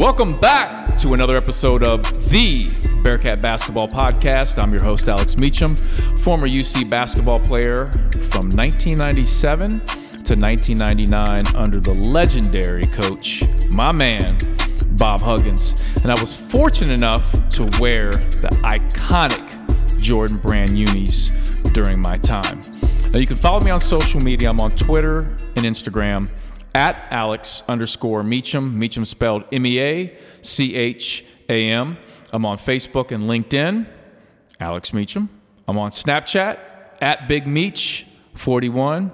[0.00, 2.70] Welcome back to another episode of the
[3.02, 4.56] Bearcat Basketball Podcast.
[4.56, 5.76] I'm your host, Alex Meacham,
[6.20, 7.90] former UC basketball player
[8.30, 14.38] from 1997 to 1999 under the legendary coach, my man,
[14.92, 15.82] Bob Huggins.
[16.02, 21.28] And I was fortunate enough to wear the iconic Jordan Brand unis
[21.74, 22.62] during my time.
[23.12, 24.48] Now, you can follow me on social media.
[24.48, 26.30] I'm on Twitter and Instagram
[26.74, 28.78] at Alex underscore Meacham.
[28.78, 31.98] Meacham spelled M E A C H A M.
[32.32, 33.86] I'm on Facebook and LinkedIn,
[34.60, 35.28] Alex Meacham.
[35.66, 36.58] I'm on Snapchat
[37.00, 39.12] at Big Meach 41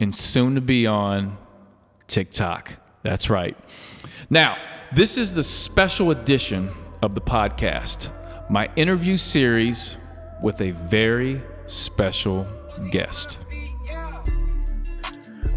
[0.00, 1.36] and soon to be on
[2.06, 2.72] TikTok.
[3.02, 3.56] That's right.
[4.30, 4.56] Now,
[4.92, 6.70] this is the special edition
[7.02, 8.08] of the podcast,
[8.48, 9.96] my interview series
[10.42, 12.46] with a very special
[12.90, 13.38] guest.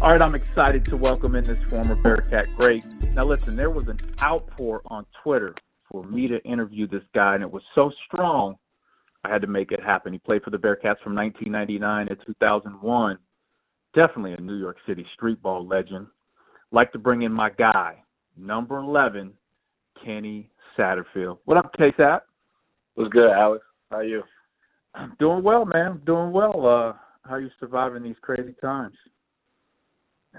[0.00, 2.86] All right, I'm excited to welcome in this former Bearcat great.
[3.16, 5.56] Now, listen, there was an outpour on Twitter
[5.90, 8.54] for me to interview this guy, and it was so strong,
[9.24, 10.12] I had to make it happen.
[10.12, 13.18] He played for the Bearcats from 1999 to 2001.
[13.92, 16.06] Definitely a New York City street ball legend.
[16.70, 17.96] Like to bring in my guy,
[18.36, 19.32] number 11,
[20.04, 21.38] Kenny Satterfield.
[21.44, 22.22] What up, K-Sat?
[22.94, 23.64] What's good, Alex?
[23.90, 24.22] How are you?
[24.94, 26.00] I'm doing well, man.
[26.06, 26.64] Doing well.
[26.64, 26.92] Uh,
[27.28, 28.94] how are you surviving these crazy times?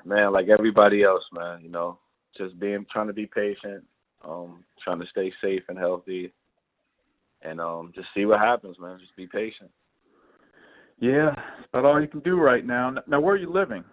[0.06, 1.98] Man, like everybody else, man, you know,
[2.38, 3.84] just being trying to be patient,
[4.24, 6.32] um, trying to stay safe and healthy,
[7.42, 9.00] and um, just see what happens, man.
[9.00, 9.72] Just be patient.
[11.00, 12.94] Yeah, that's about all you can do right now.
[13.08, 13.84] Now, where are you living?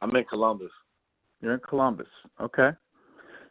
[0.00, 0.70] I'm in Columbus.
[1.40, 2.06] You're in Columbus,
[2.40, 2.70] okay.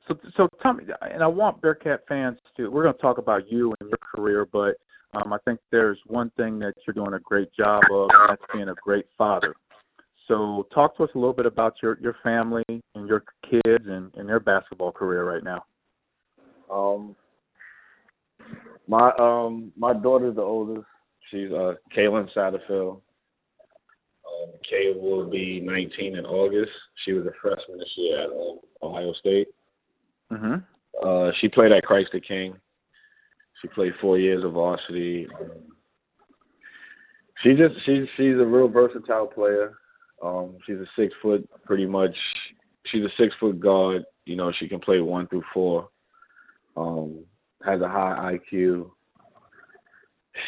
[0.07, 2.69] So, so tell me, and I want Bearcat fans to.
[2.69, 4.75] We're going to talk about you and your career, but
[5.13, 8.41] um, I think there's one thing that you're doing a great job of, and that's
[8.53, 9.53] being a great father.
[10.27, 14.11] So, talk to us a little bit about your your family and your kids and,
[14.15, 15.65] and their basketball career right now.
[16.71, 17.15] Um,
[18.87, 20.85] my um my daughter's the oldest.
[21.29, 23.01] She's uh Kaylin Satterfield.
[24.25, 26.71] Um, Kay will be 19 in August.
[27.05, 29.47] She was a freshman this year at um, Ohio State.
[30.31, 30.63] Mhm.
[31.03, 32.55] Uh, she played at Christ the King.
[33.61, 35.27] She played four years of varsity.
[35.39, 35.51] Um,
[37.41, 39.73] she just she's she's a real versatile player.
[40.23, 42.15] Um, she's a six foot, pretty much.
[42.87, 44.03] She's a six foot guard.
[44.25, 45.89] You know, she can play one through four.
[46.77, 47.25] Um,
[47.65, 48.89] has a high IQ.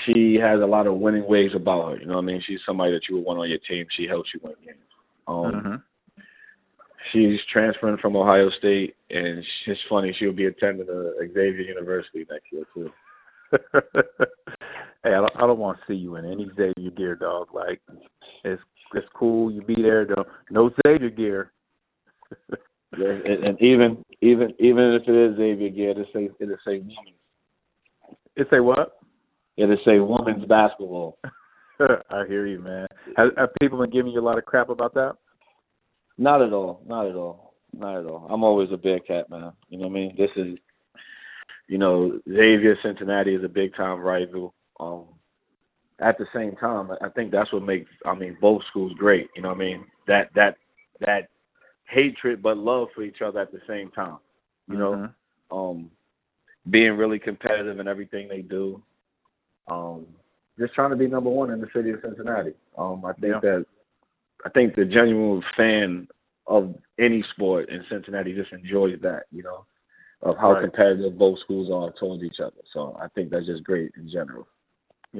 [0.05, 1.97] She has a lot of winning ways about her.
[1.99, 2.41] You know what I mean?
[2.47, 3.85] She's somebody that you would want on your team.
[3.95, 4.77] She helps you win games.
[5.27, 5.75] Um, mm-hmm.
[7.13, 10.15] She's transferring from Ohio State, and it's funny.
[10.17, 12.89] She'll be attending uh, Xavier University next year too.
[15.03, 17.49] hey, I don't, I don't want to see you in any Xavier gear, dog.
[17.53, 17.79] Like,
[18.43, 18.61] it's
[18.94, 19.51] it's cool.
[19.51, 20.06] You be there.
[20.06, 20.25] Though.
[20.50, 21.51] No Xavier gear.
[22.97, 26.79] yeah, and, and even even even if it is Xavier gear, it say it say
[26.79, 27.19] women's.
[28.35, 28.97] It say what?
[29.57, 31.18] It say women's basketball.
[31.79, 32.88] I hear you, man.
[33.18, 35.13] Have, have people been giving you a lot of crap about that?
[36.17, 36.81] Not at all.
[36.85, 37.53] Not at all.
[37.73, 38.28] Not at all.
[38.29, 39.52] I'm always a Bearcat man.
[39.69, 40.16] You know what I mean?
[40.17, 40.57] This is,
[41.67, 44.53] you know, Xavier Cincinnati is a big time rival.
[44.79, 45.06] Um,
[46.05, 49.27] at the same time, I think that's what makes I mean both schools great.
[49.35, 49.85] You know what I mean?
[50.07, 50.57] That that
[50.99, 51.29] that
[51.89, 54.19] hatred but love for each other at the same time.
[54.69, 55.05] You mm-hmm.
[55.05, 55.91] know, um,
[56.69, 58.81] being really competitive in everything they do.
[59.67, 60.05] Um,
[60.59, 62.53] just trying to be number one in the city of Cincinnati.
[62.77, 63.39] Um, I think yeah.
[63.41, 63.66] that
[64.45, 66.07] I think the genuine fan
[66.45, 69.23] of any sport in Cincinnati just enjoys that.
[69.31, 69.66] You know,
[70.22, 70.61] of how right.
[70.61, 72.61] competitive both schools are towards each other.
[72.73, 74.47] So I think that's just great in general.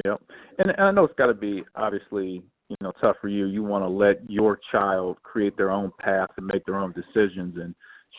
[0.04, 0.16] Yeah,
[0.60, 3.46] and, and I know it's got to be obviously you know tough for you.
[3.46, 7.56] You want to let your child create their own path and make their own decisions,
[7.58, 7.74] and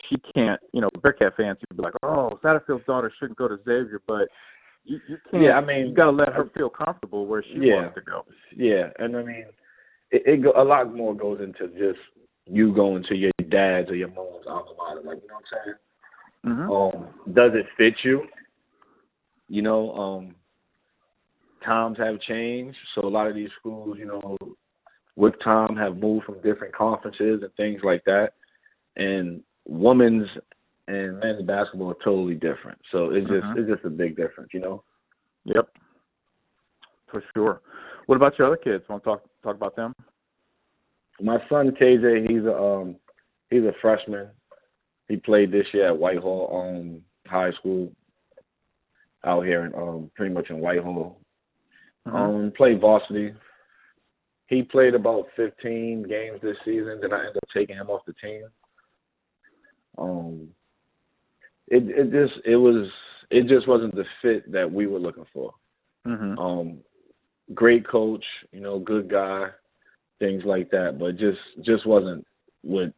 [0.09, 0.59] she can't.
[0.73, 4.27] You know, Bearcat fans would be like, "Oh, Satterfield's daughter shouldn't go to Xavier," but
[4.85, 5.43] you, you can't.
[5.43, 8.01] Yeah, I mean, you got to let her feel comfortable where she yeah, wants to
[8.01, 8.25] go.
[8.55, 9.45] Yeah, and I mean,
[10.11, 11.99] it, it go, a lot more goes into just
[12.45, 15.01] you going to your dad's or your mom's alma mater.
[15.05, 15.77] Like, you know what I'm saying?
[16.45, 16.71] Mm-hmm.
[16.71, 18.23] Um, does it fit you?
[19.49, 20.35] You know, um,
[21.67, 24.37] times have changed, so a lot of these schools, you know,
[25.15, 28.29] with time have moved from different conferences and things like that.
[28.95, 30.27] And women's
[30.87, 32.79] and men's basketball are totally different.
[32.91, 33.57] So it's just Mhm.
[33.57, 34.83] it's just a big difference, you know.
[35.43, 35.69] Yep,
[37.07, 37.61] for sure.
[38.05, 38.87] What about your other kids?
[38.87, 39.93] Want to talk talk about them?
[41.19, 42.95] My son KJ, he's a um
[43.49, 44.29] he's a freshman.
[45.09, 47.91] He played this year at Whitehall um high school
[49.25, 51.19] out here in um pretty much in Whitehall.
[52.07, 52.15] Mhm.
[52.15, 53.33] Um played varsity.
[54.47, 58.13] He played about fifteen games this season, then I ended up taking him off the
[58.13, 58.47] team.
[59.97, 60.49] Um
[61.67, 62.89] it it just it was
[63.29, 65.53] it just wasn't the fit that we were looking for.
[66.05, 66.39] Mm-hmm.
[66.39, 66.77] Um,
[67.53, 69.47] great coach, you know, good guy,
[70.19, 72.25] things like that, but just just wasn't
[72.61, 72.93] what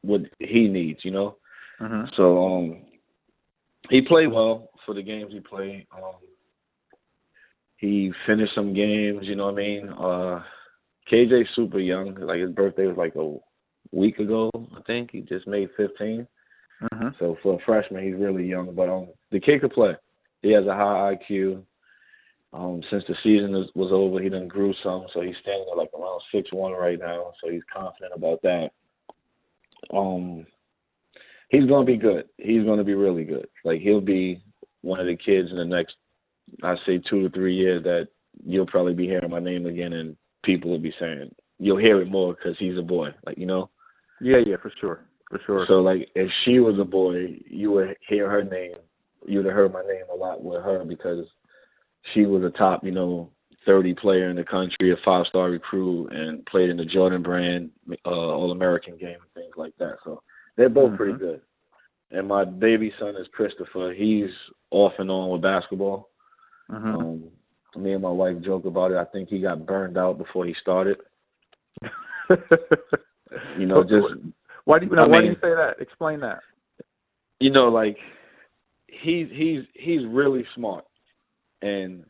[0.00, 1.36] what he needs, you know.
[1.80, 2.04] Mm-hmm.
[2.16, 2.82] So um,
[3.90, 5.86] he played well for the games he played.
[5.94, 6.14] Um,
[7.82, 9.88] he finished some games, you know what I mean.
[9.88, 10.42] Uh,
[11.12, 13.36] KJ's super young, like his birthday was like a
[13.94, 15.10] week ago, I think.
[15.10, 16.28] He just made 15.
[16.80, 17.08] Mm-hmm.
[17.18, 19.94] So for a freshman, he's really young, but um, the kid could play.
[20.42, 21.64] He has a high IQ.
[22.52, 25.76] Um, since the season was, was over, he done grew some, so he's standing at
[25.76, 27.32] like around six one right now.
[27.42, 28.68] So he's confident about that.
[29.92, 30.46] Um,
[31.48, 32.28] he's gonna be good.
[32.36, 33.48] He's gonna be really good.
[33.64, 34.40] Like he'll be
[34.82, 35.94] one of the kids in the next,
[36.62, 38.08] I say two to three years that
[38.44, 42.10] you'll probably be hearing my name again, and people will be saying you'll hear it
[42.10, 43.08] more because he's a boy.
[43.24, 43.70] Like you know.
[44.20, 45.64] Yeah, yeah, for sure, for sure.
[45.68, 48.76] So like if she was a boy, you would hear her name.
[49.26, 51.24] You would have heard my name a lot with her because
[52.12, 53.30] she was a top, you know,
[53.66, 57.70] 30 player in the country, a five star recruit, and played in the Jordan brand
[58.04, 59.96] uh, All American game and things like that.
[60.04, 60.22] So
[60.56, 60.96] they're both Mhm.
[60.96, 61.40] pretty good.
[62.10, 63.92] And my baby son is Christopher.
[63.92, 64.30] He's
[64.70, 66.10] off and on with basketball.
[66.70, 66.94] Mhm.
[66.94, 67.30] Um,
[67.76, 68.96] me and my wife joke about it.
[68.96, 70.98] I think he got burned out before he started.
[73.58, 74.06] You know, just
[74.64, 75.76] why do you I now, why do you say that?
[75.80, 76.40] Explain that.
[77.40, 77.96] you know, like
[78.88, 80.84] he's he's he's really smart,
[81.62, 82.04] and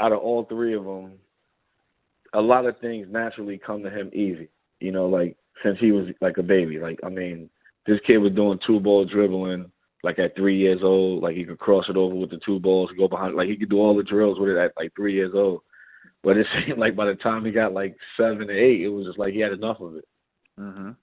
[0.00, 1.12] out of all three of them,
[2.34, 4.48] a lot of things naturally come to him easy.
[4.80, 6.78] You know, like since he was like a baby.
[6.78, 7.48] Like I mean,
[7.86, 9.70] this kid was doing two ball dribbling
[10.02, 11.22] like at three years old.
[11.22, 13.34] Like he could cross it over with the two balls, go behind.
[13.34, 15.62] Like he could do all the drills with it at like three years old.
[16.22, 19.06] But it seemed like by the time he got like seven or eight, it was
[19.06, 20.08] just like he had enough of it.
[20.58, 20.96] Mhm.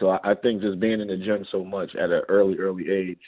[0.00, 2.90] So I, I think just being in the gym so much at an early, early
[2.90, 3.20] age,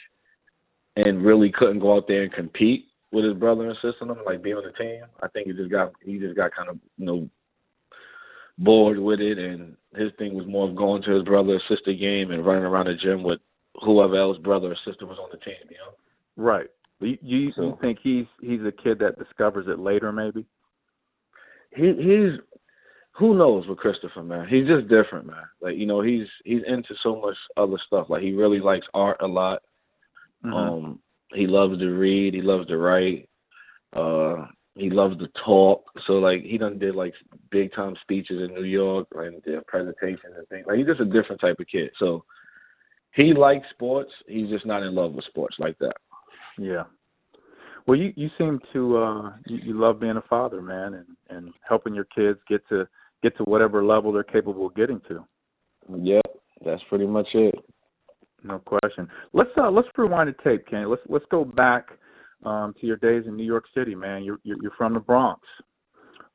[0.95, 4.43] and really couldn't go out there and compete with his brother and sister, and like
[4.43, 5.03] be on the team.
[5.21, 7.29] I think he just got he just got kind of you know
[8.57, 11.93] bored with it, and his thing was more of going to his brother or sister
[11.93, 13.39] game and running around the gym with
[13.83, 15.55] whoever else brother or sister was on the team.
[15.69, 16.43] You know.
[16.43, 16.67] Right.
[16.99, 20.45] You you, you think he's he's a kid that discovers it later, maybe?
[21.75, 22.39] he he's
[23.17, 24.47] who knows with Christopher man.
[24.49, 25.43] He's just different, man.
[25.61, 28.07] Like you know, he's he's into so much other stuff.
[28.09, 29.61] Like he really likes art a lot.
[30.43, 30.53] Mhm.
[30.53, 30.99] Um,
[31.33, 32.33] he loves to read.
[32.33, 33.29] He loves to write.
[33.93, 35.83] Uh, he loves to talk.
[36.07, 37.13] So like he done did like
[37.51, 40.65] big time speeches in New York and did presentations and things.
[40.67, 41.91] Like he's just a different type of kid.
[41.99, 42.25] So
[43.15, 44.11] he likes sports.
[44.27, 45.95] He's just not in love with sports like that.
[46.57, 46.83] Yeah.
[47.87, 51.53] Well, you you seem to uh you, you love being a father, man, and and
[51.67, 52.87] helping your kids get to
[53.21, 55.25] get to whatever level they're capable of getting to.
[55.95, 56.25] Yep,
[56.65, 57.55] that's pretty much it.
[58.43, 59.07] No question.
[59.33, 60.85] Let's uh let's rewind the tape, Kenny.
[60.85, 61.87] Let's let's go back
[62.43, 64.23] um to your days in New York City, man.
[64.23, 65.41] You're you're, you're from the Bronx.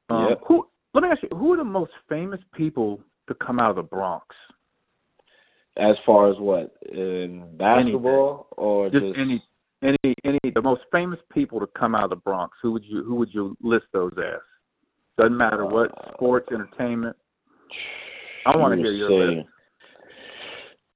[0.08, 0.40] Um, Yep.
[0.46, 0.66] Who?
[0.92, 3.82] Let me ask you, who are the most famous people to come out of the
[3.82, 4.26] Bronx?
[5.80, 9.42] As far as what in basketball or Just just, any
[9.82, 12.56] any any the most famous people to come out of the Bronx.
[12.62, 14.42] Who would you who would you list those as?
[15.18, 17.16] Doesn't matter what Uh, sports, entertainment.
[18.46, 19.48] I want to hear your say- list.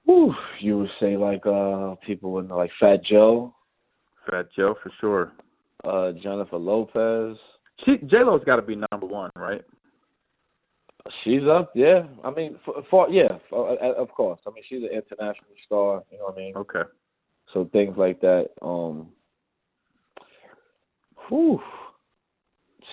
[0.06, 3.54] Whew, you would say like uh people in like Fat Joe,
[4.30, 5.32] Fat Joe for sure.
[5.85, 7.38] uh Jennifer Lopez.
[7.87, 9.62] J Lo's got to be number one, right?
[11.23, 12.04] She's up, yeah.
[12.25, 14.40] I mean, for, for yeah, for, uh, of course.
[14.46, 16.02] I mean, she's an international star.
[16.11, 16.56] You know what I mean?
[16.56, 16.82] Okay.
[17.52, 18.49] So things like that.
[18.62, 19.08] Um,
[21.28, 21.61] whew.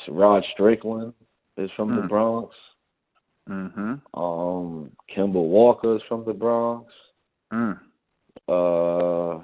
[0.09, 1.13] Rod Strickland
[1.57, 2.07] is from the Hmm.
[2.07, 2.55] Bronx.
[3.49, 4.01] Mhm.
[4.13, 6.91] Um, Kemba Walker is from the Bronx.
[7.51, 7.79] Mm.
[8.47, 9.43] Uh,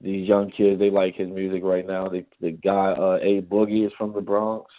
[0.00, 2.08] these young kids, they like his music right now.
[2.08, 4.70] The the guy, uh, A Boogie, is from the Bronx.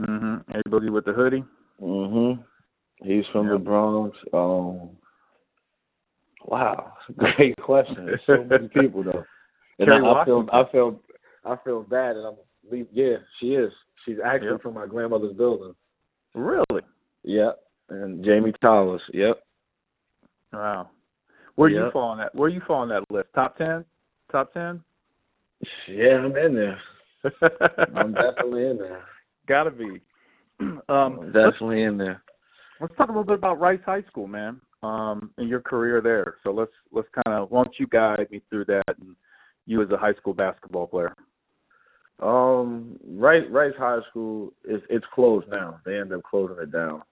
[0.00, 0.44] Mhm.
[0.48, 1.44] Everybody with the hoodie.
[1.80, 2.44] Mhm.
[3.02, 4.16] He's from the Bronx.
[4.32, 4.90] Um.
[6.46, 8.06] Wow, great question.
[8.06, 9.24] There's so many people though,
[9.78, 11.00] and I, I feel I feel
[11.44, 13.72] I feel bad, and I'm yeah, she is.
[14.04, 14.62] She's actually Yep.
[14.62, 15.74] from my grandmother's building.
[16.34, 16.82] Really?
[17.22, 19.00] Yep, and Jamie Towers.
[19.12, 19.42] Yep.
[20.52, 20.90] Wow.
[21.56, 21.92] Where do you Yep.
[21.92, 22.34] fall on that?
[22.34, 23.28] Where you fall on that list?
[23.34, 23.84] Top ten?
[24.30, 24.82] Top ten?
[25.88, 26.80] Yeah, I'm in there.
[27.94, 29.04] I'm definitely in there.
[29.46, 30.00] Gotta be.
[30.60, 32.22] I'm um, definitely in there.
[32.80, 34.60] let's talk a little bit about Rice High School, man.
[34.82, 36.36] Um, and your career there.
[36.44, 39.16] So let's let's kind of why don't you guide me through that and
[39.66, 41.14] you as a high school basketball player.
[42.20, 45.80] Um, Rice Rice High School is it's closed now.
[45.86, 47.02] They end up closing it down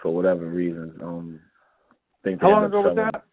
[0.00, 0.94] for whatever reason.
[1.02, 1.40] Um,
[1.90, 3.24] I think they How long ago was selling- that?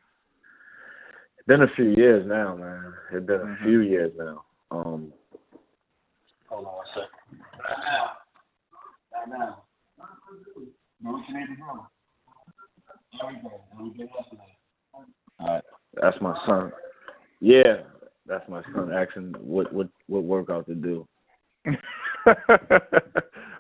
[1.48, 2.92] been a few years now, man.
[3.14, 3.64] It's been a Mhm.
[3.64, 4.46] few years now.
[4.72, 5.14] Um,
[6.50, 7.10] hold on one second.
[9.26, 9.64] Right now.
[9.98, 11.64] Right what you need to do?
[13.24, 13.52] Everything.
[13.74, 14.58] Everything yesterday.
[15.40, 15.64] All right.
[16.02, 16.72] That's my son.
[17.40, 17.84] Yeah,
[18.28, 21.08] that's my son asking what what what workout to do.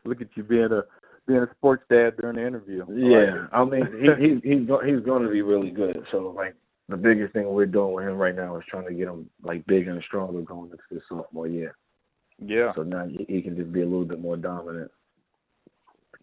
[0.05, 0.83] Look at you being a
[1.27, 2.85] being a sports dad during the interview.
[2.89, 6.05] Yeah, I mean he he he's go, he's going to be really good.
[6.11, 6.55] So like
[6.89, 9.65] the biggest thing we're doing with him right now is trying to get him like
[9.65, 11.75] bigger and stronger going into the sophomore year.
[12.39, 12.71] yeah.
[12.75, 14.91] So now he he can just be a little bit more dominant.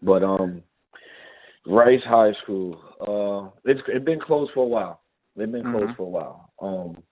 [0.03, 0.61] But um,
[1.65, 5.01] Rice High School, uh, it's it's been closed for a while.
[5.35, 5.95] They've been closed Mhm.
[5.95, 6.49] for a while.
[6.61, 7.03] Um,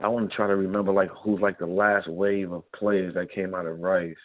[0.00, 3.30] I want to try to remember like who's like the last wave of players that
[3.30, 4.16] came out of Rice.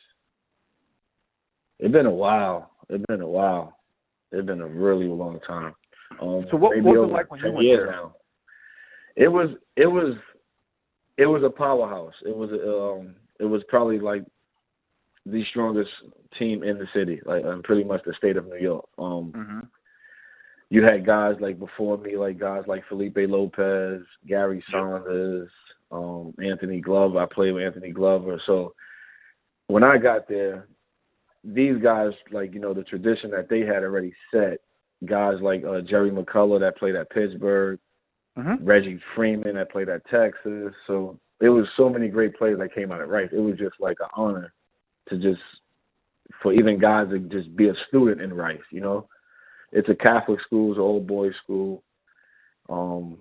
[1.79, 2.71] It's been a while.
[2.89, 3.77] It's been a while.
[4.31, 5.75] It's been a really long time.
[6.19, 7.86] Um, So what- what was it like when you went there?
[7.91, 8.15] Now.
[9.15, 10.15] It was it was
[11.17, 12.15] it was a powerhouse.
[12.25, 14.24] It was um it was probably like
[15.25, 15.89] the strongest
[16.38, 18.88] team in the city, like and pretty much the state of New York.
[18.97, 19.67] Um Mhm.
[20.69, 25.49] you had guys like before me, like guys like Felipe Lopez, Gary Saunders,
[25.91, 27.19] um, Anthony Glover.
[27.19, 28.39] I played with Anthony Glover.
[28.45, 28.75] So
[29.67, 30.67] when I got there,
[31.43, 34.59] these guys, like, you know, the tradition that they had already set,
[35.05, 37.79] guys like uh, Jerry McCullough that played at Pittsburgh,
[38.38, 38.59] Mhm.
[38.61, 40.73] Reggie Freeman that played at Texas.
[40.85, 43.29] So it was so many great players that came out of Rice.
[43.31, 44.53] It was just like an honor
[45.09, 45.41] to just
[46.41, 49.07] for even guys to just be a student in Rice, you know.
[49.71, 51.83] It's a Catholic school, it's an old boys school.
[52.69, 53.17] Um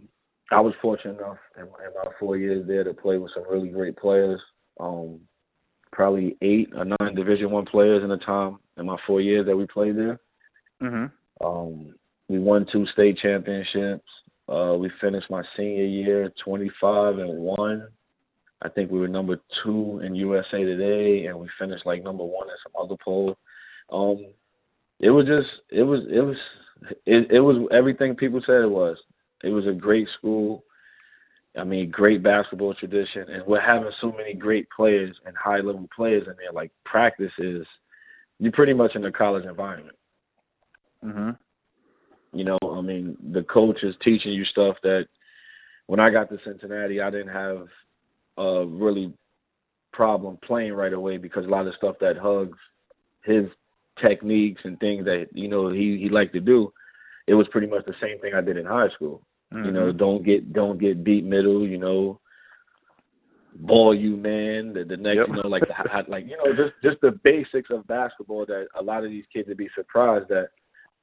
[0.50, 3.68] I was fortunate enough in, in my four years there to play with some really
[3.68, 4.40] great players.
[4.80, 5.20] Um
[5.92, 9.56] probably eight or nine division one players in the time in my four years that
[9.56, 10.20] we played there.
[10.82, 11.10] Mhm.
[11.40, 11.94] Um,
[12.28, 14.08] we won two state championships.
[14.48, 17.88] Uh, we finished my senior year 25 and one.
[18.62, 22.48] I think we were number two in USA Today, and we finished like number one
[22.48, 23.36] in some other poll.
[23.90, 24.26] Um,
[25.00, 26.36] it was just, it was, it was,
[27.06, 28.96] it, it was everything people said it was.
[29.44, 30.64] It was a great school.
[31.56, 35.88] I mean, great basketball tradition, and we're having so many great players and high level
[35.94, 36.52] players in there.
[36.52, 37.66] Like practice is,
[38.38, 39.96] you're pretty much in a college environment.
[41.04, 41.38] Mhm.
[42.32, 45.06] You know, I mean, the coach is teaching you stuff that
[45.86, 47.68] when I got to Cincinnati, I didn't have
[48.38, 49.12] a really
[49.92, 52.58] problem playing right away because a lot of stuff that Hugs,
[53.24, 53.44] his
[54.00, 56.72] techniques and things that you know he he liked to do,
[57.26, 59.22] it was pretty much the same thing I did in high school.
[59.50, 59.96] You know, Mhm.
[59.96, 61.66] don't get don't get beat middle.
[61.66, 62.20] You know,
[63.54, 64.72] ball you man.
[64.72, 65.28] The, the next, Yep.
[65.28, 68.82] you know, like the, like you know, just just the basics of basketball that a
[68.82, 70.50] lot of these kids would be surprised that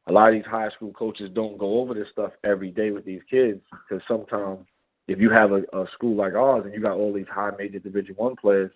[0.07, 3.05] a lot of these high school coaches don't go over this stuff every day with
[3.05, 4.65] these kids because sometimes
[5.07, 7.79] if you have a, a school like ours and you got all these high major
[7.79, 8.71] Division One players,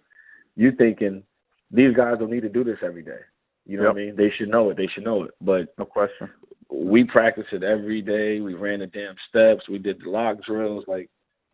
[0.56, 1.24] you're thinking
[1.72, 3.20] these guys don't need to do this every day.
[3.66, 4.16] You know what I mean?
[4.16, 4.78] They should know it.
[4.78, 5.32] They should know it.
[5.42, 6.30] But No question.
[6.72, 8.42] we practiced it every day.
[8.42, 9.70] We ran the damn steps.
[9.70, 10.86] We did the lock drills.
[10.88, 11.10] Like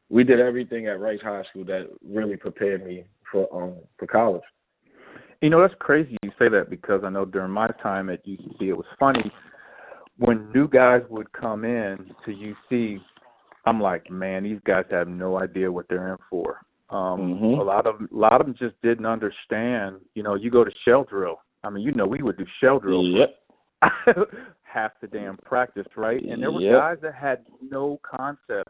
[0.10, 4.44] we did everything at Rice High School that really prepared me for um for college.
[5.42, 8.62] You know, that's crazy you say that because I know during my time at UC,
[8.62, 9.32] it was funny
[10.18, 13.00] when new guys would come in to UC.
[13.66, 16.62] I'm like, man, these guys have no idea what they're in for.
[16.90, 17.60] Um, Mhm.
[17.60, 20.00] A lot of a lot of them just didn't understand.
[20.14, 21.42] You know, you go to shell drill.
[21.64, 23.36] I mean, you know, we would do shell drill Yep.
[24.64, 26.22] half the damn practice, right?
[26.24, 26.80] And there were Yep.
[26.80, 28.70] guys that had no concept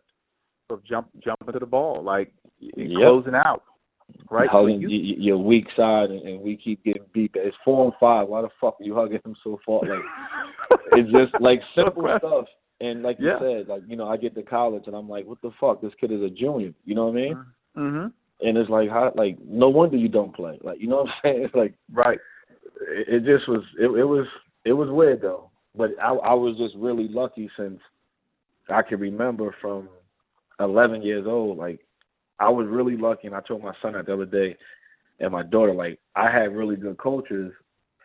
[0.69, 2.97] of jump jumping to the ball, like Yep.
[2.97, 3.63] closing out,
[4.31, 4.49] right?
[4.51, 7.31] So you- your weak side, and, and we keep getting beat.
[7.35, 8.27] It's four and five.
[8.29, 9.81] Why the fuck are you hugging him so far?
[9.83, 10.03] Like
[10.93, 12.47] it's just like simple stuff.
[12.82, 15.41] And like you said, like you know, I get to college and I'm like, what
[15.41, 15.82] the fuck?
[15.82, 16.74] This kid is a junior.
[16.86, 17.46] You know what I mean?
[17.77, 18.12] Mhm.
[18.41, 19.13] And it's like, how?
[19.15, 20.60] Like, no wonder you don't play.
[20.62, 21.44] Like, you know what I'm saying?
[21.46, 22.20] It's like Right.
[22.82, 23.63] it, it just was.
[23.79, 24.27] It, it was.
[24.65, 25.50] It was weird though.
[25.77, 27.79] But I, I was just really lucky since
[28.70, 29.89] I can remember from
[30.60, 31.58] 11 years old.
[31.58, 31.79] Like,
[32.39, 34.55] I was really lucky, and I told my son that the other day,
[35.20, 37.51] and my daughter, like, I had really good coaches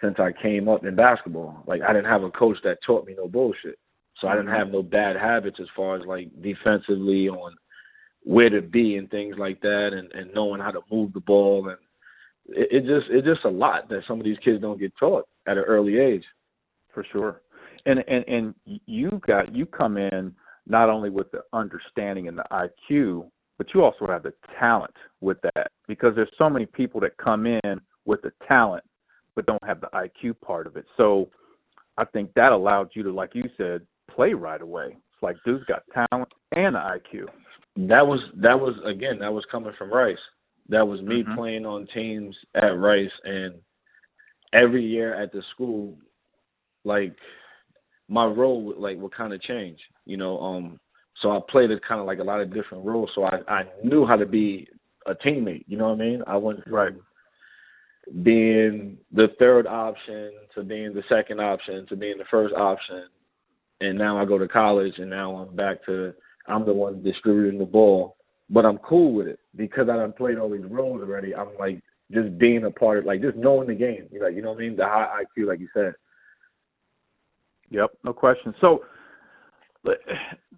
[0.03, 1.62] since I came up in basketball.
[1.67, 3.79] Like, I didn't have a coach that taught me no bullshit.
[4.21, 4.57] So I didn't mm-hmm.
[4.57, 7.55] have no bad habits as far as like defensively on
[8.23, 11.69] where to be and things like that, and and knowing how to move the ball
[11.69, 11.79] and
[12.47, 15.27] it, it just it's just a lot that some of these kids don't get taught
[15.47, 16.25] at an early age.
[16.93, 17.43] for sure.
[17.87, 18.55] And and and
[18.87, 20.35] you got you come in
[20.67, 25.39] not only with the understanding and the IQ, but you also have the talent with
[25.43, 28.85] that because there's so many people that come in with the talent
[29.35, 30.85] but don't have the IQ part of it.
[30.97, 31.31] So
[31.97, 33.83] I think that allowed you to, like you said,
[34.14, 34.88] play right away.
[34.88, 37.26] It's like dude's got talent and IQ.
[37.88, 40.19] that was that was again that was coming from Rice.
[40.69, 41.35] That was me Mhm.
[41.37, 43.55] playing on teams at Rice, and
[44.52, 45.97] every year at the school,
[46.85, 47.14] like
[48.09, 49.79] my role would like would kind of change.
[50.07, 50.81] You know, um,
[51.23, 53.11] so I played it kind of like a lot of different roles.
[53.14, 54.69] So I I knew how to be
[55.07, 55.64] a teammate.
[55.67, 56.23] You know what I mean?
[56.26, 56.95] I went Right.
[58.23, 63.05] being the third option to being the second option to being the first option,
[63.80, 66.12] and now I go to college, and now I'm back to
[66.46, 68.16] I'm the one distributing the ball,
[68.49, 71.34] but I'm cool with it because I done played all these roles already.
[71.34, 71.82] I'm like
[72.12, 74.08] just being a part of like just knowing the game.
[74.10, 74.76] You like you know what I mean?
[74.76, 75.94] The high IQ, like you said.
[77.70, 78.52] Yep, no question.
[78.60, 78.80] So,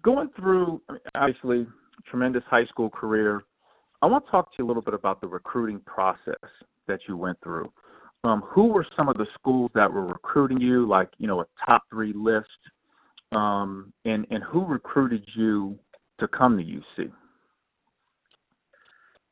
[0.01, 0.81] going through
[1.13, 1.67] obviously
[2.09, 3.43] tremendous high school career,
[4.01, 6.33] I want to talk to you a little bit about the recruiting process
[6.87, 7.71] that you went through.
[8.23, 11.45] Um, who were some of the schools that were recruiting you, like you know a
[11.65, 12.47] top three list,
[13.35, 15.77] um, and and who recruited you
[16.19, 17.11] to come to UC?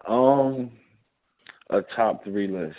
[0.07, 0.71] Um,
[1.69, 2.75] a top three list.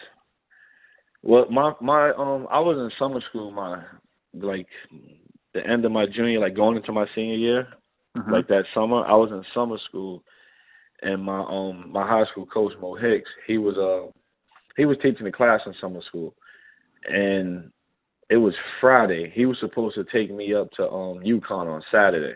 [1.23, 3.83] Well, my my um, I was in summer school my
[4.35, 4.67] like
[5.55, 7.69] the end of my junior, like going into my senior year,
[8.17, 8.31] Mhm.
[8.31, 9.05] like that summer.
[9.05, 10.25] I was in summer school,
[11.03, 14.11] and my um my high school coach Mo Hicks, he was uh
[14.77, 16.35] he was teaching the class in summer school,
[17.05, 17.72] and
[18.33, 19.31] it was Friday.
[19.35, 22.35] He was supposed to take me up to um UConn on Saturday.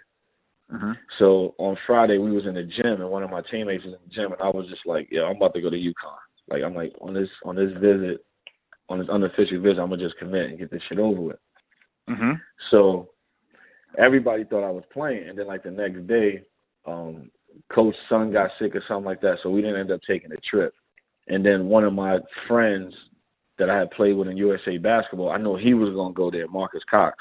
[0.70, 0.94] Mhm.
[1.18, 4.00] So on Friday we was in the gym and one of my teammates was in
[4.06, 6.18] the gym and I was just like, yeah, I'm about to go to UConn.
[6.48, 8.22] Like I'm like on this on this visit,
[8.90, 11.38] on this unofficial visit, I'm gonna just commit and get this shit over with.
[12.10, 12.42] Mhm.
[12.70, 13.08] So
[13.96, 16.42] everybody thought I was playing and then like the next day,
[16.84, 17.30] um,
[17.70, 20.36] coach's son got sick or something like that, so we didn't end up taking a
[20.50, 20.74] trip.
[21.28, 22.94] And then one of my friends
[23.58, 26.48] that I had played with in USA basketball, I know he was gonna go there,
[26.48, 27.16] Marcus Cox.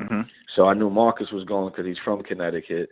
[0.00, 0.28] Mhm.
[0.56, 2.90] So I knew Marcus was going because he's from Connecticut.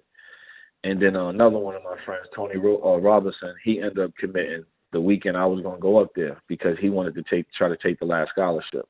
[0.85, 4.15] And then uh, another one of my friends, Tony Ro- uh, Robinson, he ended up
[4.17, 7.47] committing the weekend I was going to go up there because he wanted to take
[7.53, 8.89] try to take the last scholarship.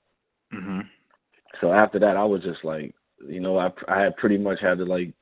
[0.52, 0.88] Mhm.
[1.60, 2.94] So after that, I was just like,
[3.26, 5.12] you know, I I had pretty much had to like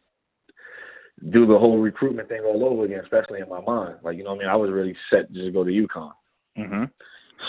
[1.31, 3.97] do the whole recruitment thing all over again, especially in my mind.
[4.03, 6.13] Like, you know, what I mean, I was really set just to go to UConn.
[6.57, 6.91] Mhm.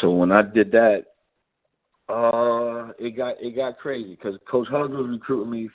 [0.02, 1.06] So when I did that,
[2.08, 5.70] uh, it got it got crazy because Coach Huggs was recruiting me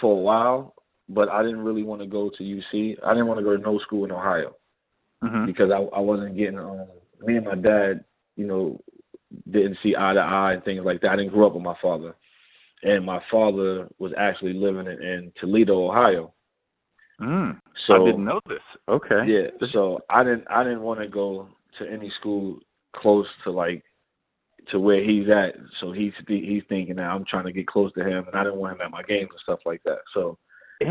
[0.00, 0.74] for a while,
[1.08, 2.96] but I didn't really want to go to UC.
[3.04, 4.54] I didn't want to go to no school in Ohio
[5.22, 5.46] Mhm.
[5.46, 6.86] because I I wasn't getting um
[7.26, 8.04] me and my dad,
[8.36, 8.80] you know,
[9.50, 11.10] didn't see eye to eye and things like that.
[11.12, 12.14] I didn't grow up with my father,
[12.82, 16.32] and my father was actually living in, in Toledo, Ohio.
[17.20, 17.60] Mm.
[17.86, 18.62] So I didn't know this.
[18.88, 19.24] Okay.
[19.26, 21.48] yeah, so I didn't I didn't want to go
[21.78, 22.58] to any school
[22.94, 23.82] close to like
[24.70, 25.54] to where he's at.
[25.80, 28.58] So he's he's thinking that I'm trying to get close to him, and I didn't
[28.58, 29.98] want him at my games and stuff like that.
[30.14, 30.38] So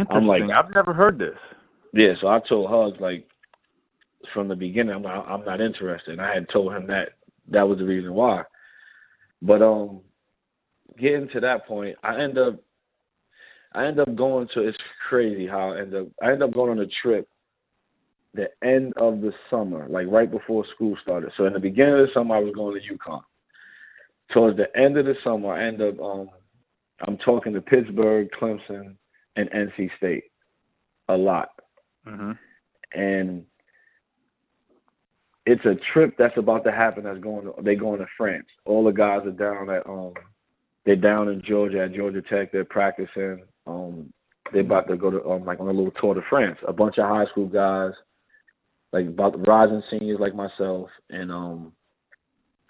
[0.10, 1.38] I'm like- I've never heard this.
[1.94, 3.28] yeah, so I told Hugs like
[4.34, 6.12] from the beginning I'm not, I'm not interested.
[6.14, 7.10] And I had told him that
[7.50, 8.44] that was the reason why.
[9.42, 10.02] But um,
[11.00, 12.60] getting to that point, I end up
[13.74, 14.78] I end up going to it's
[15.10, 17.28] crazy how I end up I end up going on a trip
[18.34, 21.32] the end of the summer, like right before school started.
[21.38, 23.22] So in the beginning of the summer I was going to UConn.
[24.34, 26.30] Towards the end of the summer I end up um
[27.06, 28.96] I'm talking to Pittsburgh, Clemson,
[29.36, 30.26] and NC State
[31.10, 31.50] a lot
[32.08, 32.38] Mhm.
[32.94, 33.46] and
[35.46, 37.04] it's a trip that's about to happen.
[37.04, 37.46] That's going.
[37.46, 38.46] To, they going to France.
[38.66, 40.14] All the guys are down at um,
[40.86, 42.52] they're down in Georgia at Georgia Tech.
[42.52, 43.44] They're practicing.
[43.68, 44.14] Um,
[44.52, 46.58] they're about to go to um, like on a little tour de France.
[46.68, 47.92] A bunch of high school guys,
[48.94, 51.74] like about rising seniors like myself, and um,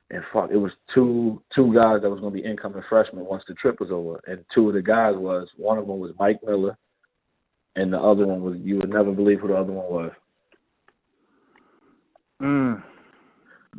[0.10, 3.44] and fuck, it was two two guys that was going to be incoming freshmen once
[3.48, 4.22] the trip was over.
[4.26, 6.78] And two of the guys was one of them was Mike Miller,
[7.76, 10.12] and the other one was you would never believe who the other one was.
[12.42, 12.82] Mm.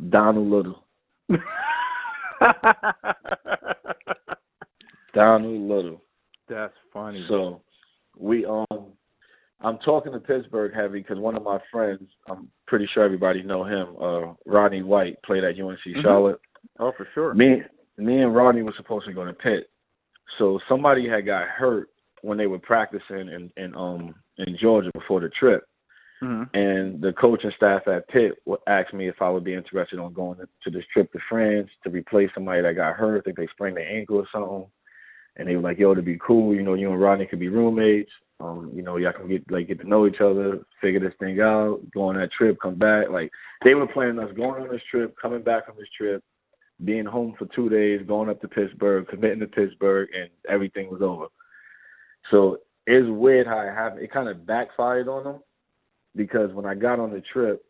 [0.09, 0.83] Donald Little.
[5.13, 6.01] Donald Little.
[6.47, 7.25] That's funny.
[7.27, 7.61] So
[8.17, 8.93] we um
[9.61, 13.63] I'm talking to Pittsburgh heavy because one of my friends, I'm pretty sure everybody know
[13.63, 16.01] him, uh Rodney White played at UNC Mhm.
[16.01, 16.39] Charlotte.
[16.79, 17.33] oh, for sure.
[17.33, 17.63] Me
[17.97, 19.69] me and Rodney were supposed to go to Pitt.
[20.37, 21.89] So somebody had got hurt
[22.21, 25.63] when they were practicing in, in um in Georgia before the trip.
[26.23, 26.49] Mhm.
[26.53, 30.13] and the coaching staff at Pitt would ask me if I would be interested on
[30.13, 33.17] going to this trip to France to replace somebody that got hurt.
[33.17, 34.65] I think they sprained their ankle or something.
[35.35, 37.49] And they were like, "Yo, to be cool, you know, you and Rodney could be
[37.49, 38.11] roommates.
[38.41, 41.39] Um, you know, y'all can get like get to know each other, figure this thing
[41.39, 43.31] out, go on that trip, come back." Like
[43.63, 46.21] they were planning us going on this trip, coming back from this trip,
[46.83, 51.01] being home for two days, going up to Pittsburgh, committing to Pittsburgh, and everything was
[51.01, 51.27] over.
[52.29, 54.01] So it's weird how it happened.
[54.01, 55.39] It kind of backfired on them
[56.15, 57.63] because when I got on the trip,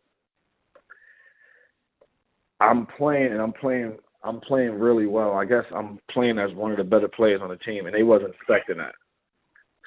[2.59, 5.33] I'm playing and I'm playing I'm playing really well.
[5.33, 8.01] I guess I'm playing as one of the better players on the team, and they
[8.03, 8.95] wasn't expecting that.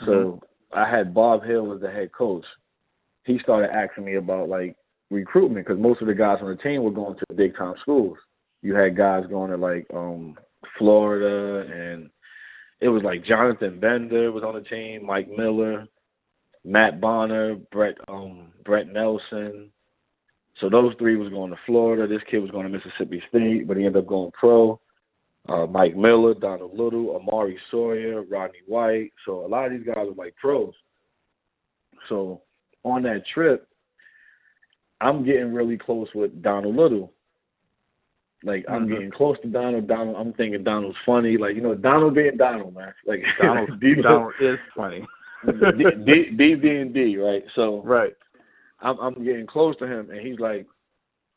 [0.06, 0.44] So mm-hmm.
[0.72, 2.44] I had Bob Hill as the head coach.
[3.24, 4.76] He started asking me about like
[5.10, 8.18] recruitment because most of the guys on the team were going to big time schools.
[8.62, 10.36] You had guys going to like um
[10.78, 12.10] Florida, and
[12.80, 15.86] it was like Jonathan Bender was on the team, Mike Miller,
[16.64, 19.70] Matt Bonner, Brett um Brett Nelson,
[20.60, 22.06] so those three was going to Florida.
[22.06, 24.80] This kid was going to Mississippi State, but he ended up going pro.
[25.48, 29.12] Uh, Mike Miller, Donald Little, Amari Sawyer, Rodney White.
[29.24, 30.74] So a lot of these guys are like pros.
[32.08, 32.42] So
[32.84, 33.66] on that trip,
[35.00, 37.12] I'm getting really close with Donald Little.
[38.44, 38.92] Like I'm mm-hmm.
[38.92, 39.88] getting close to Donald.
[39.88, 41.36] Donald, I'm thinking Donald's funny.
[41.36, 42.92] Like you know, Donald being Donald, man.
[43.06, 43.70] Like Donald,
[44.02, 45.06] Donald is funny.
[45.46, 47.42] D, D, D being D, right?
[47.54, 48.12] So right.
[48.80, 50.66] I'm, I'm getting close to him, and he's like,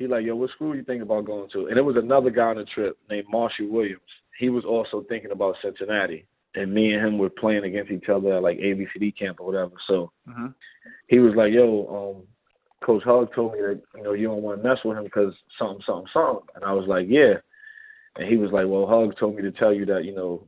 [0.01, 1.67] he's like, yo, what school you think about going to?
[1.67, 4.01] And there was another guy on the trip named Marshall Williams.
[4.39, 8.35] He was also thinking about Cincinnati, and me and him were playing against each other
[8.35, 9.73] at like ABCD camp or whatever.
[9.87, 10.47] So mm-hmm.
[11.07, 12.27] he was like, yo, um,
[12.85, 15.33] Coach Hug told me that you know you don't want to mess with him because
[15.59, 16.47] something, something, something.
[16.55, 17.35] And I was like, yeah.
[18.17, 20.47] And he was like, well, Hug told me to tell you that you know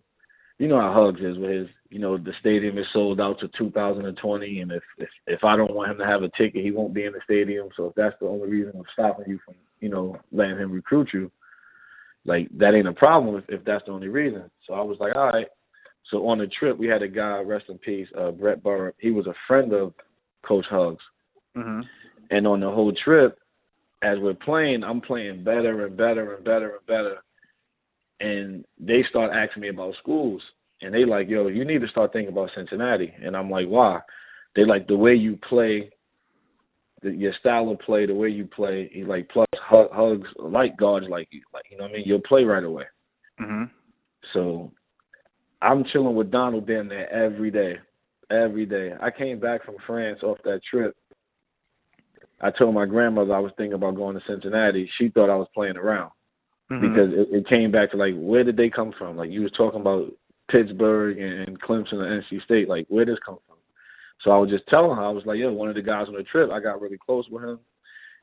[0.57, 3.47] you know how Hugs is with his, you know, the stadium is sold out to
[3.55, 6.95] 2020, and if if if I don't want him to have a ticket, he won't
[6.95, 7.69] be in the stadium.
[7.77, 11.09] So if that's the only reason of stopping you from, you know, letting him recruit
[11.13, 11.31] you,
[12.25, 14.49] like that ain't a problem if, if that's the only reason.
[14.65, 15.45] So I was like, all right.
[16.09, 18.93] So on the trip, we had a guy, rest in peace, uh, Brett Burr.
[18.97, 19.93] He was a friend of
[20.47, 21.03] Coach Hugs,
[21.55, 21.81] mm-hmm.
[22.31, 23.37] and on the whole trip,
[24.01, 27.17] as we're playing, I'm playing better and better and better and better
[28.19, 30.41] and they start asking me about schools
[30.83, 33.13] and they like yo you need to start thinking about cincinnati.
[33.23, 33.99] And i'm like why?
[34.55, 35.89] They like the way you play
[37.01, 41.07] the, your style of play the way you play He like plus hugs like guards
[41.09, 42.03] like you like you know what i mean?
[42.05, 42.85] You'll play right away.
[43.41, 43.63] Mm-hmm.
[44.31, 44.71] so
[45.59, 47.77] i'm chilling with donald down there every day
[48.29, 48.91] every day.
[49.01, 50.95] I came back from france off that trip.
[52.39, 54.87] I told my grandmother i was thinking about going to cincinnati.
[54.99, 56.11] She thought i was playing around
[56.71, 56.87] mm-hmm.
[56.87, 59.17] because it, it came back to like where did they come from?
[59.17, 60.11] Like you was talking about
[60.49, 62.69] Pittsburgh and Clemson and NC State.
[62.69, 63.57] Like where does come from?
[64.23, 66.15] So I was just telling her, I was like, yeah, one of the guys on
[66.15, 67.59] the trip, I got really close with him.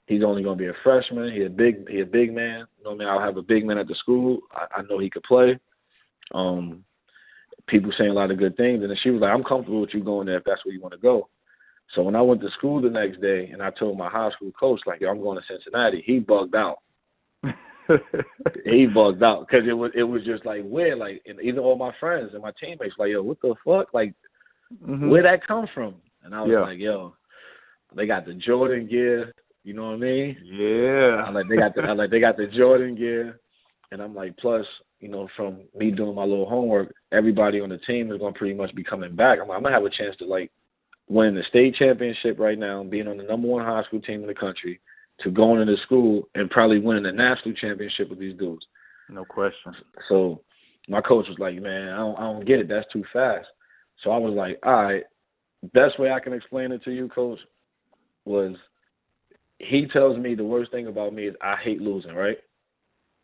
[0.06, 1.32] He's only gonna be a freshman.
[1.32, 2.66] He a big he a big man.
[2.78, 3.08] You know what I mean?
[3.08, 4.40] I'll have a big man at the school.
[4.50, 5.58] I, I know he could play.
[6.34, 6.84] Um
[7.68, 9.90] people saying a lot of good things and then she was like, I'm comfortable with
[9.92, 11.28] you going there if that's where you want to go.
[11.94, 14.52] So when I went to school the next day and I told my high school
[14.52, 16.78] coach, like, yo, I'm going to Cincinnati, he bugged out.
[18.64, 21.76] he bugged out because it was it was just like where like and even all
[21.76, 23.92] my friends and my teammates like yo what the fuck?
[23.94, 24.14] Like
[24.82, 25.08] mm-hmm.
[25.08, 25.96] where that come from?
[26.22, 26.60] And I was yeah.
[26.60, 27.14] like yo
[27.96, 30.36] they got the Jordan gear you know what I mean?
[30.44, 31.22] Yeah.
[31.22, 33.40] I'm like they got the I'm like they got the Jordan gear
[33.92, 34.64] and I'm like plus
[35.00, 38.54] you know from me doing my little homework everybody on the team is gonna pretty
[38.54, 39.38] much be coming back.
[39.40, 40.50] I'm, like, I'm gonna have a chance to like
[41.08, 44.28] win the state championship right now being on the number one high school team in
[44.28, 44.80] the country
[45.24, 48.64] to going into school and probably winning a national championship with these dudes.
[49.08, 49.74] No question.
[50.08, 50.42] So
[50.88, 52.68] my coach was like, "Man, I don't, I don't get it.
[52.68, 53.46] That's too fast."
[54.02, 55.02] So I was like, "All right,
[55.74, 57.38] best way I can explain it to you, coach,
[58.24, 58.54] was
[59.58, 62.38] he tells me the worst thing about me is I hate losing, right?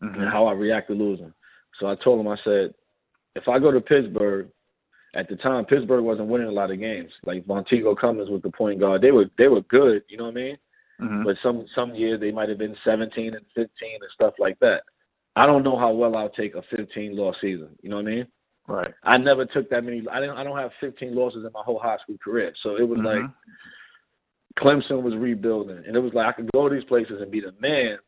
[0.02, 0.20] Mm-hmm.
[0.20, 1.32] And how I react to losing.
[1.80, 2.74] So I told him, I said,
[3.34, 4.48] if I go to Pittsburgh,
[5.14, 7.10] at the time Pittsburgh wasn't winning a lot of games.
[7.24, 9.00] Like Vonteego Cummings was the point guard.
[9.00, 10.58] They were they were good, you know what I mean?
[11.00, 11.24] Mm-hmm.
[11.24, 14.80] But some some years they might have been 17 and 15 and stuff like that.
[15.34, 17.68] I don't know how well I'll take a 15 loss season.
[17.82, 18.26] You know what I mean?
[18.66, 18.94] Right.
[19.04, 20.02] I never took that many.
[20.10, 20.36] I didn't.
[20.36, 22.52] I don't have 15 losses in my whole high school career.
[22.62, 23.06] So it was mm-hmm.
[23.06, 23.30] like
[24.58, 27.40] Clemson was rebuilding, and it was like I could go to these places and be
[27.40, 27.98] the man,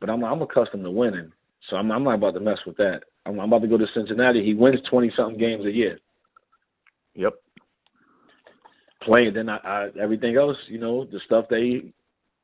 [0.00, 1.32] but I'm I'm accustomed to winning.
[1.68, 3.00] So I'm I'm not about to mess with that.
[3.26, 4.44] I'm, I'm about to go to Cincinnati.
[4.44, 5.98] He wins 20 something games a year.
[7.14, 7.34] Yep.
[9.02, 11.92] Playing, then I, I everything else, you know, the stuff that he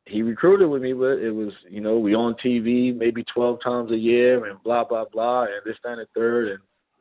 [0.08, 3.90] he recruited with me, but it was, you know, we on TV maybe 12 times
[3.90, 6.48] a year and blah, blah, blah, and this, that, and the third.
[6.48, 6.58] And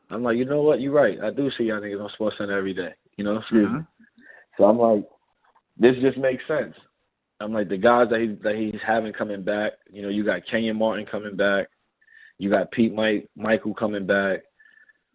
[0.10, 0.82] I'm like, you know what?
[0.82, 1.18] You're right.
[1.24, 3.40] I do see y'all niggas on Sports Center every day, you know?
[3.54, 3.80] Mm-hmm.
[4.58, 5.08] So I'm like,
[5.78, 6.74] this just makes sense.
[7.40, 10.42] I'm like, the guys that, he, that he's having coming back, you know, you got
[10.50, 11.68] Kenyon Martin coming back.
[12.40, 14.40] You got Pete Mike, Mickeal coming back.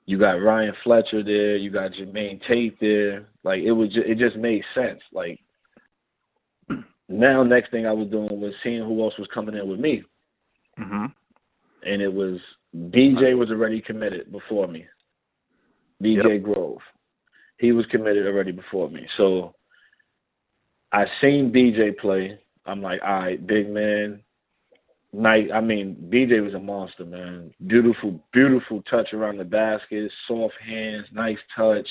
[0.07, 1.57] You got Ryan Fletcher there.
[1.57, 3.27] You got Jermaine Tate there.
[3.45, 5.01] Like, it was just, it just made sense.
[5.13, 5.41] Like,
[7.09, 10.03] now, next thing I was doing was seeing who else was coming in with me,
[10.79, 11.07] mm-hmm.
[11.83, 12.39] and it was
[12.75, 14.87] BJ was already committed before me.
[16.03, 16.43] BJ yep.
[16.43, 16.79] Grove,
[17.59, 19.07] he was committed already before me.
[19.17, 19.55] So
[20.93, 22.39] I seen BJ play.
[22.67, 24.21] I'm like, all right, big man.
[25.13, 25.49] Night.
[25.53, 27.53] I mean, BJ was a monster, man.
[27.67, 31.87] Beautiful, beautiful touch around the basket, soft hands, nice touch,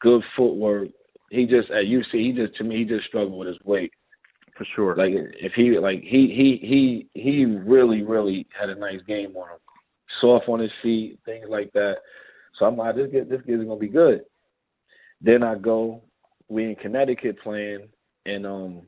[0.00, 0.88] good footwork.
[1.30, 3.92] He just at UC, he just to me, he just struggled with his weight.
[4.56, 4.96] For sure.
[4.96, 9.50] Like if he like he he he he really really had a nice game on
[9.50, 9.58] him,
[10.20, 11.96] soft on his feet, things like that.
[12.58, 14.22] So I'm like, this kid, this kid's gonna be good.
[15.20, 16.02] Then I go,
[16.48, 17.88] we in Connecticut playing,
[18.24, 18.82] and um,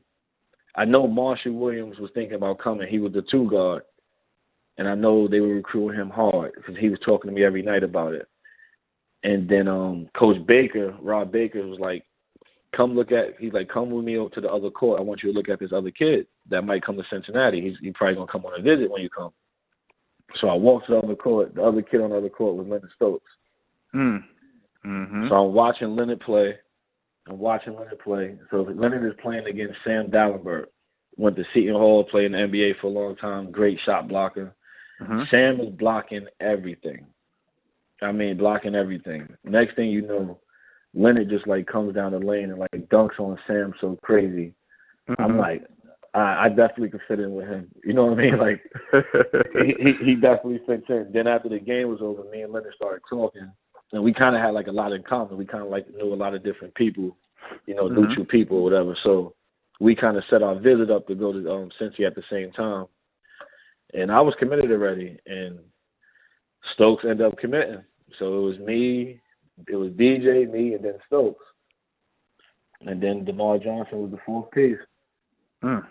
[0.75, 2.87] I know Marshall Williams was thinking about coming.
[2.87, 3.83] He was the two guard,
[4.77, 7.61] and I know they were recruiting him hard because he was talking to me every
[7.61, 8.27] night about it.
[9.23, 12.05] And then um, Coach Baker, Rob Baker, was like,
[12.75, 14.99] "Come look at." He's like, "Come with me to the other court.
[14.99, 17.61] I want you to look at this other kid that might come to Cincinnati.
[17.61, 19.31] He's he probably gonna come on a visit when you come."
[20.39, 21.55] So I walked to the other court.
[21.55, 23.31] The other kid on the other court was Leonard Stokes.
[23.95, 24.23] Mm.
[24.85, 25.27] Mm-hmm.
[25.29, 26.55] So I'm watching Leonard play.
[27.27, 28.37] I'm watching Leonard play.
[28.51, 30.65] So Leonard is playing against Sam Dalembert.
[31.17, 33.51] Went to Seton Hall, played in the NBA for a long time.
[33.51, 34.55] Great shot blocker.
[35.01, 35.21] Mm-hmm.
[35.31, 37.07] Sam is blocking everything.
[38.01, 39.27] I mean, blocking everything.
[39.43, 40.39] Next thing you know,
[40.93, 44.53] Leonard just like comes down the lane and like dunks on Sam so crazy.
[45.09, 45.21] Mm-hmm.
[45.21, 45.63] I'm like,
[46.13, 47.69] I, I definitely could fit in with him.
[47.83, 48.37] You know what I mean?
[48.39, 48.61] Like,
[49.53, 51.09] he, he he definitely fits in.
[51.13, 53.51] Then after the game was over, me and Leonard started talking,
[53.91, 55.37] and we kind of had like a lot in common.
[55.37, 57.15] We kind of like knew a lot of different people,
[57.67, 58.07] you know, Mhm.
[58.07, 58.95] neutral people or whatever.
[59.03, 59.35] So
[59.79, 62.51] we kind of set our visit up to go to um Cincy at the same
[62.53, 62.85] time,
[63.93, 65.59] and I was committed already, and
[66.73, 67.83] Stokes ended up committing.
[68.17, 69.19] So it was me,
[69.67, 71.43] it was BJ, me, and then Stokes,
[72.81, 74.77] and then DerMarr Johnson was the fourth piece.
[75.63, 75.85] Mm.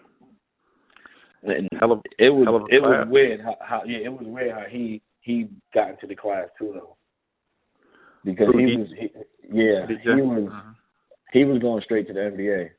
[1.44, 4.50] And Hell of, it was hell it was weird how, how yeah it was weird
[4.52, 6.96] how he he got into the class too though
[8.24, 9.10] because Who, he he- was he,
[9.52, 10.74] yeah he was Mhm.
[11.32, 12.70] he was going straight to the NBA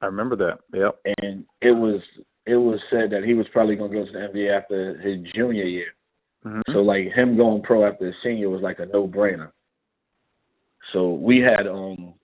[0.00, 0.58] I remember that.
[0.72, 0.98] Yep.
[1.18, 2.00] and it was
[2.46, 5.18] it was said that he was probably going to go to the NBA after his
[5.34, 5.92] junior year
[6.46, 6.62] Mhm.
[6.72, 9.50] so like him going pro after his senior was like a no brainer
[10.92, 12.14] so we had um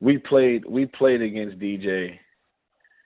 [0.00, 2.18] we played we played against DJ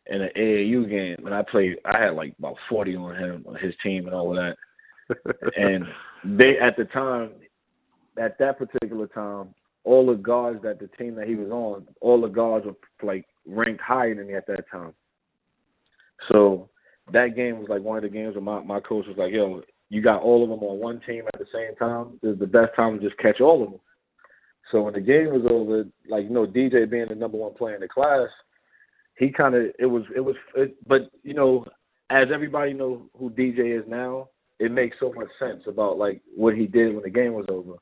[0.07, 3.57] in an AAU game and I played I had like about 40 on him on
[3.57, 4.57] his team and all of that.
[5.57, 5.85] And
[6.39, 7.31] they at the time
[8.21, 12.21] at that particular time all the guards that the team that he was on all
[12.21, 14.93] the guards were like ranked higher than me at that time.
[16.31, 16.69] So
[17.13, 19.63] that game was like one of the games where my my coach was like yo
[19.89, 22.21] you got all of them on one team at the same time.
[22.23, 23.81] This is the best time to just catch all of them
[24.71, 27.75] so when the game was over like you know DJ being the number one player
[27.75, 28.29] in the class
[29.17, 31.65] he kind of it was it was it, but you know
[32.11, 34.29] as everybody know who DJ is now
[34.61, 37.75] it makes so much sense about like what he did when the game was over.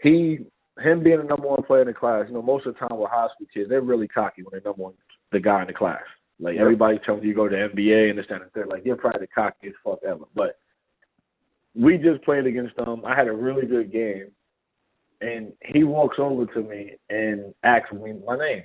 [0.00, 0.38] He
[0.82, 2.98] him being the number one player in the class, you know, most of the time
[2.98, 4.94] with high school kids, they're really cocky when they're number one
[5.32, 6.00] the guy in the class.
[6.40, 6.62] Like Yep.
[6.62, 8.68] everybody tells you you go to NBA and this that, and the third.
[8.68, 10.24] Like you're probably the cockiest fuck ever.
[10.34, 10.58] But
[11.74, 13.04] we just played against them.
[13.04, 14.30] I had a really good game.
[15.22, 18.64] And he walks over to me and asks me my name.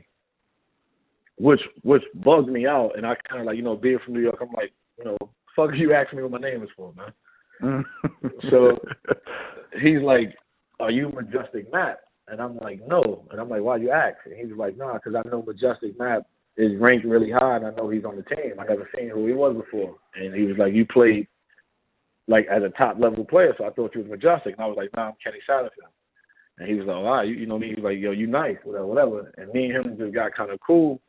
[1.38, 4.38] Which which bugs me out and I kinda like, you know, being from New York,
[4.42, 5.18] I'm like, you know,
[5.56, 7.14] fuck you asking me what my name is for, man.
[7.62, 8.50] Mhm.
[8.50, 8.78] So-
[9.82, 10.36] he's like,
[10.80, 14.36] "Are you Majestic Matt?" And I'm like, "No." And I'm like, "Why you ask?" And
[14.36, 16.26] he's like, "Nah, because I know Majestic Matt
[16.58, 18.54] is ranked really high, and I know he's on the team.
[18.60, 21.28] I never seen who he was before." And he was like, "You played
[22.28, 24.78] like as a top level player, so I thought you was Majestic." And I was
[24.78, 25.94] like, "Nah, I'm Kenny Satterfield."
[26.58, 28.28] And he was like, "All right, you, you know me." He was like, "Yo, you
[28.28, 31.02] nice, whatever, whatever." And me and him just got kind of cool.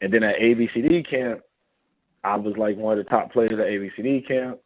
[0.00, 1.40] And then at ABCD camp,
[2.24, 4.58] I was like one of the top players at ABCD camp.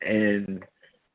[0.00, 0.62] And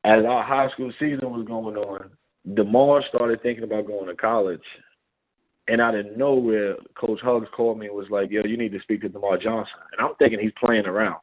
[0.04, 2.10] as our high school season was going on,
[2.48, 4.62] DerMarr started thinking about going to college.
[5.66, 8.80] And out of nowhere, Coach Hugs called me and was like, yo, you need to
[8.80, 9.74] speak to DerMarr Johnson.
[9.92, 11.20] And I'm thinking he's playing around.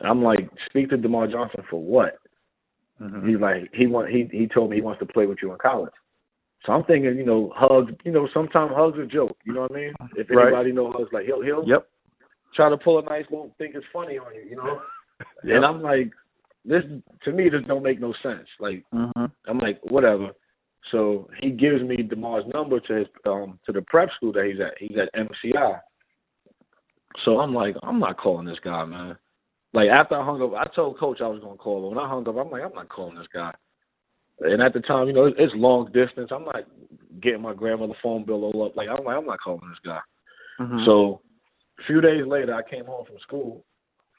[0.00, 2.18] And I'm like, speak to DerMarr Johnson for what?
[3.00, 3.28] Mhm.
[3.28, 5.58] He's like, he want he he told me he wants to play with you in
[5.58, 5.92] college.
[6.64, 9.36] So I'm thinking, you know, Hugs, you know, sometimes Hugs a joke.
[9.44, 9.94] You know what I mean?
[10.16, 10.46] If Right.
[10.46, 11.86] anybody know Hugs, like he'll he'll Yep.
[12.54, 14.80] try to pull a nice little think it's funny on you, you know?
[15.44, 15.56] Yep.
[15.56, 16.10] And I'm like,
[16.64, 16.82] this
[17.24, 18.48] to me this don't make no sense.
[18.60, 19.30] Like Mhm.
[19.46, 20.30] I'm like, whatever.
[20.90, 24.60] So he gives me DerMarr's number to his um to the prep school that he's
[24.60, 24.78] at.
[24.78, 25.80] He's at MCI.
[27.24, 29.16] So I'm like, I'm not calling this guy, man.
[29.74, 31.96] Like after I hung up, I told coach I was gonna call him.
[31.96, 33.52] When I hung up, I'm like, I'm not calling this guy.
[34.40, 36.30] And at the time, you know, it's, long distance.
[36.32, 36.62] I'm not
[37.20, 38.76] getting my grandmother phone bill all up.
[38.76, 40.00] Like I'm like, I'm not calling this guy.
[40.60, 40.86] Mhm.
[40.86, 41.20] So
[41.80, 43.64] a few days later, I came home from school,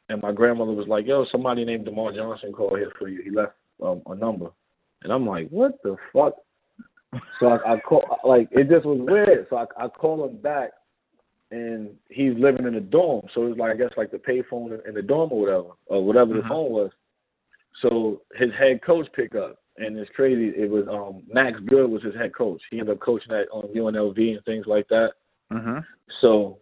[0.09, 3.21] and my grandmother was like, "Yo, somebody named DerMarr Johnson called here for you.
[3.23, 4.49] He left um, a number."
[5.03, 6.33] And I'm like, "What the fuck?"
[7.39, 9.47] So I, I call like it just was weird.
[9.49, 10.71] So I, I call him back,
[11.51, 13.25] and he's living in a dorm.
[13.33, 16.05] So it's like I guess like the pay phone in the dorm or whatever, or
[16.05, 16.41] whatever mm-hmm.
[16.41, 16.91] the phone was.
[17.81, 20.53] So his head coach picked up, and it's crazy.
[20.57, 22.61] It was um Max Good was his head coach.
[22.71, 25.09] He ended up coaching at um, UNLV and things like that.
[25.51, 25.79] Mm-hmm.
[26.21, 26.59] So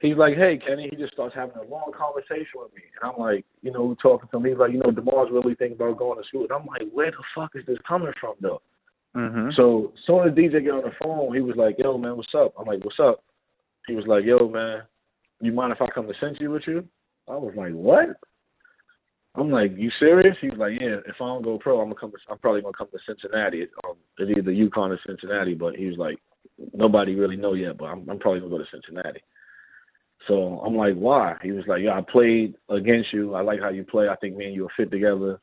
[0.00, 3.20] he's like, "Hey, Kenny," he just starts having a long conversation with me, and I'm
[3.20, 4.44] like, you know, talking to him.
[4.44, 7.10] He's like, "You know, DerMarr's really thinking about going to school," and I'm like, "Where
[7.10, 8.62] the fuck is this coming from, though?"
[9.16, 9.50] Mm-hmm.
[9.56, 12.54] So soon as DJ get on the phone, he was like, "Yo, man, what's up?"
[12.58, 13.22] I'm like, "What's up?"
[13.86, 14.82] He was like, "Yo, man,
[15.40, 16.88] you mind if I come to Cincy with you?"
[17.28, 18.16] I was like, "What?"
[19.34, 20.98] I'm like, "You serious?" He's like, "Yeah.
[21.06, 22.12] If I don't go pro, I'm gonna come.
[22.12, 23.66] To, I'm probably gonna come to Cincinnati.
[23.84, 26.18] Um, it's either UConn or Cincinnati." But he was like,
[26.72, 29.20] "Nobody really know yet, but I'm, I'm probably gonna go to Cincinnati."
[30.28, 33.34] So I'm like, "Why?" He was like, "Yeah, I played against you.
[33.34, 34.08] I like how you play.
[34.08, 35.40] I think me and you will fit together."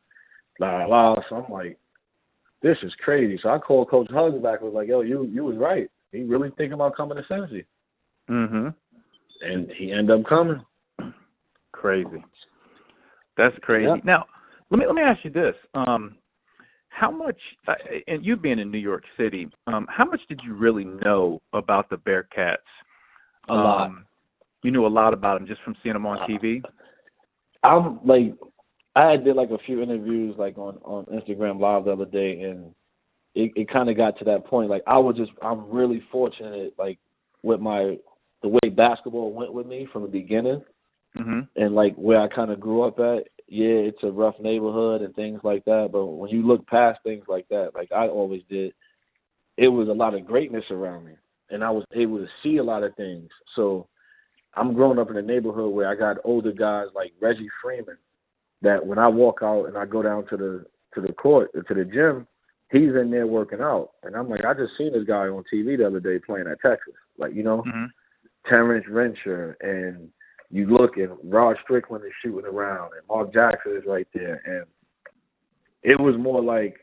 [0.59, 1.15] La la.
[1.29, 1.77] So I'm like,
[2.61, 4.61] "This is crazy." So I called Coach Hugs back.
[4.61, 5.89] Was like, "Yo, you you was right.
[6.11, 7.65] He really thinking about coming to Cincy."
[8.31, 8.73] Mhm.
[9.41, 10.63] And he ended up coming.
[11.73, 12.23] Crazy.
[13.37, 13.87] That's crazy.
[13.87, 13.95] Yeah.
[14.03, 14.25] Now,
[14.69, 16.15] let me let me ask you this: um,
[16.89, 17.73] How much, uh,
[18.07, 21.89] and you being in New York City, um, how much did you really know about
[21.89, 22.57] the Bearcats?
[23.49, 23.87] A lot.
[23.87, 24.05] Um,
[24.63, 26.61] you knew a lot about them just from seeing them on TV.
[27.63, 28.35] I'm like,
[28.95, 32.73] I did like a few interviews like on on Instagram Live the other day, and
[33.35, 34.69] it it kind of got to that point.
[34.69, 36.99] Like I was just, I'm really fortunate, like
[37.43, 37.97] with my
[38.41, 40.61] the way basketball went with me from the beginning
[41.17, 41.41] mm-hmm.
[41.55, 45.13] and like where I kind of grew up at, yeah, it's a rough neighborhood and
[45.15, 45.89] things like that.
[45.91, 48.73] But when you look past things like that, like I always did,
[49.57, 51.13] it was a lot of greatness around me,
[51.49, 53.29] and I was able to see a lot of things.
[53.55, 53.87] So
[54.55, 57.97] I'm growing up in a neighborhood where I got older guys like Reggie Freeman,
[58.61, 61.73] that when I walk out and I go down to the to the court to
[61.73, 62.27] the gym,
[62.71, 65.77] he's in there working out, and I'm like, I just seen this guy on TV
[65.77, 67.85] the other day playing at Texas, like you know, mm-hmm.
[68.47, 70.09] Terrence Rencher and
[70.49, 74.65] you look and Rod Strickland is shooting around and Mark Jackson is right there and
[75.83, 76.75] it was more like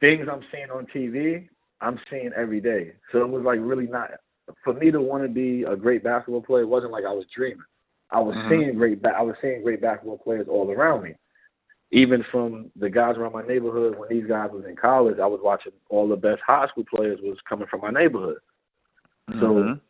[0.00, 1.48] things I'm seeing on TV,
[1.80, 2.92] I'm seeing every day.
[3.12, 4.10] So it was like really not
[4.64, 6.62] for me to want to be a great basketball player.
[6.62, 7.64] It wasn't like I was dreaming.
[8.10, 8.48] I was Mhm.
[8.48, 9.00] seeing great.
[9.00, 11.14] Ba- I was seeing great basketball players all around me.
[11.92, 15.40] Even from the guys around my neighborhood, when these guys was in college, I was
[15.40, 18.38] watching all the best high school players was coming from my neighborhood.
[19.38, 19.80] So Mhm.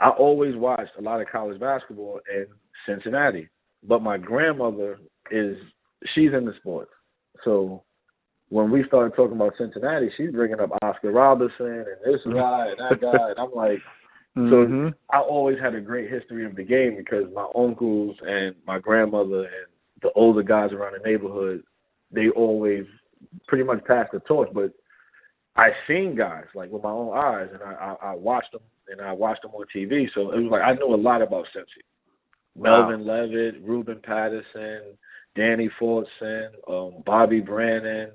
[0.00, 2.46] I always watched a lot of college basketball in
[2.86, 3.48] Cincinnati,
[3.82, 4.98] but my grandmother
[5.30, 5.56] is
[6.14, 6.90] she's in the sports.
[7.44, 7.82] So
[8.48, 12.78] when we started talking about Cincinnati, she's bringing up Oscar Robertson and this guy and
[12.78, 13.78] that guy, and I'm like,
[14.36, 14.92] Mhm.
[15.10, 19.44] I always had a great history of the game because my uncles and my grandmother
[19.44, 19.66] and
[20.02, 21.62] the older guys around the neighborhood,
[22.10, 22.84] they always
[23.48, 24.50] pretty much passed the torch.
[24.52, 24.72] But
[25.56, 29.00] I seen guys like with my own eyes, and I, I, I watched them and
[29.00, 30.06] I watched them on TV.
[30.14, 31.82] So it was like I knew a lot about Cincy.
[32.54, 32.88] Wow.
[32.88, 34.96] Melvin Levett, Ruben Patterson,
[35.34, 38.10] Danny Fortson, um, Bobby Brannon,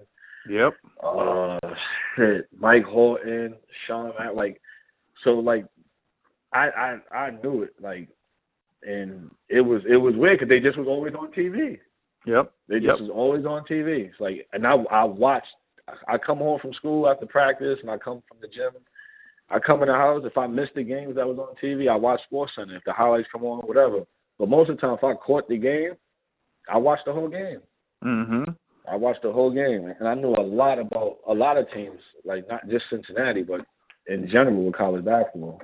[0.50, 0.74] Yep.
[1.04, 1.60] uh,
[2.16, 3.56] shit, Mike Horton,
[3.86, 4.60] Sean, Mack, like,
[5.24, 5.66] so like,
[6.54, 6.70] I
[7.12, 8.10] I I knew it like,
[8.84, 11.78] and it was it was weird because they just was always on TV.
[12.26, 12.52] Yep.
[12.68, 13.00] They just Yep.
[13.02, 14.10] was always on TV.
[14.10, 15.48] It's like, and I I watched.
[16.08, 18.72] I come home from school after practice, and I come from the gym.
[19.52, 20.24] I come in the house.
[20.26, 22.76] If I missed the games that was on TV, I watch Sports Center.
[22.76, 24.06] If the highlights come on, whatever.
[24.40, 25.92] But most of the time, if I caught the game,
[26.72, 27.62] I watched the whole game.
[28.04, 28.56] Mhm.
[28.88, 32.00] I watched the whole game, and I knew a lot about a lot of teams,
[32.26, 33.62] like not just Cincinnati, but
[34.08, 35.62] in general with college basketball.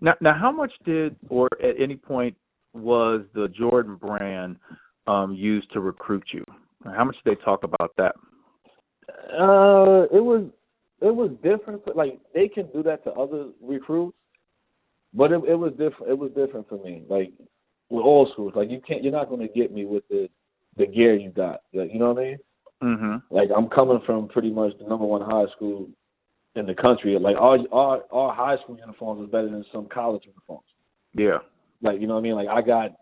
[0.00, 2.36] Now, now, how much did, or at any point,
[2.74, 4.56] was the Jordan brand
[5.06, 6.44] um, used to recruit you?
[6.84, 8.14] How much did they talk about that?
[9.08, 10.44] Uh, it was
[11.04, 11.82] it was different.
[11.96, 14.16] Like they can do that to other recruits,
[15.12, 16.10] but it, it was different.
[16.10, 17.04] It was different for me.
[17.08, 17.32] Like
[17.90, 19.02] with all schools, like you can't.
[19.02, 20.28] You're not going to get me with the
[20.76, 21.60] the gear you got.
[21.72, 22.38] Like you know what I mean?
[22.82, 23.34] Mm-hmm.
[23.34, 25.88] Like I'm coming from pretty much the number one high school
[26.56, 27.18] in the country.
[27.18, 30.66] Like our our our high school uniforms is better than some college uniforms.
[31.14, 31.38] Yeah.
[31.82, 32.34] Like you know what I mean?
[32.34, 32.92] Like I got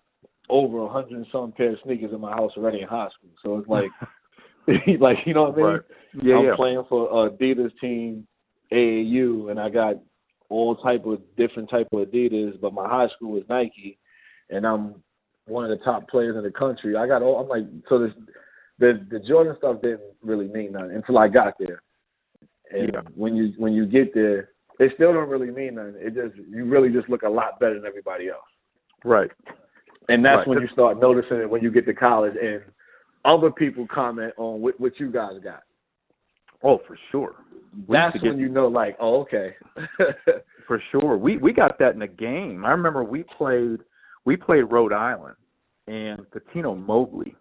[0.49, 3.31] over a hundred and some pair of sneakers in my house already in high school.
[3.43, 3.91] So it's like,
[5.01, 5.67] like you know what I mean?
[5.67, 5.81] Right.
[6.23, 6.57] Yeah, I'm yeah.
[6.57, 8.27] playing for Adidas team
[8.73, 9.97] AAU, and I got
[10.49, 13.99] all type of different type of Adidas, but my high school is Nike,
[14.51, 15.03] and I'm
[15.47, 16.97] one of the top players in the country.
[16.97, 17.41] I got all.
[17.41, 18.13] I'm like, so this,
[18.79, 21.83] the the Jordan stuff didn't really mean nothing until I got there.
[22.71, 23.01] And Yeah.
[23.15, 25.95] when you when you get there, it still don't really mean nothing.
[25.97, 28.41] It just you really just look a lot better than everybody else.
[29.05, 29.31] Right.
[30.09, 30.49] And that's Right.
[30.49, 32.63] when you start noticing it when you get to college and
[33.25, 35.63] other people comment on what, what you guys got.
[36.65, 37.35] Oh, for sure.
[37.89, 39.55] We That's to when you know, like, oh, okay.
[40.69, 41.17] For sure.
[41.17, 42.65] We we got that in the game.
[42.65, 43.81] I remember we played
[44.25, 45.35] we played Rhode Island
[45.89, 47.35] and Cuttino Mobley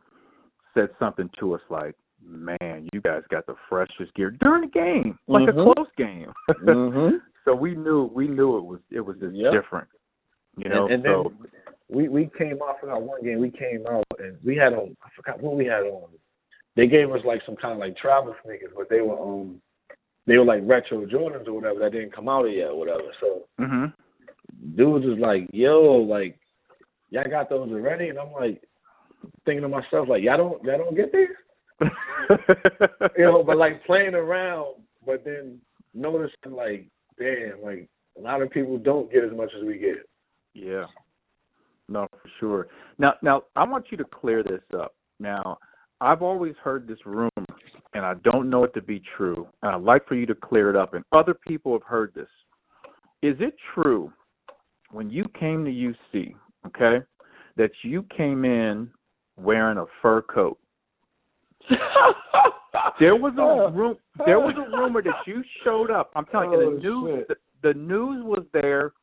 [0.73, 5.19] said something to us like, Man, you guys got the freshest gear during the game.
[5.27, 5.49] Like Mhm.
[5.49, 6.31] a close game.
[6.49, 7.17] mm-hmm.
[7.45, 9.53] so we knew we knew it was it was just Yep.
[9.53, 9.87] different.
[10.57, 13.39] You know, and, and so then we we came out for that one game.
[13.39, 14.95] We came out and we had on.
[15.03, 16.09] I forgot what we had on.
[16.75, 19.61] They gave us like some kind of like travel sneakers, but they were um
[20.25, 23.11] they were like retro Jordans or whatever that didn't come out yet or whatever.
[23.19, 23.93] So mhm.
[24.75, 26.39] dudes was like, "Yo, like
[27.09, 28.61] y'all got those already?" And I'm like
[29.45, 31.27] thinking to myself, like, "Y'all don't y'all don't get these?"
[33.17, 34.75] You know, but like playing around,
[35.05, 35.59] but then
[35.93, 36.87] noticing like,
[37.19, 39.97] damn, like a lot of people don't get as much as we get.
[40.53, 40.85] Yeah.
[41.91, 42.67] No, for sure.
[42.97, 44.95] Now, now I want you to clear this up.
[45.19, 45.57] Now,
[45.99, 47.29] I've always heard this rumor,
[47.93, 49.47] and I don't know it to be true.
[49.61, 50.93] And I'd like for you to clear it up.
[50.93, 52.29] And other people have heard this.
[53.21, 54.11] Is it true
[54.91, 55.71] when you came to
[56.15, 56.33] UC,
[56.67, 57.05] okay,
[57.57, 58.89] that you came in
[59.37, 60.57] wearing a fur coat?
[62.99, 63.71] There was a oh.
[63.71, 63.97] room.
[64.25, 66.11] There was a rumor that you showed up.
[66.15, 67.25] I'm telling you, Oh, the news.
[67.27, 68.93] The, the news was there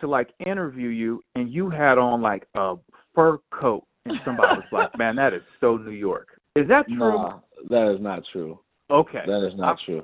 [0.00, 2.74] to like interview you, and you had on like a
[3.14, 6.98] fur coat, and somebody was like, "Man, that is so New York." Is that true?
[6.98, 8.58] Nah, that is not true.
[8.90, 9.22] Okay.
[9.26, 10.02] That is not I- true.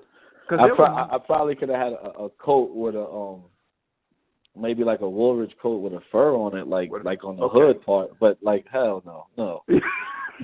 [0.49, 3.43] I, pro- was- I probably could have had a, a coat with a um
[4.57, 7.59] maybe like a Woolrich coat with a fur on it, like like on the okay.
[7.59, 8.11] hood part.
[8.21, 9.65] But like hell no, no.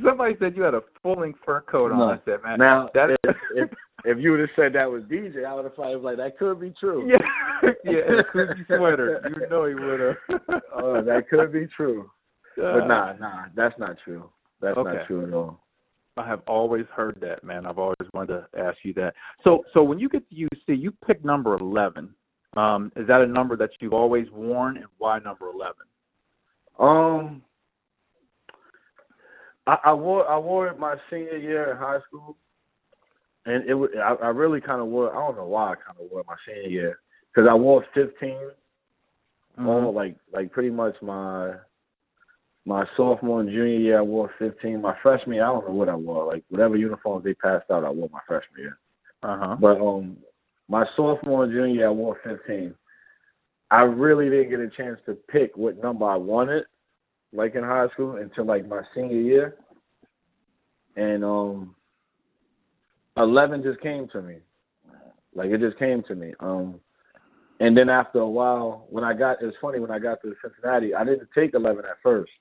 [0.04, 1.98] Somebody said you had a full length fur coat on.
[1.98, 2.04] No.
[2.06, 3.16] I said, "Man, Now that is.
[3.24, 3.70] if, if
[4.04, 6.60] if you would have said that was DJ, I would have probably like that could
[6.60, 7.08] be true.
[7.08, 9.22] yeah, yeah, Coogi sweater.
[9.28, 10.16] You know he would have.
[10.74, 12.10] Oh, that could be true.
[12.56, 14.30] But nah, nah, that's not true.
[14.60, 14.94] That's Okay.
[14.94, 15.60] not true at all.
[16.16, 17.66] I have always heard that, man.
[17.66, 19.14] I've always wanted to ask you that.
[19.44, 22.14] So, so when you get to UC, you pick number eleven.
[22.56, 25.86] Um, is that a number that you've always worn, and why number eleven?
[26.78, 27.42] Um,
[29.66, 32.36] I, I wore I wore it my senior year in high school,
[33.46, 35.98] and it was I, I really kind of wore I don't know why I kind
[36.00, 36.98] of wore my senior year
[37.32, 38.36] because I wore 15
[39.66, 41.54] all like like pretty much my
[42.64, 44.80] my sophomore and junior year I wore 15.
[44.80, 47.84] My freshman year I don't know what I wore like whatever uniforms they passed out
[47.84, 48.78] I wore my freshman year.
[49.22, 49.56] Uh huh.
[49.60, 50.16] But um,
[50.68, 52.74] my sophomore and junior year, I wore 15.
[53.70, 56.64] I really didn't get a chance to pick what number I wanted,
[57.32, 59.56] like in high school, until like my senior year.
[60.96, 61.74] And um,
[63.22, 64.36] 11 just came to me,
[65.34, 66.34] like it just came to me.
[66.40, 66.80] Um,
[67.60, 70.94] and then after a while, when I got, it's funny when I got to Cincinnati,
[70.94, 72.32] I didn't take 11 at first.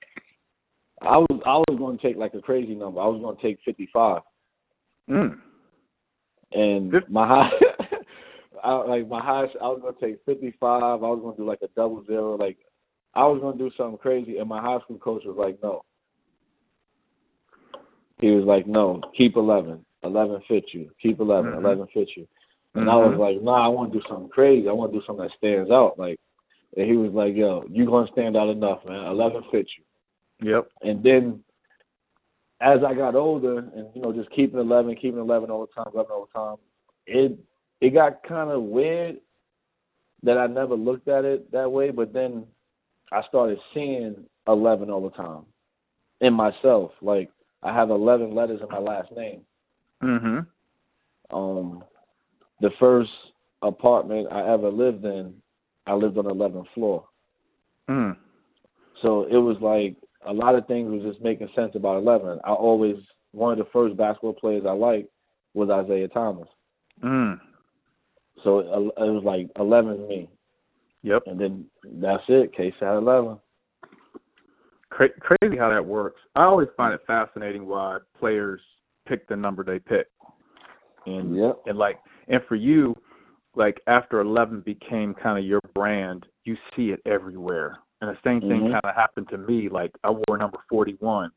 [1.00, 3.00] I was I was going to take like a crazy number.
[3.00, 4.22] I was going to take 55
[5.10, 5.36] Mm.
[6.52, 7.50] and my high,
[8.64, 10.82] I, like my highest, I was gonna take fifty five.
[10.82, 12.36] I was gonna do like a double zero.
[12.36, 12.58] Like
[13.14, 15.82] I was gonna do something crazy, and my high school coach was like, "No."
[18.20, 19.84] He was like, "No, keep eleven.
[20.02, 20.90] Eleven fit you.
[21.00, 21.58] Keep 11 Mhm.
[21.58, 22.26] Eleven fit you."
[22.74, 23.18] And I was Mhm.
[23.18, 24.68] like, "Nah, I want to do something crazy.
[24.68, 26.18] I want to do something that stands out." Like,
[26.76, 29.06] and he was like, "Yo, you gonna stand out enough, man.
[29.06, 29.84] Eleven fit you."
[30.50, 30.68] Yep.
[30.82, 31.44] And then
[32.60, 35.92] as I got older and, you know, just keeping eleven, keeping eleven all the time,
[35.92, 36.56] eleven all the time,
[37.06, 37.38] it
[37.80, 39.20] it got kinda weird
[40.22, 42.46] that I never looked at it that way, but then
[43.10, 45.44] I started seeing eleven all the time
[46.20, 46.92] in myself.
[47.02, 47.30] Like
[47.62, 49.44] I have eleven letters in my last name.
[50.02, 50.46] Mhm.
[51.30, 51.84] Um
[52.60, 53.10] the first
[53.62, 55.34] apartment I ever lived in,
[55.86, 57.04] I lived on the eleventh floor.
[57.88, 58.16] Mm.
[59.02, 59.96] So it was like
[60.26, 62.38] a lot of things was just making sense about eleven.
[62.44, 62.96] I always
[63.32, 65.08] one of the first basketball players I liked
[65.54, 66.48] was Isiah Thomas.
[67.02, 67.40] Mm.
[68.44, 70.28] So it, it was like eleven me,
[71.02, 71.22] Yep.
[71.26, 71.66] and then
[72.00, 72.54] that's it.
[72.54, 73.38] Case had eleven.
[74.90, 76.20] Cra- crazy how that works.
[76.36, 78.60] I always find it fascinating why players
[79.06, 80.08] pick the number they pick.
[81.06, 81.62] And Yep.
[81.66, 81.98] and like
[82.28, 82.94] and for you,
[83.54, 87.78] like after eleven became kind of your brand, you see it everywhere.
[88.00, 88.72] And the same thing Mhm.
[88.72, 89.68] kind of happened to me.
[89.68, 91.30] Like I wore number forty one,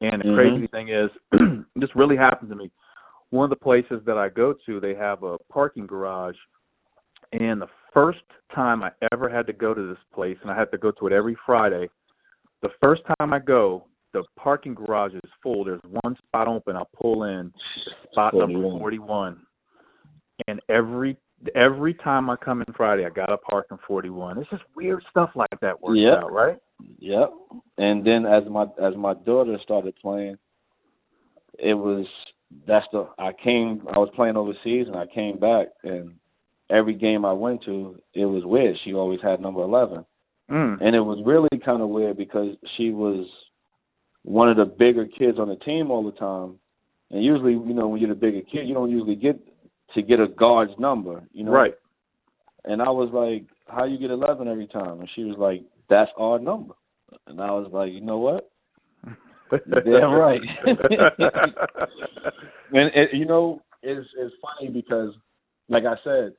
[0.00, 0.34] and the Mhm.
[0.34, 1.10] crazy thing is,
[1.76, 2.70] this really happened to me.
[3.30, 6.36] One of the places that I go to, they have a parking garage,
[7.32, 8.22] and the first
[8.54, 11.06] time I ever had to go to this place, and I had to go to
[11.06, 11.88] it every Friday.
[12.62, 15.64] The first time I go, the parking garage is full.
[15.64, 16.76] There's one spot open.
[16.76, 17.52] I pull in,
[18.12, 18.78] spot number 41.
[18.78, 19.36] 41.
[20.48, 21.16] And every
[21.54, 24.38] every time I come in Friday, I got to park in 41.
[24.38, 26.18] It's just weird stuff like that works Yep.
[26.18, 26.58] out, right?
[27.00, 27.30] Yep.
[27.76, 30.36] And then as my as my daughter started playing,
[31.58, 32.06] it was
[32.66, 36.14] that's the I came I was playing overseas and I came back and
[36.70, 38.76] every game I went to, it was weird.
[38.84, 40.04] She always had number eleven,
[40.50, 40.80] Mm.
[40.80, 43.26] and it was really kind of weird because she was
[44.24, 46.58] one of the bigger kids on the team all the time.
[47.10, 49.38] And usually, you know, when you're the bigger kid, you don't usually get
[49.94, 51.52] to get a guard's number, you know.
[51.52, 51.74] Right.
[52.64, 56.10] And I was like, "How you get 11 every time?" And she was like, "That's
[56.16, 56.74] our number."
[57.26, 58.50] And I was like, "You know what?
[59.50, 60.40] Damn right."
[62.72, 65.14] and it, you know, it's it's funny because,
[65.68, 66.32] like I said,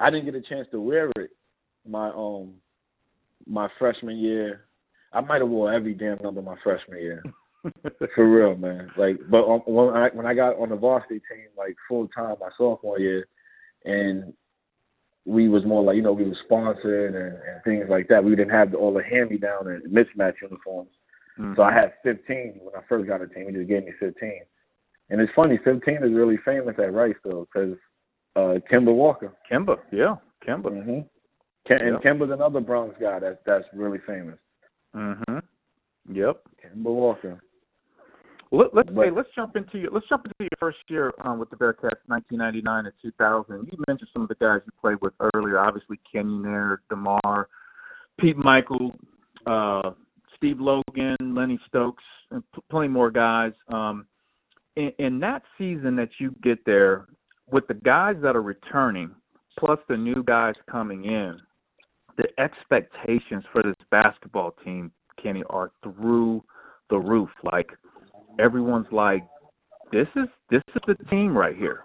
[0.00, 1.30] I didn't get a chance to wear it
[1.86, 2.54] my um
[3.46, 4.65] my freshman year.
[5.12, 7.22] I might have wore every damn number my freshman year.
[8.14, 8.90] For real, man.
[8.96, 12.36] Like, but um, when I when I got on the varsity team, like full time
[12.40, 13.26] my sophomore year,
[13.84, 14.32] and
[15.24, 18.22] we was more like you know we were sponsored and, and things like that.
[18.22, 20.90] We didn't have all the hand me down and mismatch uniforms.
[21.54, 23.48] So I had 15 when I first got a team.
[23.48, 24.40] He just gave me 15.
[25.10, 27.76] And it's funny, 15 is really famous at Rice though, because
[28.36, 29.34] uh, Kemba Walker.
[29.52, 30.16] Kemba, yeah,
[30.48, 30.70] Kemba.
[30.70, 31.00] Mm-hmm.
[31.66, 32.02] Ken, and Yep.
[32.02, 34.38] Kemba's another Bronx guy that's that's really famous.
[34.96, 35.42] Mhm.
[36.08, 36.42] Yep.
[36.64, 37.40] Kemba Walker.
[38.52, 41.38] Let, let's But- hey, let's jump into your let's jump into your first year um,
[41.38, 43.68] with the Bearcats, 1999 and 2000.
[43.70, 45.58] You mentioned some of the guys you played with earlier.
[45.58, 47.46] Obviously, Kenyon there, DerMarr,
[48.20, 48.94] Pete Mickeal,
[49.46, 49.90] uh,
[50.36, 53.52] Steve Logan, Lenny Stokes, and p- plenty more guys.
[53.68, 54.06] Um,
[54.76, 57.06] in, in that season that you get there,
[57.50, 59.10] with the guys that are returning,
[59.58, 61.38] plus the new guys coming in,
[62.16, 64.90] the expectations for this basketball team,
[65.22, 66.42] Kenny, are through
[66.90, 67.30] the roof.
[67.42, 67.70] Like
[68.38, 69.22] everyone's like,
[69.92, 71.80] this is this is the team right here.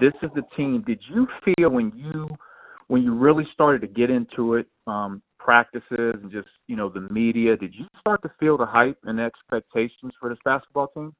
[0.00, 0.84] This is the team.
[0.86, 2.28] Did you feel when you
[2.88, 5.84] when you really started to get into it, um, practices
[6.22, 7.56] and just you know the media?
[7.56, 11.14] Did you start to feel the hype and expectations for this basketball team?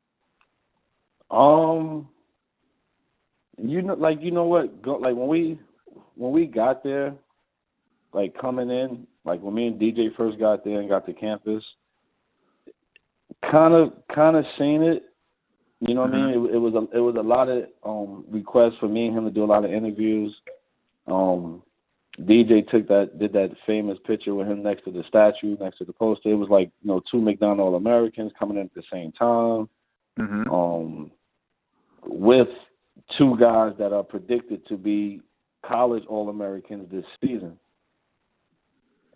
[1.31, 2.09] Um,
[3.59, 4.83] you know, like you know what?
[4.83, 5.59] Go, like when we
[6.14, 7.14] when we got there,
[8.13, 11.63] like coming in, like when me and DJ first got there and got to campus,
[13.51, 15.03] kind of kind of seen it.
[15.81, 16.31] You know what I mean?
[16.31, 19.25] It, it was a it was a lot of um requests for me and him
[19.25, 20.35] to do a lot of interviews.
[21.07, 21.63] Um,
[22.21, 25.85] DJ took that did that famous picture with him next to the statue, next to
[25.85, 26.31] the poster.
[26.31, 29.69] It was like you know two McDonald All Americans coming in at the same time
[30.19, 30.51] Mm-hmm.
[30.51, 31.11] um,
[32.05, 32.49] with
[33.17, 35.21] two guys that are predicted to be
[35.65, 37.59] college All Americans this season.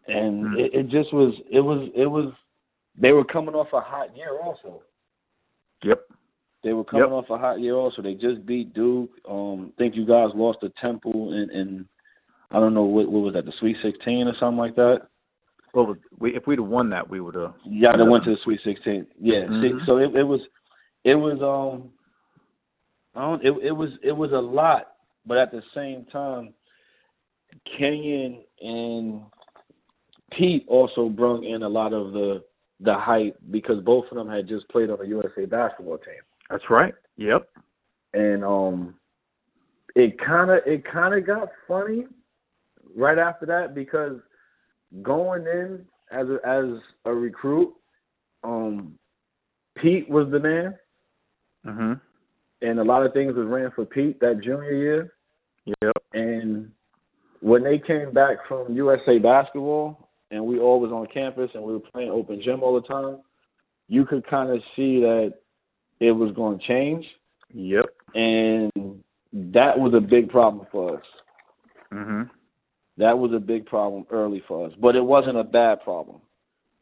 [0.09, 0.59] And Mhm.
[0.59, 2.33] it, it just was, it was, it was.
[2.99, 4.83] They were coming off a hot year, also.
[5.83, 6.01] Yep.
[6.63, 7.13] They were coming Yep.
[7.13, 8.03] off a hot year, also.
[8.03, 9.11] They just beat Duke.
[9.29, 11.87] Um, think you guys lost to Temple, and and
[12.51, 15.07] I don't know what what was that, the Sweet Sixteen or something like that.
[15.73, 17.55] Well, we, if we'd have won that, we would have.
[17.65, 19.07] Yeah, they went to the Sweet Sixteen.
[19.19, 19.87] Yeah, see, Mhm.
[19.87, 20.41] so it, it was,
[21.05, 21.91] it was um,
[23.15, 24.89] I don't, it it was it was a lot,
[25.25, 26.53] but at the same time,
[27.79, 29.23] Kenyon and
[30.37, 32.43] Pete also brought in a lot of the
[32.81, 36.15] the hype because both of them had just played on the USA basketball team,
[36.51, 36.95] That's right.
[37.17, 37.49] Yep.
[38.15, 38.95] and um,
[39.95, 42.07] it kind of it kind of got funny
[42.97, 44.19] right after that because
[45.03, 46.65] going in as a, as
[47.05, 47.73] a recruit,
[48.43, 48.99] um,
[49.77, 50.75] Pete was the man.
[51.65, 52.01] Mhm.
[52.61, 55.13] and a lot of things was ran for Pete that junior year.
[55.65, 55.93] Yep.
[56.13, 56.73] And
[57.41, 60.02] when they came back from USA basketball
[60.33, 63.19] and we all was on campus and we were playing open gym all the time,
[63.89, 65.35] you could kind of see that
[66.01, 67.05] it was going to change,
[67.55, 67.85] Yep.
[68.15, 68.73] and
[69.33, 71.07] that was a big problem for us.
[71.93, 72.31] Mhm.
[72.97, 76.21] That was a big problem early for us, but it wasn't a bad problem.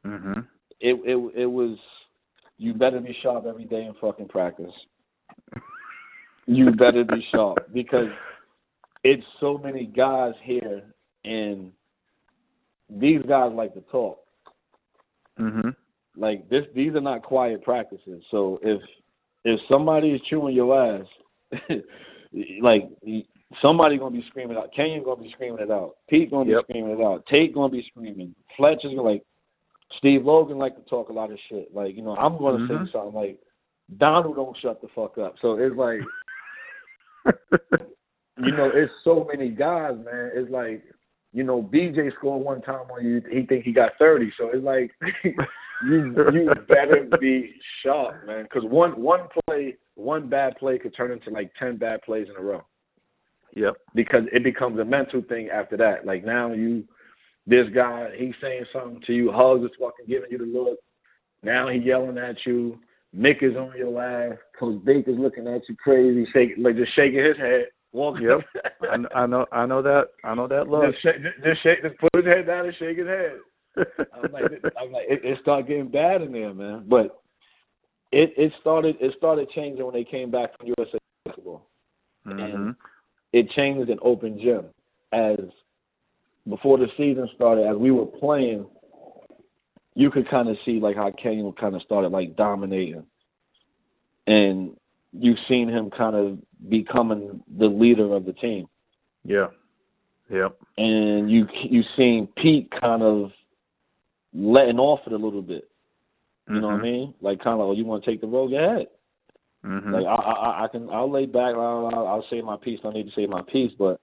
[0.05, 0.47] Mhm.
[0.81, 1.79] It it it was
[2.57, 4.75] you better be sharp every day in fucking practice.
[6.47, 8.11] You better be sharp because
[9.05, 10.83] it's so many guys here
[11.25, 11.73] and
[12.91, 14.19] these guys like to talk.
[15.39, 15.75] Mhm.
[16.17, 18.23] Like this these are not quiet practices.
[18.31, 18.83] So if
[19.45, 21.07] if somebody is chewing your ass
[22.63, 22.91] like
[23.63, 24.73] somebody gonna be screaming out.
[24.75, 25.97] Kenyon gonna be screaming it out.
[26.09, 27.25] Pete gonna be screaming it out.
[27.27, 28.35] Tate gonna be screaming.
[28.57, 29.23] Fletcher's gonna like
[29.99, 31.75] Steve Logan like to talk a lot of shit.
[31.75, 32.87] Like, you know, I'm gonna Mhm.
[32.87, 33.39] say something like
[33.97, 35.37] Donald don't shut the fuck up.
[35.41, 36.01] So it's like
[38.39, 40.31] you know, it's so many guys, man.
[40.35, 40.83] It's like,
[41.33, 43.23] you know, BJ scored one time on you.
[43.31, 44.33] He think he got thirty.
[44.39, 44.91] So it's like,
[45.85, 47.55] you you better be
[47.85, 48.45] sharp, man.
[48.45, 52.37] Because one one play, one bad play could turn into like ten bad plays in
[52.37, 52.63] a row.
[53.55, 53.75] Yep.
[53.95, 56.07] Because it becomes a mental thing after that.
[56.07, 56.85] Like now you,
[57.47, 59.33] this guy, he's saying something to you.
[59.33, 60.79] Hugs is fucking giving you the look.
[61.43, 62.79] Now he yelling at you.
[63.17, 64.39] Mick is on your ass.
[64.59, 67.67] Coach Baker's looking at you crazy, shaking, like just shaking his head.
[67.93, 68.41] Walk Yep.
[68.83, 69.47] I, I know.
[69.53, 70.05] I know that.
[70.25, 70.93] I know that look.
[70.93, 73.39] just shake, just, just shake, just put his head down and shake his head.
[73.77, 74.45] I'm like,
[74.81, 76.85] I'm like, it, it started getting bad in there, man.
[76.89, 77.21] But
[78.13, 81.67] it it started it started changing when they came back from USA basketball.
[82.25, 82.71] hmm
[83.33, 84.67] It changed an open gym
[85.13, 85.39] as
[86.49, 87.67] before the season started.
[87.67, 88.67] As we were playing,
[89.95, 93.05] you could kind of see like how Kenyon kind of started like dominating,
[94.27, 94.77] and
[95.13, 96.39] you've seen him kind of
[96.69, 98.67] becoming the leader of the team.
[99.25, 99.49] Yeah.
[100.31, 100.57] Yep.
[100.79, 103.33] and you you've seen Pete kind of
[104.33, 105.69] letting off it a little bit.
[106.49, 107.15] You know what I mean?
[107.21, 108.51] Like kind of, oh, you want to take the road?
[108.51, 108.87] Go ahead.
[109.65, 111.55] hmm Like I, I I can I'll lay back.
[111.55, 112.79] I'll, I'll, I'll say my piece.
[112.81, 114.01] I don't need to say my piece, but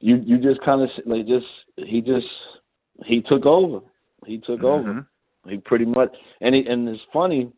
[0.00, 2.26] you you just kind of like just he just
[3.06, 3.80] he took over.
[4.26, 4.88] He took over.
[4.92, 5.06] Mhm.
[5.50, 7.52] He pretty much and he, and it's funny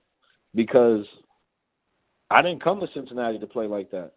[0.54, 1.04] because
[2.34, 4.12] I didn't come to Cincinnati to play like that.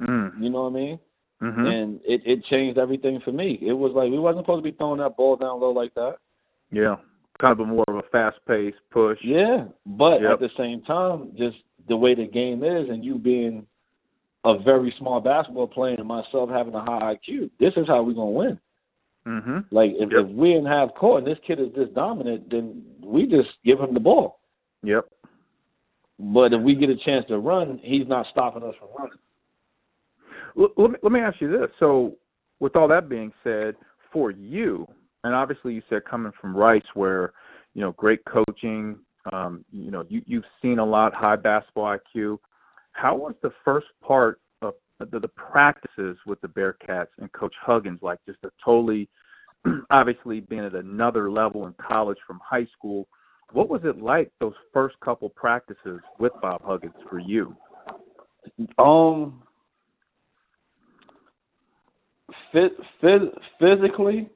[0.00, 0.40] Mm.
[0.42, 0.98] You know what I mean?
[1.40, 1.66] Mhm.
[1.68, 3.60] and it it changed everything for me.
[3.62, 6.16] It was like we wasn't supposed to be throwing that ball down low like that.
[6.72, 6.96] Yeah.
[7.38, 9.18] Kind of a more of a fast paced push.
[9.22, 10.32] Yeah, but Yep.
[10.32, 13.68] at the same time, just the way the game is, and you being
[14.44, 18.14] a very small basketball player, and myself having a high IQ, this is how we're
[18.14, 18.58] gonna win.
[19.24, 20.20] hmm Like if, Yep.
[20.24, 23.78] if we in half court and this kid is this dominant, then we just give
[23.78, 24.40] him the ball.
[24.82, 25.06] Yep.
[26.18, 29.18] But if we get a chance to run, he's not stopping us from running.
[30.76, 31.70] Let me, let me ask you this.
[31.78, 32.16] So,
[32.58, 33.76] with all that being said,
[34.12, 34.86] for you,
[35.24, 37.32] and obviously you said coming from Rice, where
[37.74, 38.98] you know great coaching,
[39.32, 42.38] um, you know you you've seen a lot, high basketball IQ.
[42.92, 48.00] How was the first part of the, the practices with the Bearcats and Coach Huggins
[48.02, 48.18] like?
[48.26, 49.08] Just a totally,
[49.90, 53.06] obviously being at another level in college from high school.
[53.52, 57.56] What was it like those first couple practices with Bob Huggins for you?
[58.78, 59.42] Um,
[62.52, 64.28] phys- phys- physically,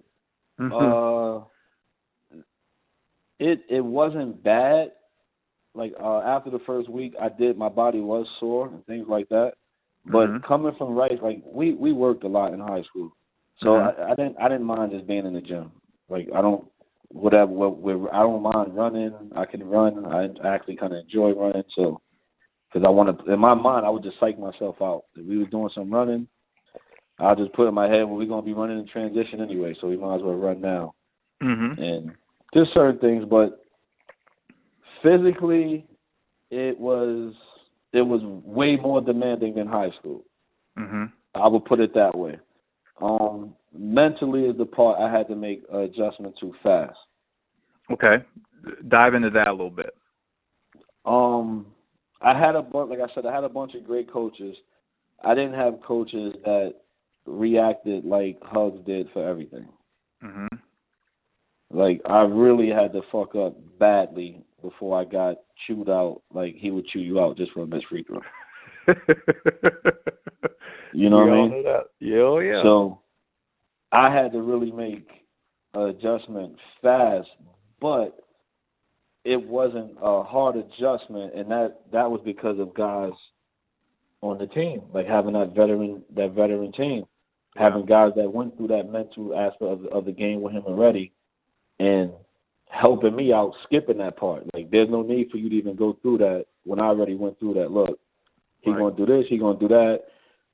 [0.58, 0.72] Mhm.
[1.42, 1.44] Uh,
[3.38, 4.92] it it wasn't bad.
[5.74, 7.56] Like uh, after the first week, I did.
[7.58, 9.54] My body was sore and things like that.
[10.04, 10.42] But Mhm.
[10.42, 13.14] coming from Rice, like we we worked a lot in high school,
[13.58, 13.98] so Mhm.
[13.98, 15.72] I, I didn't I didn't mind just being in the gym.
[16.08, 16.70] Like I don't
[17.12, 19.14] whatever what what- I don't mind running.
[19.36, 20.06] I can run.
[20.06, 21.64] I actually kind of enjoy running.
[21.76, 22.00] So
[22.72, 25.04] because I want to in my mind, I would just psych myself out.
[25.16, 26.26] If we were doing some running,
[27.18, 29.88] I'll just put in my head, well, we're gonna be running in transition anyway, so
[29.88, 30.94] we might as well run now
[31.42, 31.78] Mhm.
[31.78, 32.12] and
[32.54, 33.24] just certain things.
[33.24, 33.62] But
[35.02, 35.86] physically,
[36.50, 37.34] it was
[37.92, 40.24] it was way more demanding than high school.
[40.78, 41.12] Mhm.
[41.34, 42.38] I would put it that way.
[43.02, 46.96] Um, mentally is the part I had to make adjustment to fast.
[47.90, 48.24] Okay.
[48.88, 49.94] Dive into that a little bit.
[51.04, 51.66] Um,
[52.20, 54.56] I had a bunch, like I said, I had a bunch of great coaches.
[55.24, 56.74] I didn't have coaches that
[57.26, 59.68] reacted like Hugs did for everything.
[60.22, 60.48] Mhm.
[61.70, 66.22] Like I really had to fuck up badly before I got chewed out.
[66.32, 68.20] Like he would chew you out just for a missed free throw.
[70.92, 71.64] You know what I mean?
[72.00, 72.62] Yeah, oh yeah.
[72.62, 73.00] So
[73.90, 75.08] I had to really make
[75.74, 77.28] an adjustment fast,
[77.80, 78.18] but
[79.24, 83.12] it wasn't a hard adjustment, and that that was because of guys
[84.20, 87.04] on the team, like having that veteran that veteran team,
[87.56, 91.12] having guys that went through that mental aspect of, of the game with him already,
[91.78, 92.12] and
[92.68, 94.44] helping me out skipping that part.
[94.52, 97.38] Like there's no need for you to even go through that when I already went
[97.38, 97.70] through that.
[97.70, 97.98] Look,
[98.62, 98.78] he Right.
[98.78, 100.04] gonna do this, he gonna do that.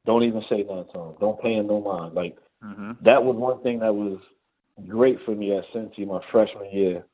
[0.04, 1.14] Don't even say nothing to him.
[1.20, 2.14] Don't pay him no mind.
[2.14, 2.98] Like Mhm.
[3.02, 4.18] that was one thing that was
[4.86, 7.04] great for me at Cincy my freshman year.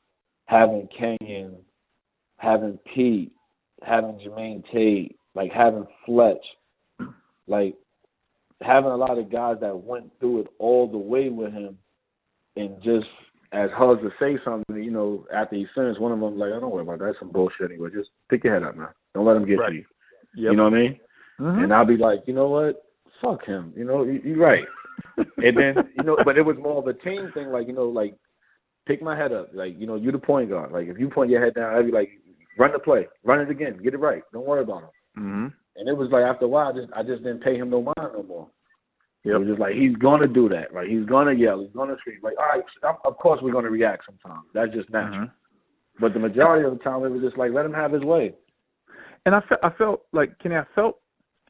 [0.45, 1.65] Having Kenyon,
[2.37, 3.31] having Pete,
[3.81, 6.45] having Jermaine Tate, like having Fletch,
[7.47, 7.75] like
[8.61, 11.77] having a lot of guys that went through it all the way with him,
[12.55, 13.07] and just
[13.51, 16.59] as Hugs to say something, you know, after he finished, one of them like, "I
[16.59, 17.05] don't worry about that.
[17.05, 17.89] That's some bullshit anyway.
[17.91, 18.89] Just pick your head up, man.
[19.13, 19.69] Don't let him get Right.
[19.69, 19.85] to you."
[20.35, 20.51] Yep.
[20.51, 20.99] You know what I mean?
[21.39, 21.63] Mhm.
[21.63, 22.81] And I'll be like, you know what?
[23.21, 23.73] Fuck him.
[23.75, 24.63] You know, you, you're right.
[25.17, 27.47] and then you know, but it was more of a team thing.
[27.49, 28.15] Like you know, like
[28.87, 29.49] pick my head up.
[29.53, 30.71] Like you know, you the point guard.
[30.71, 32.09] Like if you point your head down, I'd be like,
[32.57, 34.23] run the play, run it again, get it right.
[34.33, 34.89] Don't worry about him.
[35.17, 35.53] Mhm.
[35.77, 37.81] And it was like after a while, I just I just didn't pay him no
[37.81, 38.47] mind no more.
[39.25, 39.39] It Yep.
[39.39, 40.73] was just like he's gonna do that.
[40.73, 42.19] Like he's gonna yell, he's gonna scream.
[42.23, 44.45] Like all right, of- of course we're gonna react sometimes.
[44.53, 45.27] That's just natural.
[45.27, 45.31] Mhm.
[45.99, 48.35] But the majority of the time, it was just like let him have his way.
[49.25, 50.99] And I felt, I felt like Kenny, I felt.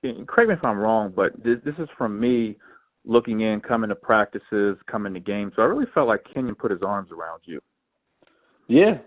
[0.03, 2.57] and Correct me if I'm wrong, but this, this is from me
[3.05, 5.53] looking in, coming to practices, coming to games.
[5.55, 7.59] So I really felt like Kenyon put his arms around you.
[8.67, 8.97] Yeah,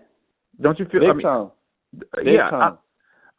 [0.61, 1.01] Don't you feel?
[1.01, 1.51] big I mean, time.
[2.15, 2.77] Big yeah, time.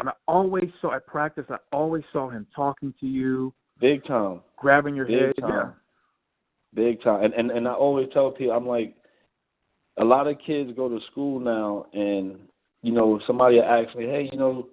[0.00, 1.44] and I always saw at practice.
[1.48, 5.32] I always saw him talking to you, big time, grabbing your big head.
[5.40, 5.50] time.
[5.50, 5.70] Yeah.
[6.74, 7.24] big time.
[7.24, 8.94] And, and and I always tell people, I'm like,
[9.98, 12.38] a lot of kids go to school now, and
[12.82, 14.66] you know, somebody asks me, hey, you know,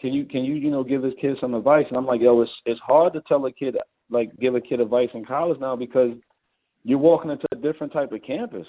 [0.00, 1.84] can you can you you know give this kid some advice?
[1.88, 3.76] And I'm like, yo, it's it's hard to tell a kid
[4.10, 6.10] like give a kid advice in college now because
[6.84, 8.66] you're walking into a different type of campus,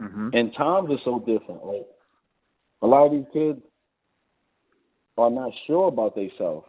[0.00, 1.64] hmm and times are so different.
[1.64, 1.86] Like
[2.82, 3.60] a lot of these kids
[5.18, 6.66] are not sure about themselves.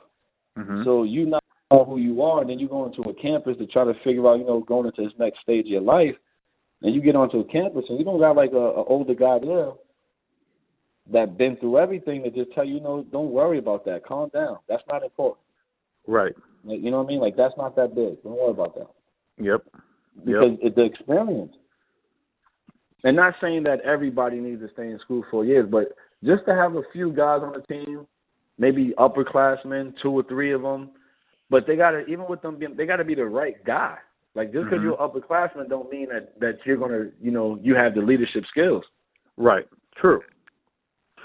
[0.58, 3.58] hmm So you not know who you are, and then you go into a campus
[3.58, 6.16] to try to figure out, you know, going into this next stage of your life,
[6.82, 9.40] and you get onto a campus and you don't got like a, a older guy
[9.40, 9.72] there
[11.12, 14.06] that been through everything to just tell you, you know, don't worry about that.
[14.06, 14.58] Calm down.
[14.68, 15.40] That's not important.
[16.08, 16.34] Right.
[16.64, 17.20] Like, you know what I mean?
[17.20, 18.22] Like that's not that big.
[18.24, 18.88] Don't worry about that
[19.38, 19.64] Yep.
[20.24, 21.54] because it's the experience.
[23.04, 25.90] And not saying that everybody needs to stay in school for years, but
[26.24, 28.08] just to have a few guys on the team,
[28.58, 30.90] maybe upperclassmen, two or three of them,
[31.52, 33.98] but they gotta even with them being, they gotta be the right guy.
[34.34, 34.84] Like just because Mhm.
[34.84, 38.84] you're upperclassman don't mean that that you're gonna you know you have the leadership skills.
[39.38, 39.68] Right.
[39.96, 40.22] True.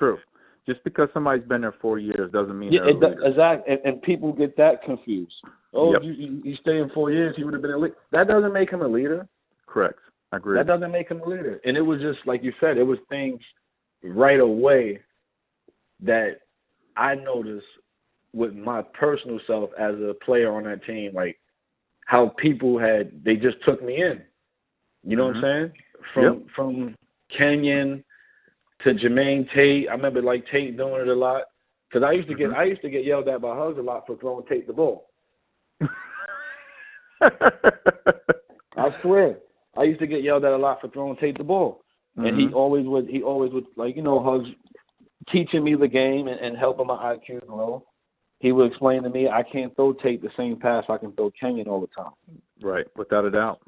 [0.01, 0.18] True.
[0.66, 3.26] Just because somebody's been there four years doesn't mean Yeah, they're it, leader.
[3.26, 3.74] exactly.
[3.74, 5.34] And, and people get that confused.
[5.74, 6.03] Oh, Yep.
[6.03, 7.96] you, you you stay in four years, he would have been a leader.
[8.11, 9.28] That doesn't make him a leader.
[9.66, 9.98] Correct.
[10.32, 10.57] I agree.
[10.57, 11.61] That doesn't make him a leader.
[11.64, 13.40] And it was just like you said, it was things
[14.03, 15.01] right away
[16.01, 16.40] that
[16.96, 17.66] I noticed
[18.32, 21.38] with my personal self as a player on that team, like
[22.07, 24.22] how people had they just took me in.
[25.05, 25.72] You know what I'm mm-hmm.
[25.72, 25.82] saying?
[26.14, 26.94] From from
[27.36, 28.03] Kenyon
[28.85, 29.89] to Jermaine Tate.
[29.89, 31.43] I remember like Tate doing it a lot
[31.89, 32.57] because I used to get Mhm.
[32.57, 35.09] I used to get yelled at by Hugs a lot for throwing Tate the ball.
[38.76, 39.39] I swear.
[39.76, 41.83] I used to get yelled at a lot for throwing Tate the ball.
[42.16, 42.55] And he Mhm.
[42.55, 44.49] always would he always would like, you know, hugs
[45.31, 47.85] teaching me the game and, and helping my IQ grow.
[48.41, 51.31] He would explain to me I can't throw Tate the same pass I can throw
[51.39, 52.12] Kenyon all the time.
[52.62, 52.87] right.
[52.97, 53.61] Without a doubt.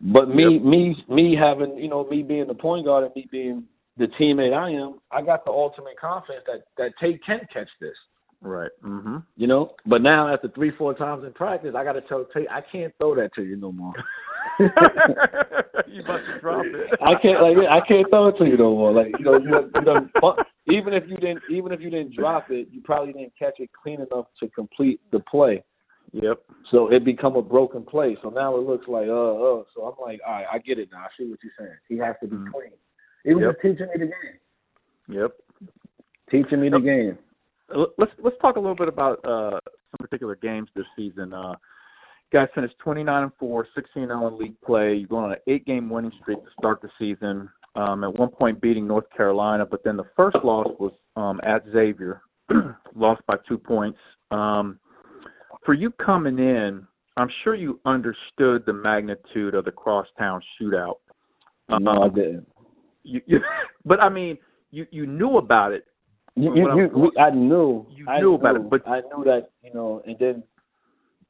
[0.00, 0.62] But me Yep.
[0.62, 3.66] me me having you know, me being the point guard and me being
[3.98, 7.94] the teammate I am, I got the ultimate confidence that, that Tate can catch this.
[8.40, 8.70] Right.
[8.84, 9.24] Mhm.
[9.36, 9.74] You know?
[9.84, 13.14] But now after three, four times in practice I gotta tell Tate I can't throw
[13.16, 13.92] that to you no more.
[14.60, 14.66] you
[16.02, 16.98] about to drop it.
[17.02, 18.92] I can't like I can't throw it to you no more.
[18.92, 20.10] Like you know, you, you done,
[20.68, 23.70] even if you didn't even if you didn't drop it, you probably didn't catch it
[23.80, 25.62] clean enough to complete the play.
[26.12, 26.40] Yep.
[26.70, 28.16] So it become a broken play.
[28.22, 29.62] So now it looks like uh uh.
[29.74, 30.98] So I'm like, all right, I get it now.
[31.00, 31.76] I see what you're saying.
[31.88, 32.52] He has to be Mhm.
[32.52, 32.72] clean.
[33.28, 33.52] He was Yep.
[33.52, 34.38] just teaching me the game.
[35.08, 35.32] Yep.
[36.30, 37.18] Teaching me the game.
[37.74, 39.60] Uh, Let's let's talk a little bit about uh,
[39.90, 41.34] some particular games this season.
[41.34, 41.54] Uh,
[42.32, 44.94] guys finished 29 and 4, 16 0 in league play.
[44.94, 47.50] You're going on an eight game winning streak to start the season.
[47.76, 51.62] Um, at one point beating North Carolina, but then the first loss was um, at
[51.70, 52.22] Xavier,
[52.96, 53.98] lost by two points.
[54.30, 54.80] Um,
[55.66, 56.86] for you coming in,
[57.18, 60.94] I'm sure you understood the magnitude of the crosstown shootout.
[61.68, 62.48] no, I Um, didn't.
[63.02, 63.40] You, you,
[63.84, 64.38] but I mean,
[64.70, 65.84] you you knew about it.
[66.36, 67.86] You, you, you, we, I knew.
[67.90, 70.42] You I knew about it, but- I knew that you know, and then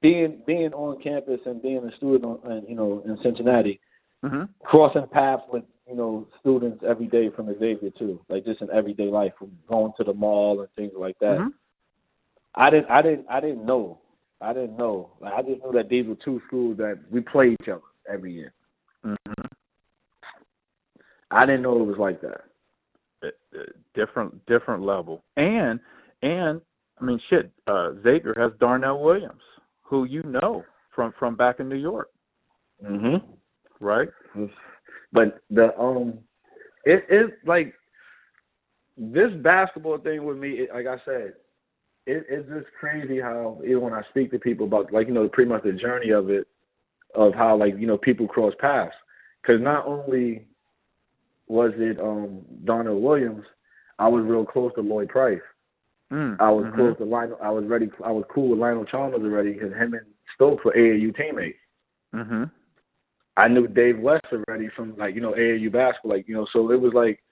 [0.00, 3.80] being being on campus and being a student, on, and, you know, in Cincinnati,
[4.22, 8.68] hmm crossing paths with you know students every day from Xavier too, like just in
[8.70, 11.38] everyday life, from going to the mall and things like that.
[11.38, 11.52] Mhm.
[12.54, 13.98] I didn't, I didn't, I didn't know.
[14.40, 15.10] I didn't know.
[15.20, 18.32] Like, I just knew that these were two schools that we play each other every
[18.32, 18.52] year.
[19.04, 19.14] hmm
[21.30, 22.42] I didn't know it was like that.
[23.24, 23.58] uh,
[23.94, 25.24] different different level.
[25.36, 25.80] And
[26.22, 26.60] and
[27.00, 29.42] I mean shit, uh Xavier has Darnell Williams,
[29.82, 30.64] who you know
[30.94, 32.10] from from back in New York,
[32.82, 33.22] Mhm.
[33.80, 34.08] right?
[35.12, 36.18] But the um,
[36.84, 37.74] it is like
[38.96, 40.50] this basketball thing with me.
[40.60, 41.34] It, like I said,
[42.06, 45.28] it, it's just crazy how even when I speak to people about like you know
[45.28, 46.46] pretty much the journey of it,
[47.14, 48.94] of how like you know people cross paths.
[49.42, 50.46] Because not only
[51.48, 53.44] was it um Darnell Williams,
[53.98, 55.40] I was real close to Lloyd Price.
[56.12, 56.36] Mm.
[56.40, 56.74] I was Mhm.
[56.74, 57.38] close to Lionel.
[57.42, 57.90] I was ready.
[58.02, 61.58] I was cool with Lionel Chalmers already because him and Stokes were AAU teammates.
[62.14, 62.50] Mhm.
[63.36, 66.46] I knew Dave West already from like you know AAU basketball, like you know.
[66.52, 67.22] So it was like,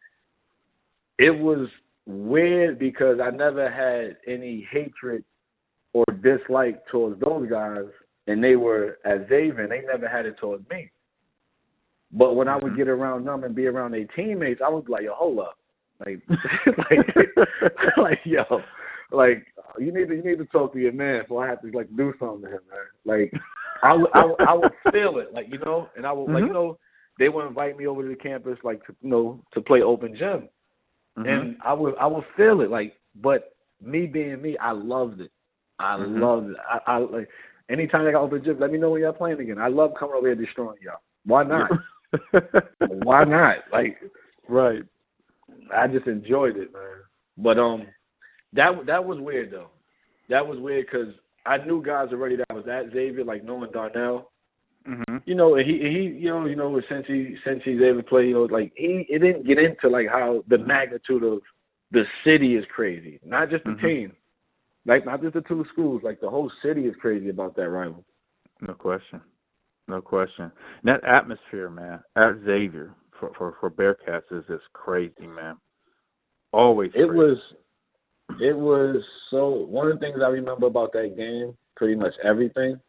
[1.18, 1.68] it was
[2.06, 5.24] weird because I never had any hatred
[5.92, 7.86] or dislike towards those guys,
[8.26, 10.90] and they were at Xavier, and they never had it towards me.
[12.16, 15.02] But when I would get around them and be around their teammates, I was like,
[15.04, 15.58] yo, hold up,
[16.04, 16.20] like,
[16.90, 17.16] like,
[17.98, 18.42] like, yo,
[19.12, 19.46] like
[19.78, 21.94] you need to you need to talk to your man so I have to like
[21.96, 22.80] do something to him, man.
[23.04, 23.32] Like
[23.82, 26.44] I would I, would- I would feel it, like you know, and I would like
[26.44, 26.48] Mhm.
[26.48, 26.78] you know
[27.18, 30.16] they would invite me over to the campus like to, you know to play open
[30.16, 30.48] gym,
[31.18, 31.26] Mhm.
[31.28, 35.30] and I would I would feel it like, but me being me, I loved it.
[35.78, 36.20] I Mhm.
[36.20, 36.56] loved it.
[36.68, 37.28] I, I like
[37.68, 39.58] anytime I got open gym, let me know when y'all playing again.
[39.58, 41.00] I love coming over here destroying y'all.
[41.24, 41.70] Why not?
[43.02, 43.56] Why not?
[43.72, 43.98] Like
[44.48, 44.82] right.
[45.74, 46.82] I just enjoyed it, man.
[47.38, 47.86] But um,
[48.52, 49.70] that that was weird though.
[50.28, 54.30] That was weird because I knew guys already that was at Xavier, like knowing Darnell.
[54.88, 55.22] Mhm.
[55.26, 58.26] You know, he he you know you know since he since he's able to play,
[58.28, 61.40] you know, like he it didn't get into like how the magnitude of
[61.90, 63.80] the city is crazy, not just the Mhm.
[63.80, 64.12] team,
[64.86, 68.04] like not just the two schools, like the whole city is crazy about that rival.
[68.60, 69.20] No question.
[69.88, 70.44] No question.
[70.44, 75.56] And that atmosphere, man, at Xavier for for for Bearcats is just crazy, man.
[76.52, 76.90] Always.
[76.94, 77.14] It crazy.
[77.14, 77.38] was
[78.40, 82.80] it was so one of the things I remember about that game, pretty much everything.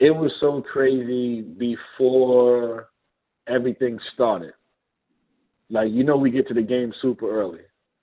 [0.00, 2.88] It was so crazy before
[3.48, 4.52] everything started.
[5.70, 7.60] Like you know we get to the game super early.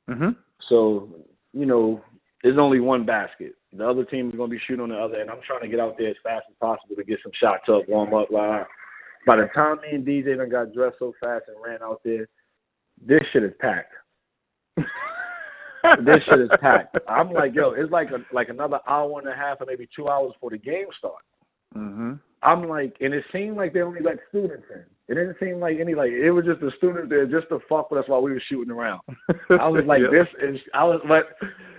[0.10, 0.36] Mhm.
[0.70, 1.10] So,
[1.54, 2.02] you know,
[2.46, 3.56] there's only one basket.
[3.74, 5.32] The other team is going to be shooting on the other end.
[5.32, 7.89] I'm trying to get out there as fast as possible to get some shots up,
[7.89, 8.30] warm up.
[8.30, 8.66] Blah.
[9.26, 12.28] By the time me and DJ done got dressed so fast and ran out there,
[13.04, 13.93] this shit is packed.
[14.78, 16.96] this shit is packed.
[17.10, 20.08] I'm like, yo, it's like a, like another hour and a half or maybe two
[20.08, 21.26] hours before the game starts.
[21.76, 22.14] Mm-hmm.
[22.43, 24.86] I'm like, and it seemed like they only let students in.
[25.08, 27.91] It didn't seem like any like it was just the students there just to fuck
[27.91, 29.01] with us while we were shooting around.
[29.49, 30.12] I was like, Yep.
[30.12, 30.60] this is.
[30.74, 31.26] I was like,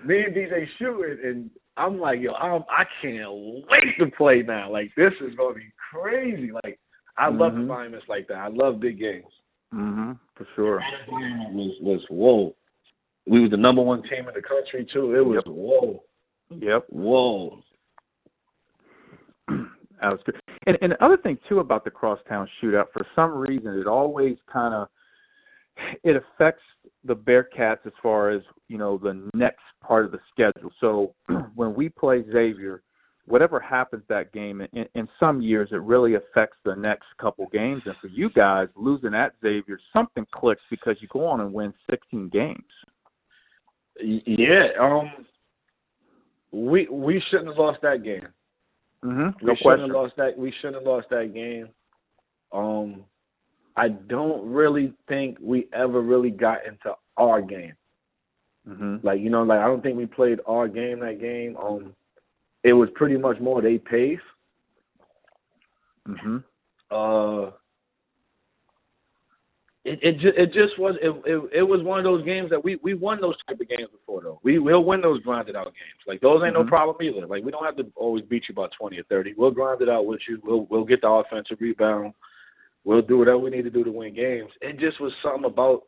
[0.06, 3.28] me and DJ shooting, and I'm like, yo, I'm, I can't
[3.68, 4.70] wait to play now.
[4.70, 6.52] Like this is gonna be crazy.
[6.52, 6.78] Like
[7.18, 7.62] I love Mhm.
[7.62, 8.36] environments like that.
[8.38, 9.24] I love big games.
[9.74, 10.18] Mhm.
[10.36, 10.80] For sure.
[11.52, 12.54] Was was whoa.
[13.26, 15.16] We were the number one team in the country too.
[15.16, 15.52] It was Yep.
[15.52, 16.02] whoa,
[16.50, 16.86] Yep.
[16.90, 17.58] whoa.
[20.00, 20.40] That was good.
[20.66, 24.36] And and the other thing too about the crosstown shootout, for some reason, it always
[24.52, 24.88] kind of
[26.04, 26.62] it affects
[27.04, 30.70] the Bearcats as far as you know the next part of the schedule.
[30.80, 31.14] So
[31.54, 32.82] when we play Xavier,
[33.26, 37.82] whatever happens that game, in, in some years it really affects the next couple games.
[37.86, 41.72] And for you guys losing at Xavier, something clicks because you go on and win
[41.90, 42.58] 16 games.
[44.02, 44.68] Yeah.
[44.80, 45.10] Um.
[46.52, 48.28] We we shouldn't have lost that game.
[49.04, 49.46] Mm-hmm.
[49.46, 50.36] we shouldn't have lost that.
[50.36, 51.68] We shouldn't have lost that game.
[52.52, 53.04] Um,
[53.76, 57.74] I don't really think we ever really got into our game.
[58.68, 59.06] Mm-hmm.
[59.06, 61.56] Like you know, like I don't think we played our game that game.
[61.56, 61.94] Um,
[62.64, 64.18] it was pretty much more they pace.
[66.08, 66.38] Mm-hmm.
[66.90, 67.50] Uh,
[69.86, 72.62] it it just it just was it, it it was one of those games that
[72.62, 74.40] we we won those type of games before though.
[74.42, 76.02] We we'll win those grinded out games.
[76.06, 76.64] Like those ain't Mhm.
[76.64, 77.26] no problem either.
[77.26, 79.34] Like we don't have to always beat you by twenty or thirty.
[79.36, 80.40] We'll grind it out with you.
[80.44, 82.14] We'll we'll get the offensive rebound.
[82.84, 84.50] We'll do whatever we need to do to win games.
[84.60, 85.82] It just was something about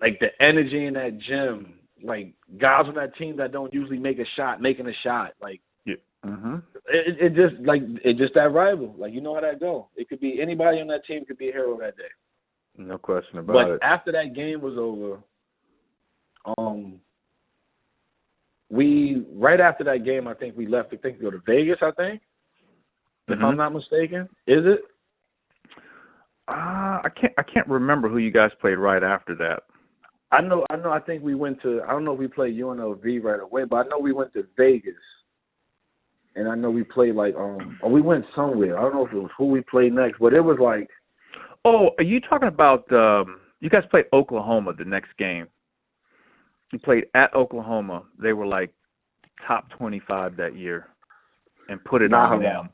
[0.00, 1.74] like the energy in that gym.
[2.02, 5.32] Like guys on that team that don't usually make a shot, making a shot.
[5.40, 5.60] Like
[6.26, 6.56] Mm-hmm.
[6.88, 8.92] it, it just like it just that rival.
[8.98, 9.88] Like you know how that go.
[9.96, 12.10] It could be anybody on that team could be a hero that day.
[12.78, 13.80] No question about But it.
[13.80, 15.18] But after that game was over,
[16.56, 17.00] um,
[18.70, 20.92] we right after that game, I think we left.
[20.92, 21.78] I think to go to Vegas.
[21.82, 22.22] I think,
[23.26, 23.44] if Mhm.
[23.44, 24.84] I'm not mistaken, is it?
[26.46, 29.64] Uh, I can't I can't remember who you guys played right after that.
[30.30, 30.64] I know.
[30.70, 30.92] I know.
[30.92, 31.82] I think we went to.
[31.82, 34.46] I don't know if we played UNLV right away, but I know we went to
[34.56, 34.94] Vegas,
[36.36, 38.78] and I know we played like um, or we went somewhere.
[38.78, 40.88] I don't know if it was who we played next, but it was like
[41.64, 45.46] Oh, are you talking about um you guys played Oklahoma the next game?
[46.72, 48.02] You played at Oklahoma.
[48.20, 48.72] They were like
[49.46, 50.88] top 25 that year
[51.68, 52.68] and put it on them.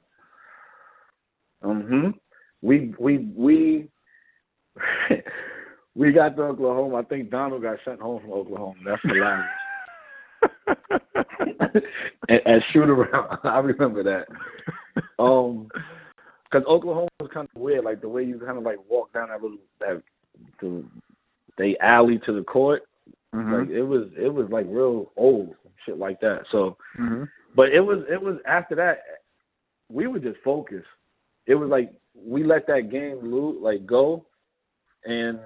[1.63, 2.11] hmm
[2.63, 3.89] We we we
[5.95, 6.97] we got to Oklahoma.
[6.97, 8.75] I think Donald got sent home from Oklahoma.
[8.85, 9.47] That's the hilarious.
[12.29, 13.39] and, and shoot around.
[13.45, 14.27] I remember that.
[15.19, 15.69] Um,
[16.55, 19.29] because Oklahoma was kind of weird, like the way you kind of like walk down
[19.29, 20.01] that little that
[20.61, 20.85] the
[21.59, 22.83] they alley to the court.
[23.35, 23.61] Mhm.
[23.61, 26.45] Like it was it was like real old shit like that.
[26.53, 27.29] So Mhm.
[27.57, 28.99] but it was it was after that
[29.91, 30.87] we were just focused.
[31.47, 34.25] It was like we let that game lose like go
[35.05, 35.41] and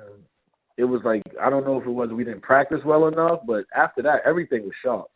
[0.76, 3.64] it was like I don't know if it was we didn't practice well enough, but
[3.74, 5.08] after that everything was sharp.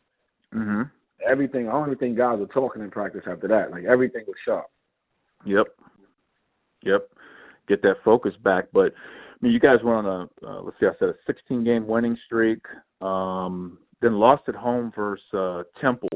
[0.55, 0.91] Mhm.
[1.23, 3.71] Everything I don't even think guys were talking in practice after that.
[3.71, 4.71] Like everything was sharp.
[5.45, 5.67] Yep.
[6.83, 7.09] Yep.
[7.69, 8.67] Get that focus back.
[8.73, 11.65] But I mean, you guys were on a uh, let's see, I said a 16
[11.65, 12.61] game winning streak.
[13.01, 16.09] Um, then lost at home versus uh, Temple.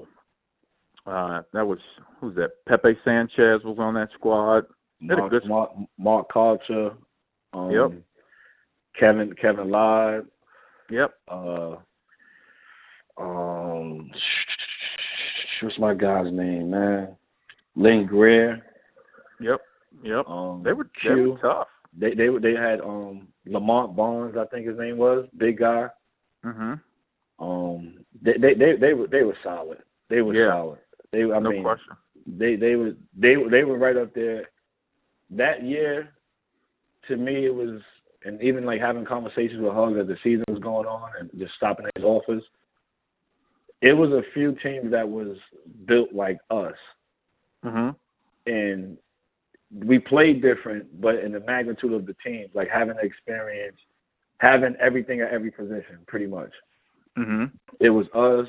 [1.06, 1.78] Uh, that was
[2.20, 2.50] who's that?
[2.68, 4.64] Pepe Sanchez was on that squad.
[5.00, 6.94] Mark, good- Mark, Mark Karcher,
[7.52, 7.92] um, Yep.
[8.98, 10.22] Kevin Kevin Lyde,
[10.90, 11.14] Yep.
[11.28, 11.76] uh
[13.18, 14.10] um,
[15.62, 17.16] what's my guy's name, man?
[17.76, 18.62] Lynn Greer.
[19.40, 19.60] Yep.
[20.02, 20.28] Yep.
[20.28, 21.14] Um, they were Q.
[21.14, 21.68] they were tough.
[21.98, 25.88] They they they had um Lamont Barnes, I think his name was, big guy.
[26.44, 26.80] Mhm.
[27.38, 29.78] Um, they they they they were they were solid.
[30.08, 30.50] They were Yeah.
[30.52, 30.78] solid.
[31.12, 31.94] They I no mean question.
[32.26, 34.48] they they were they they were right up there.
[35.30, 36.10] That year,
[37.08, 37.80] to me, it was
[38.24, 41.54] and even like having conversations with Hug as the season was going on and just
[41.54, 42.42] stopping at his office.
[43.82, 45.36] It was a few teams that was
[45.86, 46.76] built like us,
[47.64, 47.94] Mhm.
[48.46, 48.98] and
[49.72, 53.76] we played different, but in the magnitude of the teams, like having the experience,
[54.38, 56.52] having everything at every position, pretty much.
[57.18, 57.50] Mhm.
[57.80, 58.48] It was us,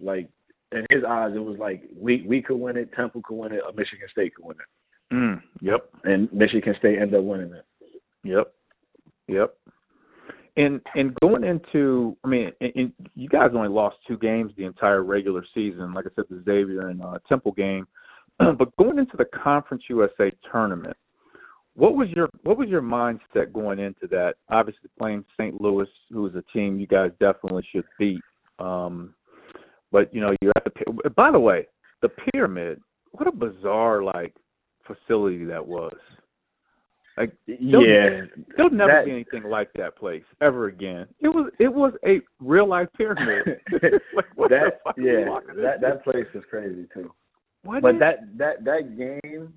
[0.00, 0.28] like
[0.72, 3.62] in his eyes, it was like we we could win it, Temple could win it,
[3.64, 5.42] or Michigan State could win it, Mm.
[5.60, 5.88] Yep.
[6.04, 7.64] and Michigan State ended up winning it.
[8.24, 8.52] Yep.
[9.28, 9.54] Yep.
[10.56, 14.64] And and going into, I mean, and, and you guys only lost two games the
[14.64, 15.94] entire regular season.
[15.94, 17.86] Like I said, the Xavier and uh, Temple game.
[18.58, 20.96] but going into the Conference USA tournament,
[21.74, 24.34] what was your what was your mindset going into that?
[24.50, 25.60] Obviously, playing St.
[25.60, 28.20] Louis, who is a team you guys definitely should beat.
[28.58, 29.14] Um,
[29.92, 31.10] but you know, you're at the.
[31.16, 31.66] By the way,
[32.02, 32.80] the pyramid.
[33.12, 34.34] What a bizarre like
[34.86, 35.96] facility that was.
[37.16, 38.22] Like Yeah,
[38.56, 41.06] There'll never That- be anything like that place ever again.
[41.20, 43.60] It was it was a real life pyramid.
[44.14, 47.12] like, what the fuck yeah, that that place is crazy too.
[47.62, 49.52] What But is- that that that game,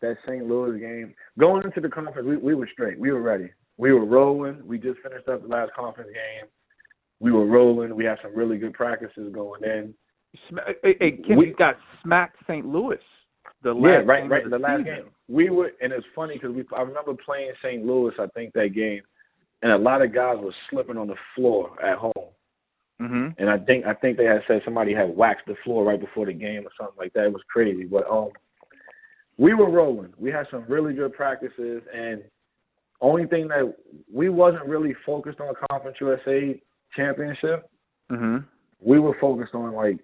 [0.00, 0.44] that St.
[0.46, 2.98] Louis game, going into the conference, we we were straight.
[2.98, 3.50] We were ready.
[3.78, 4.66] We were rolling.
[4.66, 6.48] We just finished up the last conference game.
[7.20, 7.94] We were rolling.
[7.94, 9.94] We had some really good practices going in.
[10.82, 12.66] Hey, hey, Ken, we- got smacked St.
[12.66, 12.98] Louis.
[13.62, 14.44] The last yeah, right, right.
[14.44, 16.64] of The last game, we were, and it's funny because we.
[16.76, 17.84] I remember playing St.
[17.86, 18.12] Louis.
[18.18, 19.00] I think that game,
[19.62, 22.12] and a lot of guys were slipping on the floor at home.
[23.06, 23.40] Mm-hmm.
[23.40, 26.26] And I think I think they had said somebody had waxed the floor right before
[26.26, 27.24] the game or something like that.
[27.26, 28.30] It was crazy, but um,
[29.38, 30.12] we were rolling.
[30.18, 32.22] We had some really good practices, and
[33.00, 33.74] only thing that
[34.12, 36.60] we wasn't really focused on Conference USA
[36.96, 37.68] championship.
[38.10, 38.38] Mm-hmm.
[38.80, 39.98] We were focused on like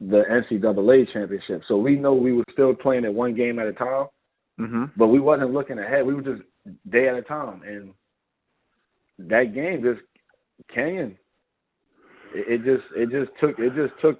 [0.00, 1.62] the NCAA championship.
[1.68, 4.06] So we know we were still playing it one game at a time,
[4.60, 4.84] Mm-hmm.
[4.96, 6.06] but we wasn't looking ahead.
[6.06, 6.42] We were just
[6.90, 7.94] day at a time, and
[9.18, 10.00] that game just
[10.72, 11.16] Kenyon.
[12.34, 14.18] It, it just it just took it just took.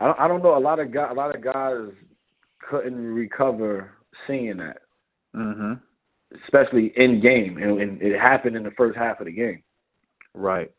[0.00, 0.56] I don't, I don't know.
[0.56, 1.92] A lot of guys, a lot of guys
[2.68, 3.92] couldn't recover
[4.26, 4.78] seeing that,
[5.36, 5.74] Mm-hmm.
[6.44, 9.62] especially in game, and, and it happened in the first half of the game.
[10.34, 10.70] Right.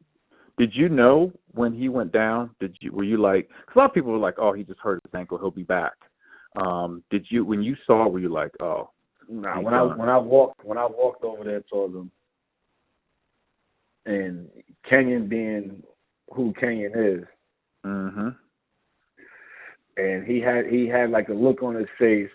[0.58, 2.52] Did you know when he went down?
[2.60, 3.50] Did you were you like?
[3.68, 5.38] Cause a lot of people were like, "Oh, he just hurt his ankle.
[5.38, 5.94] He'll be back."
[6.56, 8.08] Um, did you when you saw?
[8.08, 8.90] Were you like, "Oh,
[9.30, 12.12] Nah, when I when I walked when I walked over there towards him,
[14.06, 14.48] and
[14.90, 15.84] Kenyon being
[16.34, 17.26] who Kenyon is,
[17.86, 18.30] mm-hmm,
[19.98, 22.32] and he had he had like a look on his face,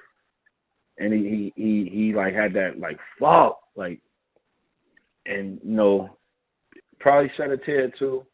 [0.98, 4.00] and he he he, he like had that like fuck like,
[5.26, 6.16] and you know,
[6.98, 8.24] probably shed a tear too,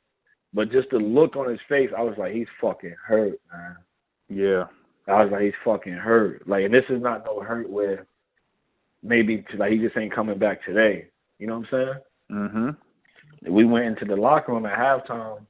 [0.53, 3.77] but just the look on his face, I was like, he's fucking hurt, man.
[4.29, 4.65] yeah,
[5.07, 6.49] I was like, he's fucking hurt.
[6.49, 8.07] Like, and this is not no hurt where
[9.03, 11.07] maybe like he just ain't coming back today.
[11.39, 12.01] You know what I'm
[12.31, 12.41] saying?
[12.41, 12.71] mm-hmm,
[13.43, 15.47] we went into the locker room at halftime,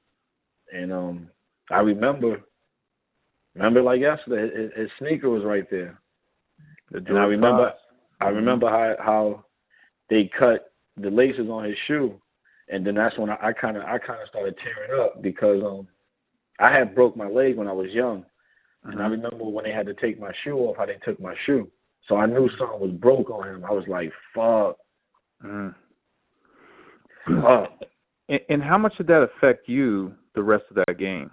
[0.72, 1.28] and um,
[1.70, 2.40] I remember,
[3.54, 6.00] remember like yesterday, his, his sneaker was right there,
[6.90, 7.72] the and I remember,
[8.20, 8.36] I Mm-hmm.
[8.36, 9.44] remember how how
[10.10, 12.20] they cut the laces on his shoe,
[12.68, 15.88] and then that's when I kind of I kind of started tearing up because um,
[16.58, 18.24] I had broke my leg when I was young,
[18.90, 19.10] and I Mhm.
[19.10, 21.70] remember when they had to take my shoe off, how they took my shoe,
[22.08, 23.64] so I knew something was broke on him.
[23.64, 24.76] I was like, fuck,
[25.44, 25.74] Mm.
[27.26, 27.70] Fuck.
[28.28, 31.30] And, and how much did that affect you the rest of that game?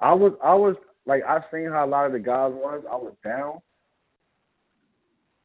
[0.00, 0.76] I was I was
[1.06, 2.82] like I seen how a lot of the guys was.
[2.90, 3.60] I was down,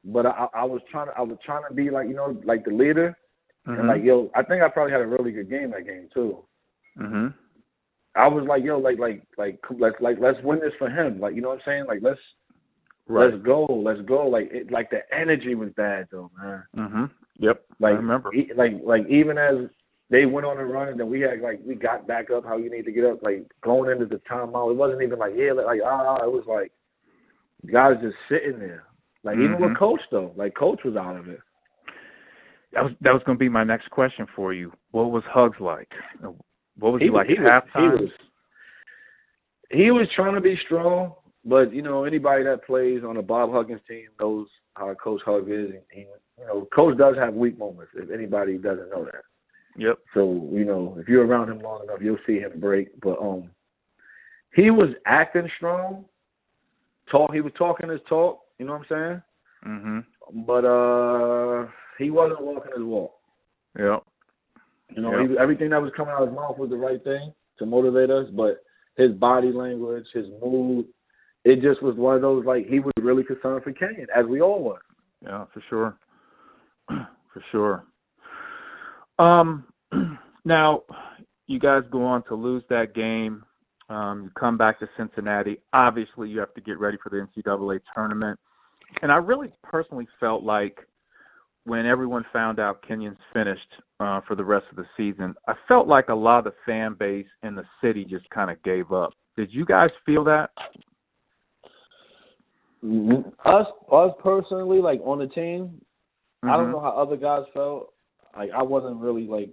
[0.04, 2.66] but I I was trying to I was trying to be like you know like
[2.66, 3.18] the leader
[3.66, 6.44] and like yo I think I probably had a really good game that game too.
[7.00, 7.28] mm-hmm.
[8.16, 11.36] I was like yo like like like let's like let's win this for him like
[11.36, 12.20] you know what I'm saying like let's
[13.10, 17.06] right, let's go let's go like it, like the energy was bad though man mm-hmm.
[17.42, 18.34] Yep, like I remember.
[18.34, 19.56] e- like like even as
[20.10, 22.58] they went on a run and then we had like we got back up how
[22.58, 25.52] you need to get up like going into the timeout it wasn't even like yeah
[25.54, 26.72] like ah it was like
[27.72, 28.84] guys just sitting there
[29.24, 29.70] like even Mhm.
[29.70, 31.40] with coach though like coach was out of it
[32.74, 34.72] That was that was going to be my next question for you.
[34.92, 35.90] What was Hugs like?
[36.78, 37.98] What was he, like he at was, halftime?
[37.98, 38.12] he was
[39.72, 41.14] he was trying to be strong
[41.46, 45.50] but you know anybody that plays on a Bob Huggins team knows how Coach Hug
[45.50, 45.72] is.
[45.92, 46.02] He,
[46.38, 47.92] you know, Coach does have weak moments.
[47.96, 49.24] If anybody doesn't know that,
[49.78, 50.00] Yep.
[50.14, 53.00] So you know, if you're around him long enough, you'll see him break.
[53.02, 53.50] But um,
[54.54, 56.06] he was acting strong.
[57.12, 57.34] Talk.
[57.34, 58.42] He was talking his talk.
[58.58, 59.22] You know what I'm
[59.64, 60.04] saying?
[60.34, 60.46] Mhm.
[60.46, 61.68] But uh,
[61.98, 63.14] he wasn't walking his walk.
[63.78, 64.04] Yep.
[64.96, 65.30] You know, Yep.
[65.30, 68.10] he, everything that was coming out of his mouth was the right thing to motivate
[68.10, 68.64] us, but
[68.96, 70.86] his body language, his mood,
[71.50, 74.42] it just was one of those like he was really concerned for Kane, as we
[74.42, 74.82] all were.
[75.24, 75.98] Yeah, for sure.
[77.34, 77.84] for sure.
[79.18, 79.66] Um
[80.46, 80.84] now
[81.48, 83.44] you guys go on to lose that game.
[83.90, 85.58] Um, you come back to Cincinnati.
[85.74, 88.40] Obviously you have to get ready for the NCAA tournament.
[89.02, 90.78] And I really personally felt like
[91.66, 93.62] when everyone found out Kenyon's finished
[94.00, 96.96] uh, for the rest of the season, I felt like a lot of the fan
[97.00, 99.12] base in the city just kind of gave up.
[99.36, 100.52] Did you guys feel that?
[102.84, 105.82] Us, us personally, like on the team,
[106.44, 106.72] I don't Mhm.
[106.72, 107.94] know how other guys felt.
[108.36, 109.50] Like I wasn't really like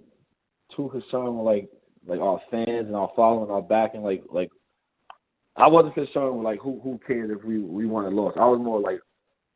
[0.75, 1.69] too concerned with like
[2.05, 4.03] like our fans and our following, our backing.
[4.03, 4.49] Like like
[5.57, 8.37] I wasn't concerned with like who who cared if we we won or lost.
[8.37, 9.01] I was more like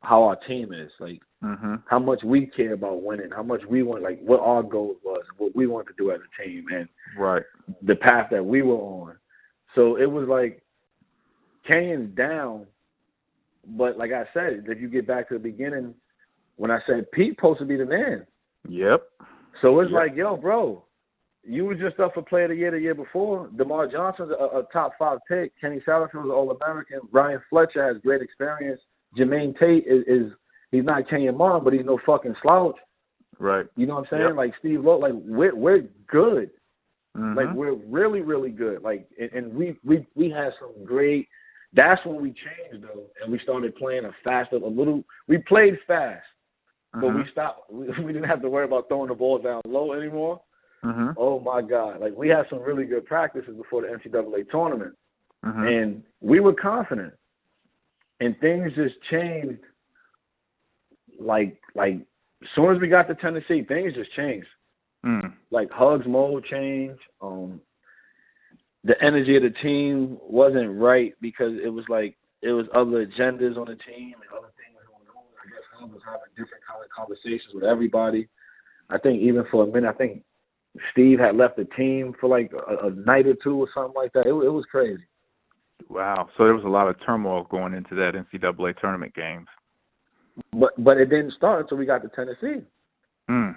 [0.02, 1.84] how our team is, like Mhm.
[1.86, 5.24] how much we care about winning, how much we want, like what our goal was,
[5.38, 7.44] what we wanted to do as a team, and Right.
[7.84, 9.18] the path that we were on.
[9.76, 10.62] So it was like
[11.64, 12.68] Kenyon's down,
[13.66, 15.94] but like I said, if you get back to the beginning,
[16.58, 18.26] when I said Pete supposed to be the man,
[18.68, 19.02] Yep.
[19.62, 20.00] so it's Yep.
[20.00, 20.84] like, yo, bro,
[21.44, 23.48] you was just up for Player of the Year the year before.
[23.56, 25.54] DerMarr Johnson's a, a top five pick.
[25.60, 27.00] Kenny Satterfield's an All American.
[27.12, 28.80] Ryan Fletcher has great experience.
[29.18, 30.32] Jermaine Tate is, is
[30.72, 32.78] he's not Kenyon Martin, but he's no fucking slouch.
[33.40, 33.66] Right.
[33.76, 34.28] You know what I'm saying?
[34.28, 34.36] Yep.
[34.36, 36.52] Like Steve Lowe, like we're we're good.
[37.18, 37.36] Mhm.
[37.36, 38.84] Like we're really, really good.
[38.84, 41.28] Like and, and we we we had some great.
[41.74, 45.04] That's when we changed though, and we started playing a faster, a little.
[45.28, 46.26] We played fast,
[46.94, 47.32] but we Mhm.
[47.32, 47.70] stopped.
[47.72, 50.42] We, we didn't have to worry about throwing the ball down low anymore.
[50.84, 51.14] Mhm.
[51.18, 52.02] Oh my God!
[52.02, 54.96] Like we had some really good practices before the NCAA tournament,
[55.46, 55.84] Mhm.
[55.84, 57.14] and we were confident.
[58.20, 59.64] And things just changed.
[61.20, 61.96] Like like
[62.44, 64.48] as soon as we got to Tennessee, things just changed
[65.06, 65.34] Mm.
[65.52, 67.00] like Hugs mode change.
[67.22, 67.60] Um,
[68.84, 73.58] the energy of the team wasn't right because it was like it was other agendas
[73.58, 75.24] on the team and other things going on.
[75.38, 78.28] I guess Hugs was having different kind of conversations with everybody.
[78.90, 80.24] I think even for a minute, I think
[80.92, 84.14] Steve had left the team for like a, a night or two or something like
[84.14, 84.26] that.
[84.26, 85.04] It, it was crazy.
[85.90, 86.30] Wow.
[86.38, 89.48] So there was a lot of turmoil going into that NCAA tournament games.
[90.54, 92.66] But but it didn't start until we got to Tennessee.
[93.30, 93.56] Mm.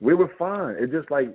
[0.00, 0.76] We were fine.
[0.78, 1.34] It just like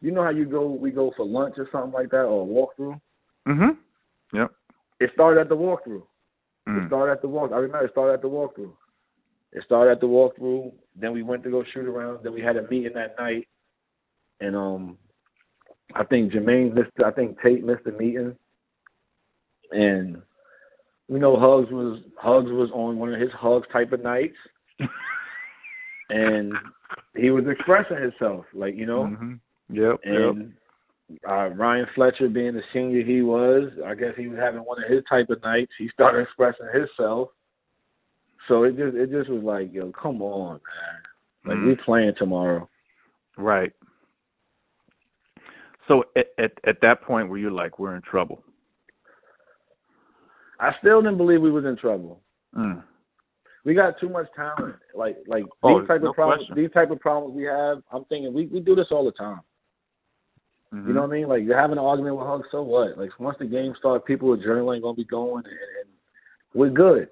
[0.00, 2.46] you know how you go we go for lunch or something like that or a
[2.46, 3.00] walkthrough.
[3.46, 3.76] Mhm.
[4.32, 4.52] Yep.
[5.00, 6.02] It started at the walkthrough.
[6.66, 6.86] It Mm.
[6.88, 7.52] started at the walk.
[7.52, 8.72] I remember it started at the walkthrough.
[9.52, 10.72] It started at the walkthrough.
[10.94, 12.22] Then we went to go shoot around.
[12.22, 13.48] Then we had a meeting that night,
[14.40, 14.98] and um,
[15.94, 16.90] I think Jermaine missed.
[17.04, 18.36] I think Tate missed the meeting,
[19.72, 20.20] and
[21.08, 24.36] you know Hugs was Hugs was on one of his Hugs type of nights,
[26.10, 26.52] and
[27.16, 29.40] he was expressing himself, like you know, Mhm.
[29.70, 30.00] Yep.
[30.04, 30.04] Yep.
[30.04, 30.52] and
[31.28, 34.90] uh, Ryan Fletcher, being the senior he was, I guess he was having one of
[34.90, 35.72] his type of nights.
[35.78, 37.28] He started expressing himself.
[38.46, 41.00] So it just it just was like, yo, come on, man.
[41.44, 41.66] Like Mhm.
[41.68, 42.68] we playing tomorrow.
[43.36, 43.72] Right.
[45.86, 48.42] So at, at at that point where you're like, we're in trouble.
[50.60, 52.20] I still didn't believe we was in trouble.
[52.56, 52.82] Mm.
[53.64, 54.76] We got too much talent.
[54.94, 56.62] Like like Oh, these type no of problems question.
[56.62, 59.40] these type of problems we have, I'm thinking we, we do this all the time.
[60.72, 60.86] Mhm.
[60.88, 61.28] You know what I mean?
[61.28, 62.98] Like you're having an argument with Hugs, so what?
[62.98, 65.90] Like once the game starts, people with adrenaline gonna be going and, and
[66.54, 67.08] we're good.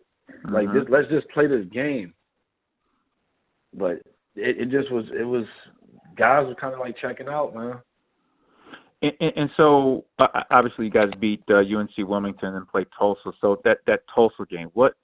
[0.51, 0.75] Like Mhm.
[0.81, 2.13] just let's just play this game.
[3.75, 4.03] But
[4.35, 5.47] it, it just was it was
[6.17, 7.79] guys were kind of like checking out, man.
[9.03, 13.33] And, and, and so uh, obviously you guys beat uh, UNC Wilmington and played Tulsa.
[13.41, 14.95] So that that Tulsa game, what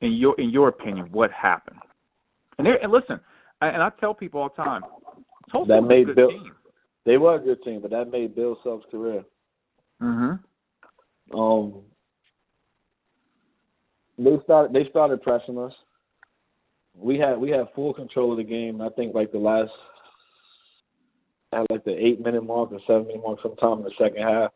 [0.00, 1.80] in your in your opinion, what happened?
[2.58, 3.20] And, there, and listen,
[3.60, 4.82] I, and I tell people all the time,
[5.50, 6.52] Tulsa That was made a good Bill- team.
[7.04, 9.24] They were a good team, but that made Bill Self's career.
[10.02, 11.38] Mm-hmm.
[11.38, 11.82] Um,
[14.18, 15.72] they started they started pressing us.
[16.94, 18.80] We had we had full control of the game.
[18.80, 19.70] I think like the last
[21.52, 24.52] at like the eight minute mark or seven minute mark, sometime in the second half,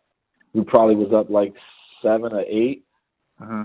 [0.52, 1.54] we probably was up like
[2.02, 2.84] seven or eight.
[3.40, 3.62] Mm-hmm.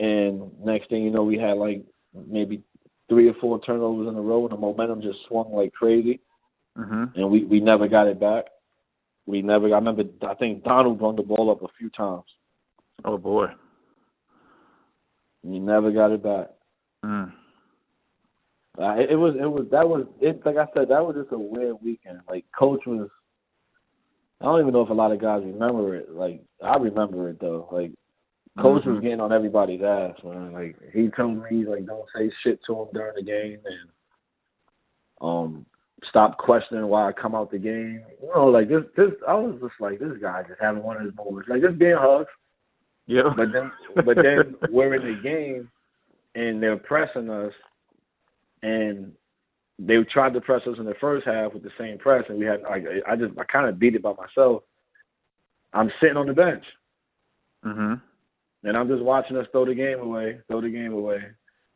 [0.00, 1.84] And next thing you know, we had like
[2.28, 2.62] maybe
[3.08, 6.20] three or four turnovers in a row, and the momentum just swung like crazy.
[6.78, 7.20] Mm-hmm.
[7.20, 8.46] And we we never got it back.
[9.26, 9.66] We never.
[9.66, 10.02] I remember.
[10.28, 12.24] I think Donald run the ball up a few times.
[13.04, 13.46] Oh boy.
[15.42, 16.48] We never got it back.
[17.04, 17.32] Mm.
[18.76, 20.40] Uh, it, it was it was that was it.
[20.44, 22.20] Like I said, that was just a weird weekend.
[22.28, 23.08] Like coach was.
[24.40, 26.10] I don't even know if a lot of guys remember it.
[26.10, 27.68] Like I remember it though.
[27.70, 27.92] Like
[28.60, 28.94] coach mm-hmm.
[28.94, 30.52] was getting on everybody's ass, man.
[30.52, 33.90] Like he told me like don't say shit to him during the game and
[35.20, 35.66] um
[36.08, 38.02] stop questioning why I come out the game.
[38.22, 41.04] You know, like this this I was just like this guy just having one of
[41.04, 41.48] his moments.
[41.48, 42.28] Like just being hugs.
[43.06, 43.30] Yeah.
[43.36, 43.70] But then
[44.04, 45.70] but then we're in the game
[46.34, 47.52] and they're pressing us
[48.62, 49.12] and
[49.78, 52.46] they tried to press us in the first half with the same press, and we
[52.46, 54.62] had I, I just I kind of beat it by myself.
[55.72, 56.64] I'm sitting on the bench,
[57.64, 57.94] mm-hmm.
[58.64, 61.18] and I'm just watching us throw the game away, throw the game away,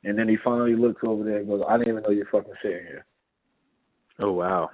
[0.04, 2.52] and then he finally looks over there and goes, "I didn't even know you're fucking
[2.62, 3.04] sitting here."
[4.20, 4.70] Oh wow.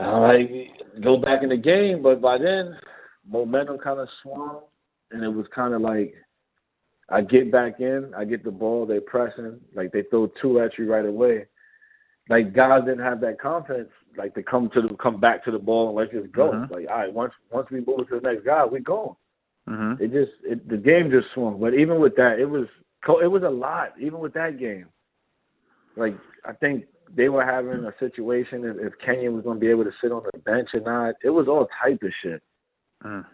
[0.00, 0.68] I
[1.02, 2.76] go back in the game, but by then
[3.28, 4.60] momentum kind of swung,
[5.10, 6.14] and it was kind of like
[7.08, 10.78] I get back in, I get the ball, They're pressing, like they throw two at
[10.78, 11.46] you right away.
[12.28, 15.58] Like guys didn't have that confidence, like to come to the come back to the
[15.58, 16.52] ball and let's just go.
[16.52, 16.72] Mm-hmm.
[16.72, 19.16] Like all right, once once we move to the next guy, we going.
[19.68, 20.02] Mm-hmm.
[20.02, 21.60] It just it, the game just swung.
[21.60, 22.66] But even with that, it was
[23.22, 23.92] it was a lot.
[24.00, 24.86] Even with that game,
[25.96, 26.14] like
[26.44, 29.84] I think they were having a situation if, if Kenyon was going to be able
[29.84, 31.14] to sit on the bench or not.
[31.22, 32.42] It was all type of shit.
[33.04, 33.24] Mm.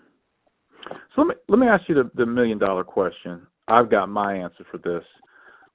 [1.14, 3.46] So let me let me ask you the, the million dollar question.
[3.68, 5.04] I've got my answer for this.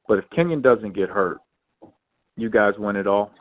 [0.08, 1.38] But if Kenyon doesn't get hurt,
[2.36, 3.32] you guys win it all.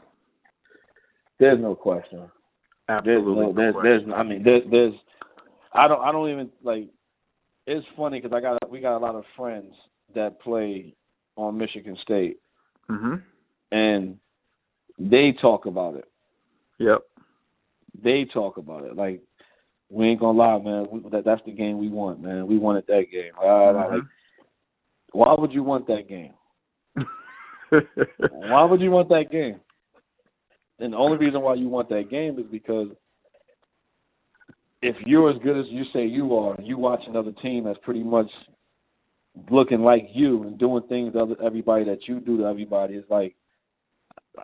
[1.41, 2.31] There's no question.
[2.89, 3.35] Absolutely.
[3.35, 4.93] There's, no, there's, there's, I mean, there's, there's,
[5.73, 6.89] I don't, I don't even like.
[7.67, 9.73] It's funny because I got, we got a lot of friends
[10.15, 10.95] that play
[11.37, 12.39] on Michigan State,
[12.89, 13.15] hmm
[13.73, 14.19] and
[14.99, 16.05] they talk about it.
[16.79, 16.99] Yep.
[18.05, 19.23] They talk about it like
[19.91, 20.87] we ain't gonna lie, man.
[20.91, 22.47] We, that that's the game we want, man.
[22.47, 23.33] We wanted that game.
[23.43, 23.95] Mm-hmm.
[23.95, 24.03] Like
[25.13, 26.35] why would you want that game?
[28.31, 29.61] why would you want that game?
[30.79, 32.89] And the only reason why you want that game is because
[34.81, 37.79] if you're as good as you say you are, and you watch another team that's
[37.83, 38.29] pretty much
[39.51, 43.11] looking like you and doing things to other, everybody that you do to everybody, it's
[43.11, 43.37] like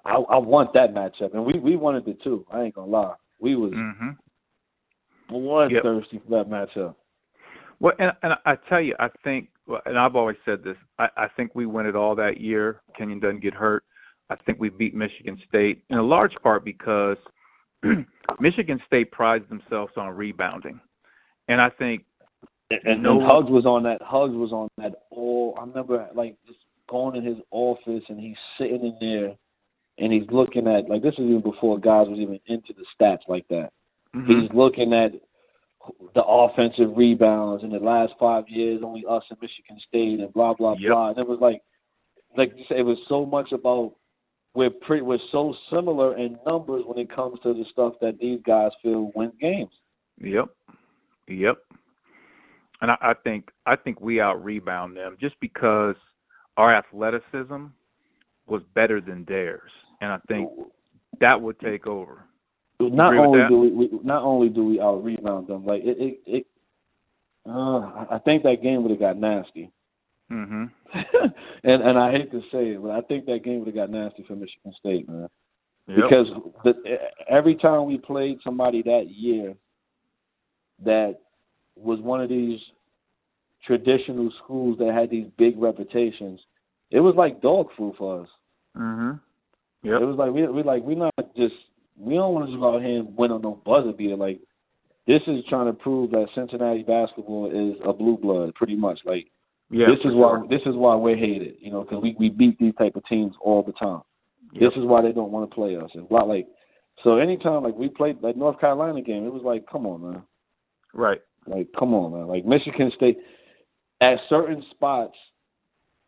[0.05, 2.45] I, I want that matchup, and we we wanted it too.
[2.53, 4.11] I ain't gonna lie, we was mm-hmm.
[5.29, 6.23] bloodthirsty yep.
[6.29, 6.95] for that matchup.
[7.81, 9.49] Well, and, and I tell you, I think
[9.87, 10.77] and I've always said this.
[10.99, 12.83] I, I think we win it all that year.
[12.97, 13.85] Kenyon doesn't get hurt.
[14.31, 17.17] I think we beat Michigan State in a large part because
[18.41, 20.81] Michigan State prides themselves on rebounding,
[21.49, 22.05] and I think
[22.71, 24.03] and, and, and Hugs was on that.
[24.03, 25.05] Hugs was on that.
[25.11, 26.59] All I remember, like just
[26.91, 29.37] going in his office and he's sitting in there
[29.99, 33.29] and he's looking at like this is even before guys was even into the stats
[33.29, 33.71] like that.
[34.15, 34.41] Mm-hmm.
[34.41, 35.13] He's looking at
[36.15, 40.55] the offensive rebounds in the last five years, only us and Michigan State, and blah
[40.55, 40.91] blah yep.
[40.91, 41.09] blah.
[41.11, 41.61] And it was like,
[42.37, 43.95] like you said, it was so much about
[44.55, 48.41] we're pretty, we're so similar in numbers when it comes to the stuff that these
[48.47, 49.71] guys feel win games.
[50.21, 50.47] Yep,
[51.29, 51.59] yep.
[52.81, 55.97] And I, I think I think we out rebound them just because
[56.57, 57.67] our athleticism
[58.47, 59.71] was better than theirs,
[60.01, 60.51] and I think
[61.21, 62.25] that would take over.
[62.81, 66.21] Not only do we, we, not only do we out rebound them, like it, it,
[66.27, 66.47] it
[67.45, 69.73] uh, I think that game would have got nasty.
[70.31, 70.65] Mm-hmm.
[71.65, 73.91] and and I hate to say it, but I think that game would have got
[73.91, 75.29] nasty for Michigan State, man.
[75.89, 75.97] Yep.
[75.97, 76.27] Because
[76.65, 76.73] the,
[77.31, 79.55] every time we played somebody that year
[80.85, 81.17] that
[81.77, 82.61] was one of these
[83.67, 86.41] traditional schools that had these big reputations,
[86.91, 88.29] it was like dog food for us.
[88.77, 89.21] Mhm.
[89.83, 90.01] Yep.
[90.01, 91.55] It was like we we like we're not just
[91.97, 94.17] we don't want to just go out here and win on no buzzer beater.
[94.17, 94.41] Like
[95.07, 99.01] this is trying to prove that Cincinnati basketball is a blue blood, pretty much.
[99.05, 99.27] Like
[99.71, 100.41] yeah, this is sure.
[100.41, 103.07] why this is why we're hated, you know, because we we beat these type of
[103.07, 104.03] teams all the time.
[104.53, 104.61] Yep.
[104.61, 105.91] This is why they don't want to play us.
[105.95, 106.49] And why like
[107.05, 110.23] so anytime like we played like North Carolina game, it was like, come on, man.
[110.93, 111.21] Right.
[111.47, 112.27] Like, come on, man.
[112.27, 113.19] Like Michigan State
[114.01, 115.17] at certain spots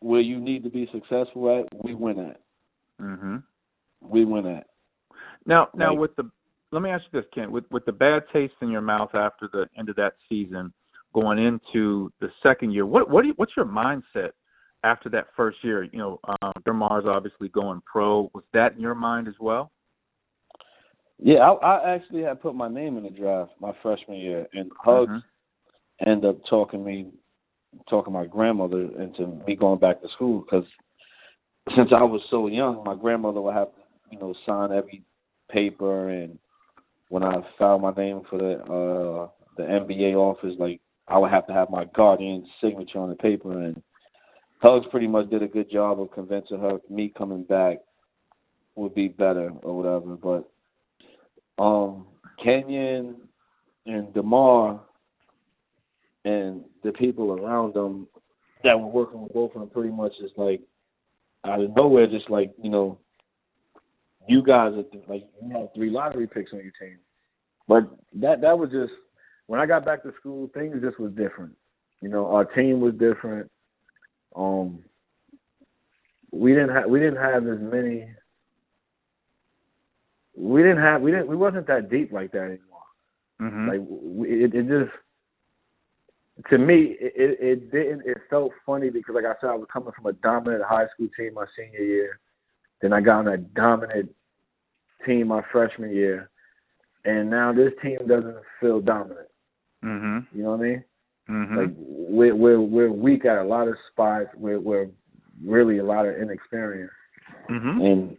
[0.01, 2.41] where you need to be successful at, we win at.
[3.01, 3.43] Mhm.
[4.02, 4.66] We win at.
[5.47, 6.31] Now, now Like- with the
[6.72, 9.48] let me ask you this, Ken, with with the bad taste in your mouth after
[9.48, 10.72] the end of that season,
[11.12, 14.31] going into the second year, what what do you, what's your mindset
[14.85, 15.82] after that first year?
[15.82, 18.31] You know, um, DerMarr's obviously going pro.
[18.35, 19.72] Was that in your mind as well?
[21.18, 24.70] Yeah, I, I actually had put my name in the draft my freshman year, and
[24.78, 25.22] Hugs Mhm.
[26.06, 27.12] ended up talking me,
[27.90, 30.64] talking my grandmother into me going back to school because
[31.77, 33.80] since I was so young, my grandmother would have to,
[34.11, 35.03] you know, sign every
[35.51, 36.39] paper, and
[37.09, 41.47] when I filed my name for the uh the NBA office, like I would have
[41.49, 43.82] to have my guardian's signature on the paper, and
[44.61, 47.78] Hugs pretty much did a good job of convincing her me coming back
[48.77, 50.16] would be better or whatever.
[50.16, 52.07] But um
[52.43, 53.16] Kenyon
[53.87, 54.81] and DerMarr
[56.24, 58.07] and the people around them
[58.62, 60.61] that were working with both of them pretty much is like
[61.45, 62.99] out of nowhere, just like you know,
[64.31, 66.98] you guys are like you have three lottery picks on your team,
[67.66, 67.82] but
[68.15, 68.93] that that was just
[69.47, 71.52] when I got back to school, things just was different.
[72.01, 73.51] You know, our team was different.
[74.36, 74.85] Um,
[76.31, 78.09] we didn't have we didn't have as many.
[80.36, 82.86] We didn't have we didn't we wasn't that deep like that anymore.
[83.40, 83.69] Mm-hmm.
[83.69, 84.93] Like we, it, it just
[86.51, 89.66] to me it, it it didn't it felt funny because like I said I was
[89.73, 92.20] coming from a dominant high school team my senior year,
[92.81, 94.15] then I got on a dominant
[95.06, 96.31] team my freshman year,
[97.05, 99.28] and now this team doesn't feel dominant.
[99.85, 100.36] Mm-hmm.
[100.36, 100.85] You know what I mean?
[101.31, 101.56] Mm-hmm.
[101.56, 104.28] Like we're we're we're weak at a lot of spots.
[104.36, 104.89] We're we're
[105.44, 106.93] really a lot of inexperience.
[107.48, 107.81] mm-hmm.
[107.81, 108.16] And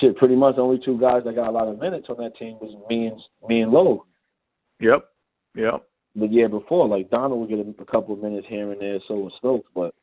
[0.00, 2.36] shit, pretty much the only two guys that got a lot of minutes on that
[2.38, 4.04] team was me and me and Lowe.
[4.80, 5.08] Yep.
[5.56, 5.84] Yep.
[6.16, 8.98] The year before, like Donald would get a, a couple of minutes here and there,
[9.08, 9.94] so was Stokes, but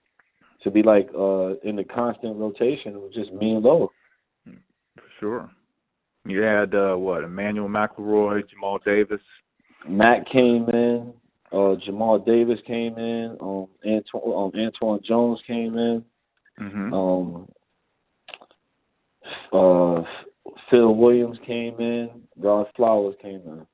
[0.63, 3.91] to be like uh in the constant rotation, it was just me and Lowe.
[4.45, 5.51] For sure.
[6.25, 9.21] You had uh what, Immanuel McElroy, Jamal Davis.
[9.87, 11.13] Matt came in,
[11.51, 16.03] uh Jamal Davis came in, um Antoine um, Antoine Jones came in,
[16.59, 16.93] Mm-hmm.
[16.93, 17.47] um
[19.53, 20.01] uh
[20.69, 23.67] Phil Williams came in, Rod Flowers came in.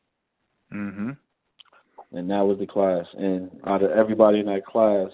[0.73, 1.09] mm-hmm.
[2.17, 3.05] and that was the class.
[3.17, 5.09] And out of everybody in that class,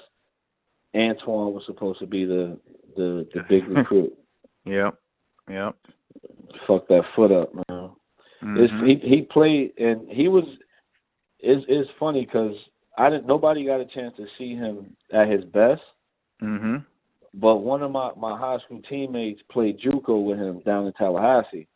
[0.96, 2.58] Antoine was supposed to be the
[2.96, 4.14] the, the big recruit.
[4.66, 4.96] Yep.
[5.50, 5.76] Yep.
[6.68, 7.92] Fuck that foot up, man.
[8.42, 8.88] It's, Mhm.
[8.88, 10.44] he he played and he was.
[11.40, 12.56] It's it's funny because
[12.98, 13.26] I didn't.
[13.26, 15.82] Nobody got a chance to see him at his best.
[16.42, 16.86] Mhm.
[17.34, 21.68] But one of my my high school teammates played JUCO with him down in Tallahassee.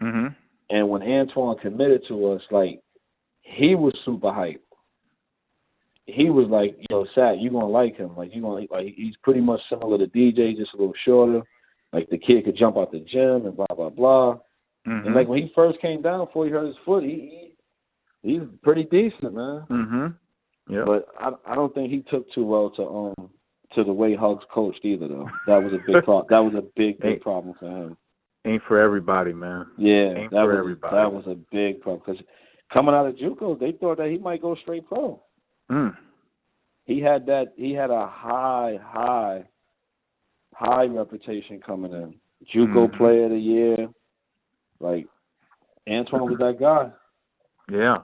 [0.00, 0.34] Mhm.
[0.70, 2.80] And when Antoine committed to us, like
[3.42, 4.60] he was super hyped.
[6.06, 8.16] He was like, "Yo, Sat, you gonna like him?
[8.16, 11.42] Like you gonna like he's pretty much similar to DJ, just a little shorter.
[11.96, 14.38] Like the kid could jump out the gym and blah blah blah.
[14.86, 15.06] Mhm.
[15.06, 17.54] And like when he first came down before he hurt his foot, he,
[18.22, 19.64] he he's pretty decent, man.
[19.70, 20.14] Mhm.
[20.68, 20.84] Yeah.
[20.84, 23.30] But I I don't think he took too well to um
[23.74, 25.28] to the way Hugs coached either though.
[25.46, 27.96] That was a big pro- that was a big big problem for him.
[28.44, 29.66] Ain't for everybody, man.
[29.76, 30.94] Yeah, Ain't that for was everybody.
[30.96, 32.22] that was a big problem because
[32.72, 35.20] coming out of JUCO, they thought that he might go straight pro.
[35.70, 35.96] Mm.
[36.84, 39.44] He had that he had a high high
[40.56, 42.14] high reputation coming in.
[42.54, 42.96] JUCO Mhm.
[42.96, 43.88] Player of the Year,
[44.80, 45.06] like
[45.88, 46.92] Antoine was that guy.
[47.70, 48.02] Yeah.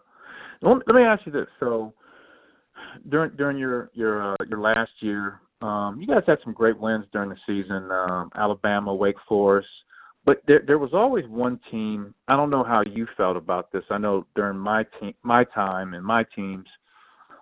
[0.60, 1.48] Let me ask you this.
[1.60, 1.92] So
[3.08, 7.06] during during your your uh, your last year, um, you guys had some great wins
[7.12, 7.90] during the season.
[7.90, 9.68] Um, Alabama, Wake Forest,
[10.24, 12.14] but there there was always one team.
[12.28, 13.84] I don't know how you felt about this.
[13.90, 16.66] I know during my team, my time and my teams,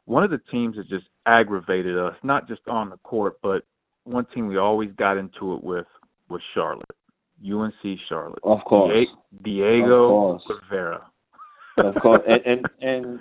[0.07, 3.65] one of the teams that just aggravated us, not just on the court, but
[4.11, 5.87] one team we always got into it with
[6.29, 6.97] was Charlotte,
[7.45, 8.39] UNC Charlotte.
[8.45, 8.93] Of course.
[8.95, 10.61] Die- Diego Of course.
[10.69, 11.03] Guevara.
[11.79, 12.23] of course.
[12.29, 13.21] And, and and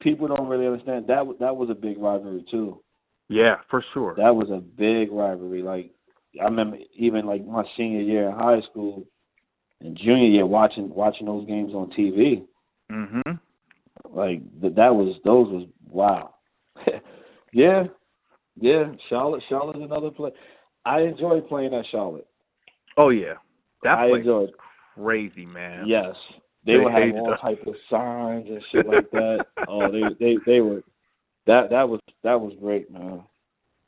[0.00, 2.80] people don't really understand that was that was a big rivalry too.
[3.28, 4.14] Yeah, for sure.
[4.16, 5.62] That was a big rivalry.
[5.62, 5.90] Like
[6.40, 9.04] I remember even like my senior year in high school
[9.80, 12.44] and junior year watching watching those games on TV.
[12.90, 13.38] mhm.
[14.10, 16.34] Like that was those was wow.
[17.52, 17.84] yeah,
[18.60, 18.92] yeah.
[19.08, 20.30] Charlotte, Charlotte's another play.
[20.84, 22.26] I enjoy playing at Charlotte.
[22.96, 23.34] Oh yeah.
[23.82, 24.50] That I place enjoyed.
[24.94, 25.84] crazy, man.
[25.86, 26.14] Yes,
[26.66, 27.40] they, They would have all us.
[27.40, 29.46] type of signs and shit like that.
[29.68, 30.82] oh, they they they were
[31.46, 33.22] that that was that was great, man.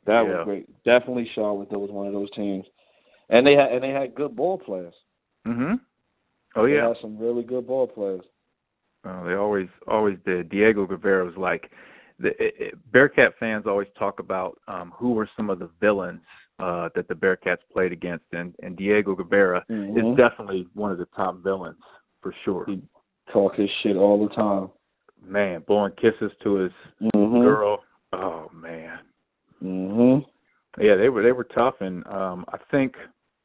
[0.07, 0.37] That Yeah.
[0.39, 0.85] was great.
[0.85, 1.71] Definitely Charlotte.
[1.71, 2.65] That was one of those teams,
[3.29, 4.95] and they had and they had good ball players.
[5.47, 5.81] Mhm.
[6.57, 6.89] Oh They yeah.
[6.89, 8.23] had some really good ball players.
[9.05, 10.51] Oh, they always always did.
[10.51, 11.71] Diego Guevara was like
[12.21, 16.21] the it, it, Bearcat fans always talk about um who were some of the villains
[16.59, 20.13] uh that the Bearcats played against and and Diego Guevara Mhm.
[20.13, 21.83] is definitely one of the top villains
[22.21, 22.65] for sure.
[22.67, 22.83] He
[23.33, 24.69] talk his shit all the time.
[25.23, 26.73] Man, blowing kisses to his
[27.15, 27.43] Mhm.
[27.43, 27.85] girl.
[28.13, 28.99] Oh man.
[29.63, 30.27] Mhm.
[30.79, 32.97] Yeah, they were they were tough, and um, I think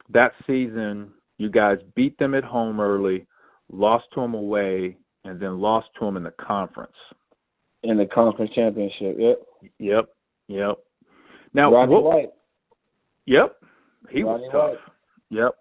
[0.10, 3.26] that season you guys beat them at home early,
[3.72, 6.96] lost to them away, and then lost to them in the conference.
[7.88, 9.16] In the conference championship.
[9.20, 9.38] Yep.
[9.80, 10.06] Yep,
[10.48, 10.78] yep.
[11.54, 12.30] Now, Rodney what, White.
[13.26, 13.58] yep,
[14.10, 14.72] he was tough.
[14.72, 14.78] White.
[15.30, 15.52] Yep.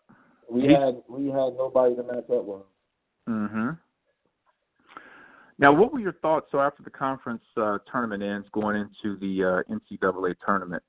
[0.50, 2.60] We He- had we had nobody to match up with.
[3.26, 3.48] him.
[3.48, 3.70] hmm
[5.58, 6.46] Now, what were your thoughts?
[6.50, 10.82] So after the conference uh, tournament ends, going into the uh, NCAA tournament,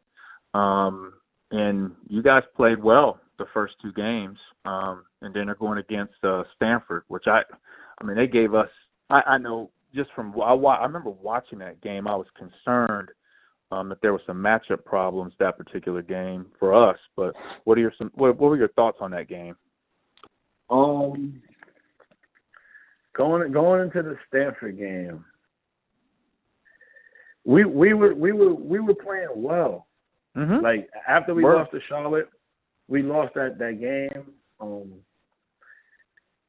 [0.53, 1.14] Um,
[1.52, 6.14] and you guys played well the first two games, um, and then they're going against
[6.24, 7.41] uh, Stanford, which I,
[7.99, 8.70] I mean, they gave us.
[9.10, 13.09] I, I know just from I, I remember watching that game, I was concerned
[13.72, 16.97] um, that there were some matchup problems that particular game for us.
[17.15, 19.55] But what are your some what, what were your thoughts on that game?
[20.69, 21.41] Um,
[23.15, 25.26] going going into the Stanford game,
[27.43, 29.88] we we were we were we were playing well.
[30.35, 30.63] Mm-hmm.
[30.63, 32.30] Like after we lost to Charlotte,
[32.88, 34.26] we lost that that game.
[34.59, 34.93] Um,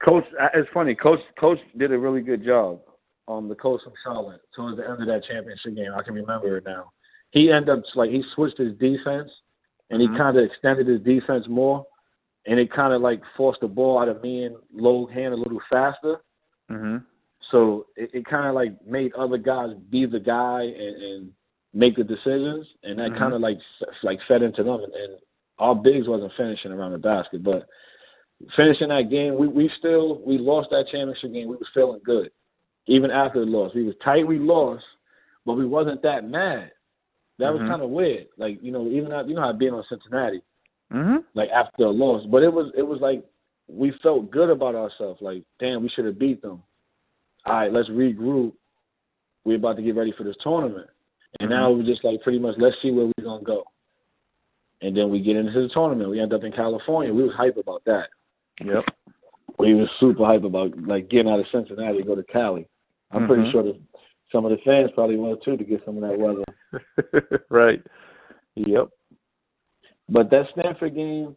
[0.05, 0.25] coach,
[0.55, 0.95] it's funny.
[0.95, 2.81] Coach Coach did a really good job.
[3.29, 6.57] Um, the coach from Charlotte towards the end of that championship game, I can remember
[6.59, 6.93] it now.
[7.33, 9.31] He ended up like he switched his defense,
[9.91, 10.17] and he Mhm.
[10.17, 11.85] kind of extended his defense more,
[12.47, 15.37] and it kind of like forced the ball out of me and Low hand a
[15.37, 16.21] little faster.
[16.71, 16.99] Mm-hmm.
[17.51, 21.33] So it, it kind of like made other guys be the guy and, and
[21.75, 23.19] make the decisions, and that Mhm.
[23.19, 23.59] kind of like
[24.05, 24.81] like fed into them.
[24.85, 25.19] And, and
[25.59, 27.67] our bigs wasn't finishing around the basket, but
[28.55, 31.49] finishing that game, we we still we lost that championship game.
[31.49, 32.31] We was feeling good,
[32.87, 33.73] even after the loss.
[33.75, 34.27] We was tight.
[34.27, 34.85] We lost,
[35.45, 36.71] but we wasn't that mad.
[37.39, 37.69] That was Mhm.
[37.69, 38.27] kind of weird.
[38.39, 40.41] Like you know, even after, you know how being on Cincinnati,
[40.93, 41.17] Mm-hmm.
[41.35, 43.25] like after a loss, but it was it was like
[43.69, 45.21] we felt good about ourselves.
[45.21, 46.63] Like damn, we should have beat them.
[47.45, 48.53] All right, let's regroup.
[49.45, 50.89] We're about to get ready for this tournament,
[51.41, 53.65] and now we're just like pretty much let's see where we're gonna go.
[54.83, 56.11] And then we get into the tournament.
[56.11, 57.13] We end up in California.
[57.13, 58.09] We was hype about that.
[58.65, 58.85] Yep.
[59.59, 62.67] We was super hype about like getting out of Cincinnati to go to Cali.
[63.17, 63.53] I'm pretty Mhm.
[63.53, 63.81] sure that
[64.33, 66.45] some of the fans probably will too to get some of that weather.
[67.51, 67.83] right.
[68.55, 68.89] Yep.
[70.09, 71.37] But that Stanford game,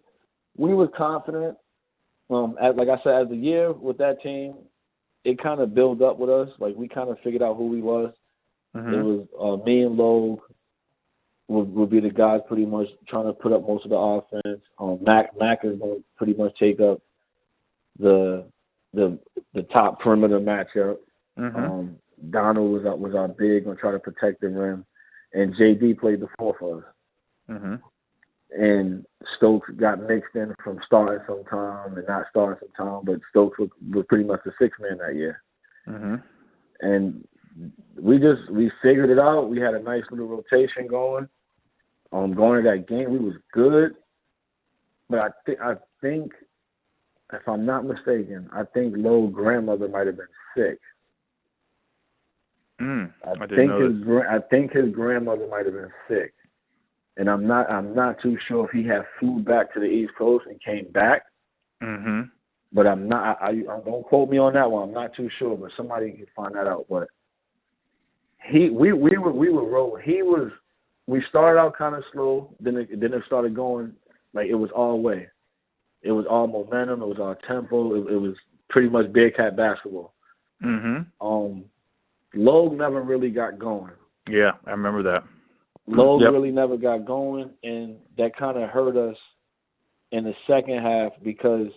[0.58, 1.58] we were confident.
[2.30, 4.56] Um, like I said, as the year with that team,
[5.24, 6.50] it kind of built up with us.
[6.60, 8.14] Like we kind of figured out who we was.
[8.76, 8.94] Mm-hmm.
[8.94, 10.38] It was uh, me and Logan
[11.48, 14.62] would, would be the guys pretty much trying to put up most of the offense.
[14.78, 17.02] Um, Mac Mac is going to pretty much take up
[17.98, 18.46] the
[18.94, 19.18] the
[19.54, 20.98] the top perimeter matchup.
[21.40, 21.58] Mm-hmm.
[21.58, 21.96] Um,
[22.30, 24.86] Donald was our, was our big to try to protect the rim,
[25.34, 26.84] and JD played the four for us.
[27.50, 27.76] mm-hmm.
[28.62, 29.06] and
[29.38, 34.06] Stokes got mixed in from starting sometime and not starting sometime, but Stokes was, was
[34.10, 35.42] pretty much the sixth man that year.
[35.88, 36.16] Mm-hmm.
[36.82, 37.28] And
[38.00, 39.50] we just we figured it out.
[39.50, 41.28] We had a nice little rotation going.
[42.12, 43.96] Um, going to that game, we was good,
[45.10, 46.32] but I think I think
[47.32, 50.26] if I'm not mistaken, I think Low grandmother might have been
[50.58, 50.80] sick.
[52.82, 53.12] Mm.
[53.26, 56.34] I, I think his gra- I think his grandmother might have been sick,
[57.18, 60.14] and I'm not I'm not too sure if he had flew back to the East
[60.18, 61.24] Coast and came back.
[61.84, 62.22] Mm-hmm.
[62.72, 63.42] But I'm not.
[63.42, 64.90] I, I don't quote me on that one.
[64.90, 66.86] I'm not too sure, but somebody can find that out.
[66.90, 67.08] But
[68.50, 70.04] he, we, we were, we were rolling.
[70.04, 70.52] He was.
[71.08, 73.94] We started out kind of slow, then it, then it started going
[74.34, 75.28] like it was all way.
[76.04, 77.02] It was all momentum.
[77.02, 77.96] It was all tempo.
[77.96, 78.36] It, it was
[78.70, 80.14] pretty much Bearcat basketball.
[80.64, 81.28] Mm-hmm.
[81.28, 81.66] Um,
[82.34, 83.92] Logan never really got going.
[84.28, 85.24] Yeah, I remember that.
[85.88, 86.34] Logan Yep.
[86.34, 89.18] really never got going, and that kind of hurt us
[90.12, 91.68] in the second half because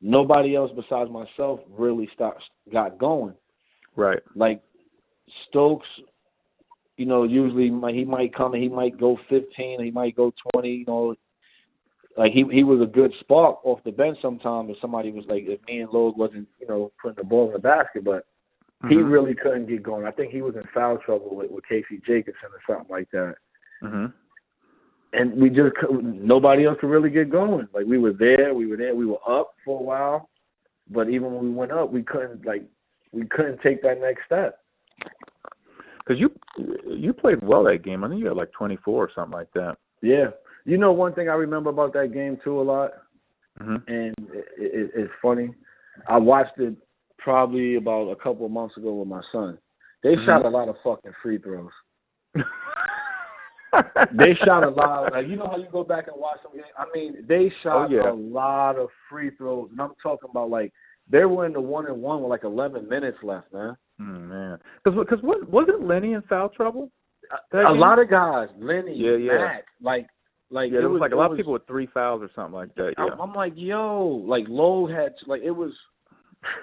[0.00, 2.42] nobody else besides myself really stopped
[2.72, 3.34] got going.
[3.96, 4.20] Right.
[4.34, 4.62] Like
[5.48, 5.86] Stokes,
[6.96, 7.64] you know, usually
[7.94, 10.68] he might come and he might go 15, he might go 20.
[10.68, 11.14] You know,
[12.16, 14.70] like he he was a good spark off the bench sometimes.
[14.70, 17.52] If somebody was like, if me and Logan wasn't, you know, putting the ball in
[17.52, 18.24] the basket, but
[18.88, 19.12] he Mhm.
[19.12, 20.06] really couldn't get going.
[20.06, 23.36] I think he was in foul trouble with, with Casey Jacobsen or something like that
[23.82, 24.12] Mhm.
[25.12, 27.68] and we just nobody else could really get going.
[27.74, 30.30] Like we were there, we were there, we were up for a while,
[30.90, 32.64] but even when we went up, we couldn't like
[33.12, 34.58] we couldn't take that next step.
[35.98, 36.30] Because you
[36.86, 38.02] you played well that game.
[38.04, 39.76] I think you had like 24 or something like that.
[40.00, 40.30] Yeah,
[40.64, 42.92] you know one thing I remember about that game too a lot,
[43.60, 43.76] Mm-hmm.
[43.86, 45.54] and it, it, it's funny.
[46.08, 46.74] I watched it
[47.24, 49.58] probably about a couple of months ago with my son.
[50.02, 50.26] They Mhm.
[50.26, 51.70] shot a lot of fucking free throws.
[54.12, 55.12] They shot a lot.
[55.12, 56.66] Like you know how you go back and watch some games.
[56.76, 58.10] I mean, they shot Oh, yeah.
[58.10, 60.72] a lot of free throws, and I'm talking about like
[61.08, 63.74] they were in the one and one with like 11 minutes left, man.
[64.00, 66.90] Mm, man, because was, wasn't Lenny in foul trouble?
[67.52, 69.38] That a lot of guys, Lenny, Yeah, yeah.
[69.38, 70.06] Matt, like,
[70.50, 72.28] like Yeah, it there was like a lot was- of people with three fouls or
[72.34, 72.92] something like that.
[72.98, 75.72] Yeah, I'm, I'm like, yo, like Lowe had like it was.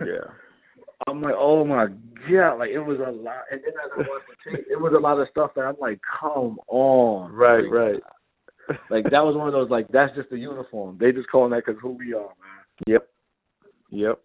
[0.01, 0.29] yeah.
[1.07, 1.87] I'm like, oh my
[2.29, 3.43] god, like it was a lot.
[3.51, 5.75] And then as I watched the tape, it was a lot of stuff that I'm
[5.79, 8.01] like, come on, Right, Like, right.
[8.91, 10.97] Like that was one of those like that's just the uniform.
[10.99, 12.65] They just calling that because who we are, man.
[12.85, 13.07] Yep.
[13.89, 14.19] Yep.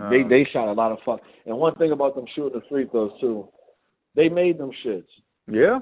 [0.00, 1.20] Uh, They they shot a lot of fuck.
[1.46, 3.48] And one thing about them shooting the free throws too,
[4.14, 5.02] they made them shits.
[5.50, 5.80] Yeah.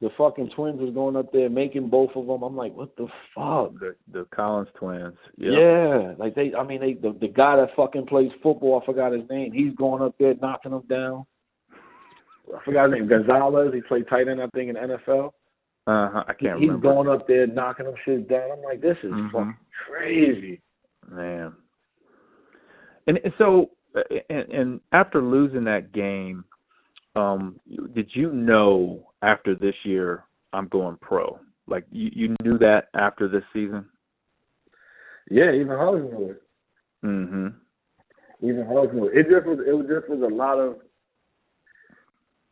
[0.00, 2.42] The fucking twins was going up there making both of them.
[2.42, 3.72] I'm like, what the fuck?
[3.80, 5.14] The the Collins twins.
[5.38, 5.52] Yep.
[5.52, 6.52] Yeah, like they.
[6.54, 8.80] I mean, they the the guy that fucking plays football.
[8.82, 9.52] I forgot his name.
[9.52, 11.24] He's going up there knocking them down.
[12.54, 13.08] I forgot his name.
[13.08, 13.72] Gonzalez.
[13.72, 15.28] He played tight end, I think, in NFL.
[15.86, 16.24] Uh huh.
[16.26, 16.58] I can't remember.
[16.60, 16.88] He's remember.
[16.92, 18.50] going up there knocking them shit down.
[18.52, 19.32] I'm like, this is Mhm.
[19.32, 19.56] fucking
[19.86, 20.60] crazy.
[21.10, 21.52] Man.
[23.06, 23.70] And and so,
[24.30, 26.44] and, and after losing that game,
[27.16, 27.60] um,
[27.94, 31.38] did you know after this year I'm going pro?
[31.66, 33.86] Like you, you knew that after this season?
[35.30, 36.42] Yeah, even knew it.
[37.04, 37.46] Mm-hmm.
[38.42, 39.16] Even knew it.
[39.16, 39.58] It just was.
[39.66, 40.76] It was just was a lot of.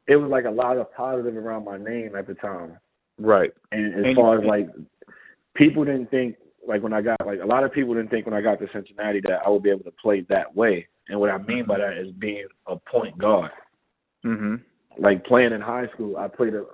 [0.08, 2.78] It was like a lot of positive around my name at the time.
[3.18, 3.50] Right.
[3.70, 4.68] And as And- far as like
[5.54, 6.36] people didn't think
[6.66, 8.66] like when I got like a lot of people didn't think when I got to
[8.72, 10.86] Cincinnati that I would be able to play that way.
[11.08, 13.50] And what I mean by that is being a point guard.
[14.24, 14.54] Mm-hmm.
[15.02, 16.64] Like playing in high school, I played a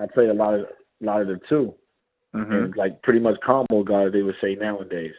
[0.00, 1.74] I played a lot of a lot of the 2
[2.32, 2.52] Mm-hmm.
[2.52, 5.14] and like pretty much combo guard they would say nowadays.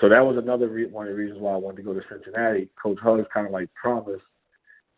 [0.00, 2.00] So that was another re- one of the reasons why I wanted to go to
[2.10, 2.68] Cincinnati.
[2.82, 4.24] Coach Hugs kind of like promised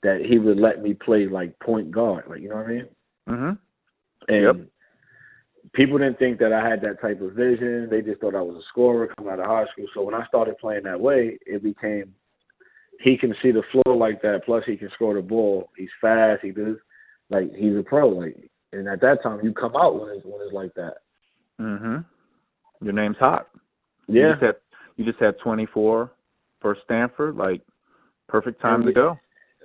[0.02, 2.88] that he would let me play like point guard, like you know what I mean.
[3.28, 3.50] Mm-hmm.
[4.28, 4.56] And Yep.
[5.74, 7.88] people didn't think that I had that type of vision.
[7.90, 9.86] They just thought I was a scorer coming out of high school.
[9.92, 12.14] So when I started playing that way, it became
[13.00, 14.42] he can see the floor like that.
[14.44, 15.70] Plus, he can score the ball.
[15.76, 16.42] He's fast.
[16.42, 16.76] He does
[17.30, 18.08] like he's a pro.
[18.08, 20.94] Like, and at that time, you come out when it's when it's like that.
[21.60, 22.84] Mm-hmm.
[22.84, 23.48] Your name's hot.
[24.08, 24.54] You Yeah, just had
[24.96, 26.12] you just had 24
[26.60, 27.36] for Stanford.
[27.36, 27.62] Like
[28.28, 29.18] perfect time And to go.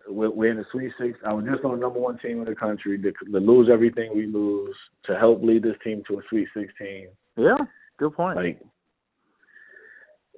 [0.08, 1.18] we're, we're in the Sweet Six.
[1.26, 4.12] I was just on the number one team in the country to, to lose everything
[4.16, 4.76] we lose
[5.06, 7.08] to help lead this team to a Sweet Sixteen.
[7.38, 7.58] Yeah.
[7.98, 8.38] Good point.
[8.38, 8.62] Like,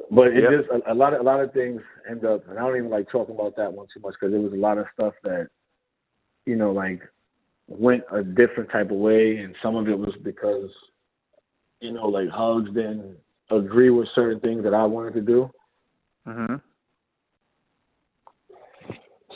[0.09, 0.51] but it Yep.
[0.51, 2.89] just a, a lot of a lot of things end up, and I don't even
[2.89, 5.49] like talking about that one too much because there was a lot of stuff that,
[6.45, 7.01] you know, like
[7.67, 10.69] went a different type of way, and some of it was because,
[11.79, 13.17] you know, like Hugs didn't
[13.49, 15.49] agree with certain things that I wanted to do.
[16.27, 16.55] mm-hmm.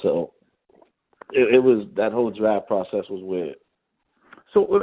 [0.01, 0.33] So
[1.31, 3.55] it, it was that whole draft process was weird.
[4.53, 4.79] So,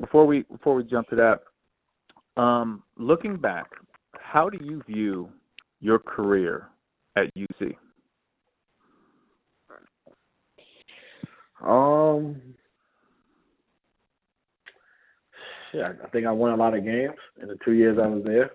[0.00, 3.66] before we before we jump to that, um, looking back,
[4.36, 5.30] how do you view
[5.80, 6.68] your career
[7.16, 7.74] at UC?
[11.66, 12.36] Um,
[15.72, 18.24] yeah, I think I won a lot of games in the two years I was
[18.24, 18.50] there.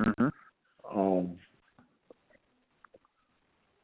[0.00, 0.96] Mm-hmm.
[0.96, 1.36] Um,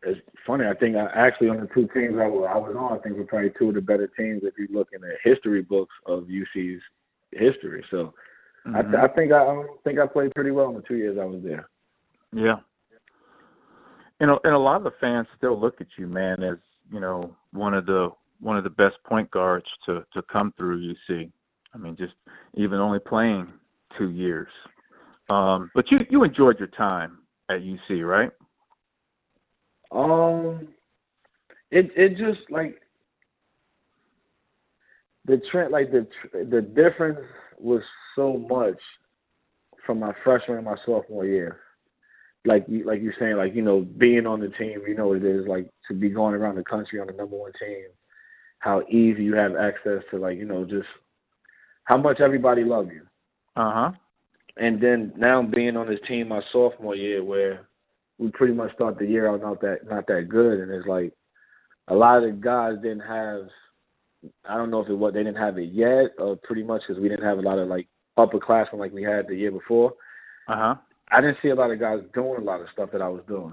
[0.04, 0.66] it's funny.
[0.66, 3.16] I think I actually on the two teams I was, I was on, I think
[3.16, 6.28] we're probably two of the better teams if you look in the history books of
[6.28, 6.80] UC's
[7.32, 7.84] history.
[7.90, 8.14] So
[8.66, 11.18] I, th- I think I, I think I played pretty well in the two years
[11.20, 11.68] I was there.
[12.32, 12.56] Yeah.
[14.20, 16.56] And a, and a lot of the fans still look at you, man, as
[16.90, 18.10] you know one of the
[18.40, 21.30] one of the best point guards to to come through UC.
[21.74, 22.14] I mean, just
[22.54, 23.52] even only playing
[23.98, 24.48] two years.
[25.28, 27.18] Um, but you you enjoyed your time
[27.50, 28.30] at UC, right?
[29.90, 30.68] Um,
[31.70, 32.80] it it just like
[35.26, 37.18] the trend, like the the difference
[37.58, 37.82] was
[38.16, 38.78] so much
[39.86, 41.60] from my freshman and my sophomore year.
[42.46, 45.18] Like you, like you're saying, like you know, being on the team, you know, what
[45.18, 47.86] it is like to be going around the country on the number one team.
[48.58, 50.86] How easy you have access to, like you know, just
[51.84, 53.02] how much everybody love you.
[53.56, 53.92] Uh huh.
[54.56, 57.66] And then now being on this team my sophomore year where
[58.18, 61.12] we pretty much start the year out not that not that good and it's like
[61.88, 63.42] a lot of the guys didn't have
[64.48, 67.00] I don't know if it was they didn't have it yet or pretty much because
[67.02, 67.86] we didn't have a lot of like
[68.18, 69.94] upperclassmen like we had the year before.
[70.48, 70.74] Uh huh.
[71.10, 73.22] I didn't see a lot of guys doing a lot of stuff that I was
[73.28, 73.52] doing,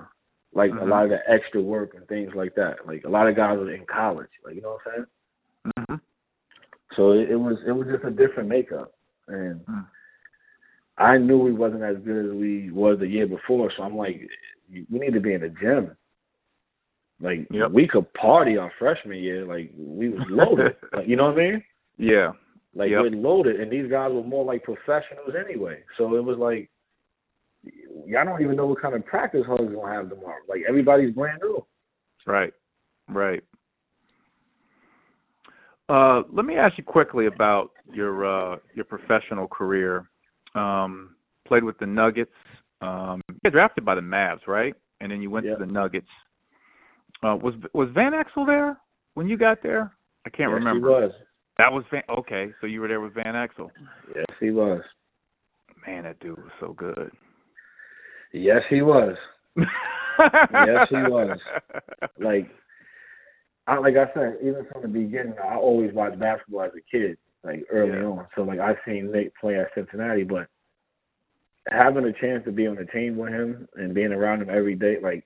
[0.53, 0.81] like Mhm.
[0.81, 2.85] a lot of the extra work and things like that.
[2.87, 5.05] Like a lot of guys were in college, like you know what I'm saying.
[5.79, 5.95] Mm-hmm.
[6.95, 8.93] So it, it was it was just a different makeup,
[9.27, 9.85] and Mm.
[10.97, 13.71] I knew we wasn't as good as we was the year before.
[13.75, 14.21] So I'm like,
[14.69, 15.95] we need to be in the gym.
[17.21, 17.71] Like Yep.
[17.71, 20.75] we could party our freshman year, like we was loaded.
[20.93, 21.63] like, you know what I mean?
[21.97, 22.31] Yeah.
[22.73, 23.01] Like Yep.
[23.01, 25.83] we're loaded, and these guys were more like professionals anyway.
[25.97, 26.69] So it was like,
[28.07, 30.41] y'all don't even know what kind of practice hugs we're gonna have tomorrow.
[30.49, 31.65] Like everybody's brand new.
[32.25, 32.53] Right.
[33.07, 33.43] Right.
[35.89, 40.09] Uh, let me ask you quickly about your uh, your professional career.
[40.55, 41.15] Um,
[41.47, 42.31] played with the Nuggets.
[42.81, 44.73] Um, you got drafted by the Mavs, right?
[45.01, 45.55] And then you went Yeah.
[45.55, 46.07] to the Nuggets.
[47.23, 48.77] Uh, was was Van Exel there
[49.13, 49.91] when you got there?
[50.25, 50.87] I can't yes, remember.
[50.87, 51.11] He was.
[51.57, 52.03] That was Van.
[52.09, 53.69] Okay, so you were there with Van Exel.
[54.15, 54.81] Yes, he was.
[55.85, 57.11] Man, that dude was so good.
[58.33, 59.15] Yes, he was.
[59.57, 61.37] Yes, he was.
[62.19, 62.49] Like,
[63.67, 67.17] I like I said, even from the beginning, I always watched basketball as a kid,
[67.43, 68.05] like early Yeah.
[68.05, 68.27] on.
[68.35, 70.47] So like I've seen Nick play at Cincinnati, but
[71.69, 74.75] having a chance to be on the team with him and being around him every
[74.75, 75.25] day, like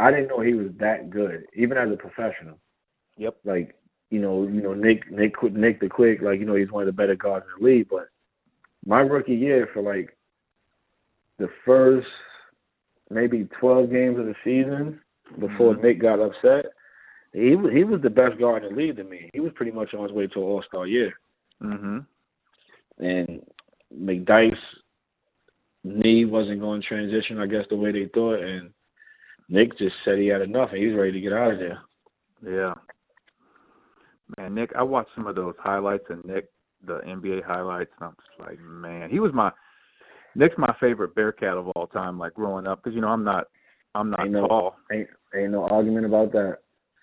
[0.00, 2.58] I didn't know he was that good, even as a professional.
[3.18, 3.36] Yep.
[3.44, 3.74] Like
[4.10, 6.86] you know, you know Nick, Nick, Nick the Quick, like you know he's one of
[6.86, 7.88] the better guards in the league.
[7.90, 8.08] But
[8.84, 10.16] my rookie year for like
[11.38, 12.08] the first
[13.10, 15.00] maybe twelve games of the season
[15.38, 15.82] before Mhm.
[15.82, 16.72] Nick got upset,
[17.32, 19.30] he was he was the best guard in the league to me.
[19.32, 21.12] He was pretty much on his way to an All Star year,
[21.62, 22.06] Mhm.
[22.98, 23.46] and
[23.94, 24.58] McDyess
[25.84, 28.72] knee wasn't going to transition, I guess, the way they thought, and
[29.50, 31.78] Nick just said he had enough and he was ready to get out of there.
[32.42, 32.74] Yeah.
[34.38, 36.46] Man, Nick, I watched some of those highlights and Nick,
[36.86, 39.50] the NBA highlights, and I'm just like, man, he was my
[40.36, 42.16] Nick's my favorite Bearcat of all time.
[42.18, 43.44] Like growing up, because you know I'm not,
[43.96, 44.76] I'm not Ain't no- tall.
[44.92, 46.58] Ain't ain't no argument about that.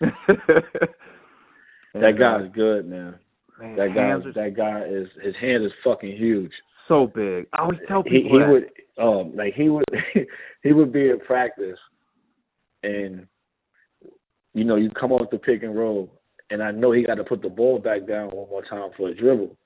[1.94, 3.14] that guy's good, man.
[3.60, 6.52] man, That guy, are that guy is his hand is fucking huge.
[6.88, 7.46] so big.
[7.52, 8.50] I always tell He people he that.
[8.50, 8.64] would
[8.98, 9.84] um like he would
[10.62, 11.78] he would be in practice,
[12.82, 13.26] and
[14.54, 16.10] you know you come off the pick and roll,
[16.50, 19.08] and I know he got to put the ball back down one more time for
[19.08, 19.56] a dribble.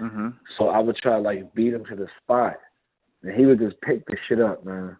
[0.00, 0.34] Mhm.
[0.58, 2.56] So I would try to like beat him to the spot,
[3.22, 4.96] and he would just pick the shit up, man.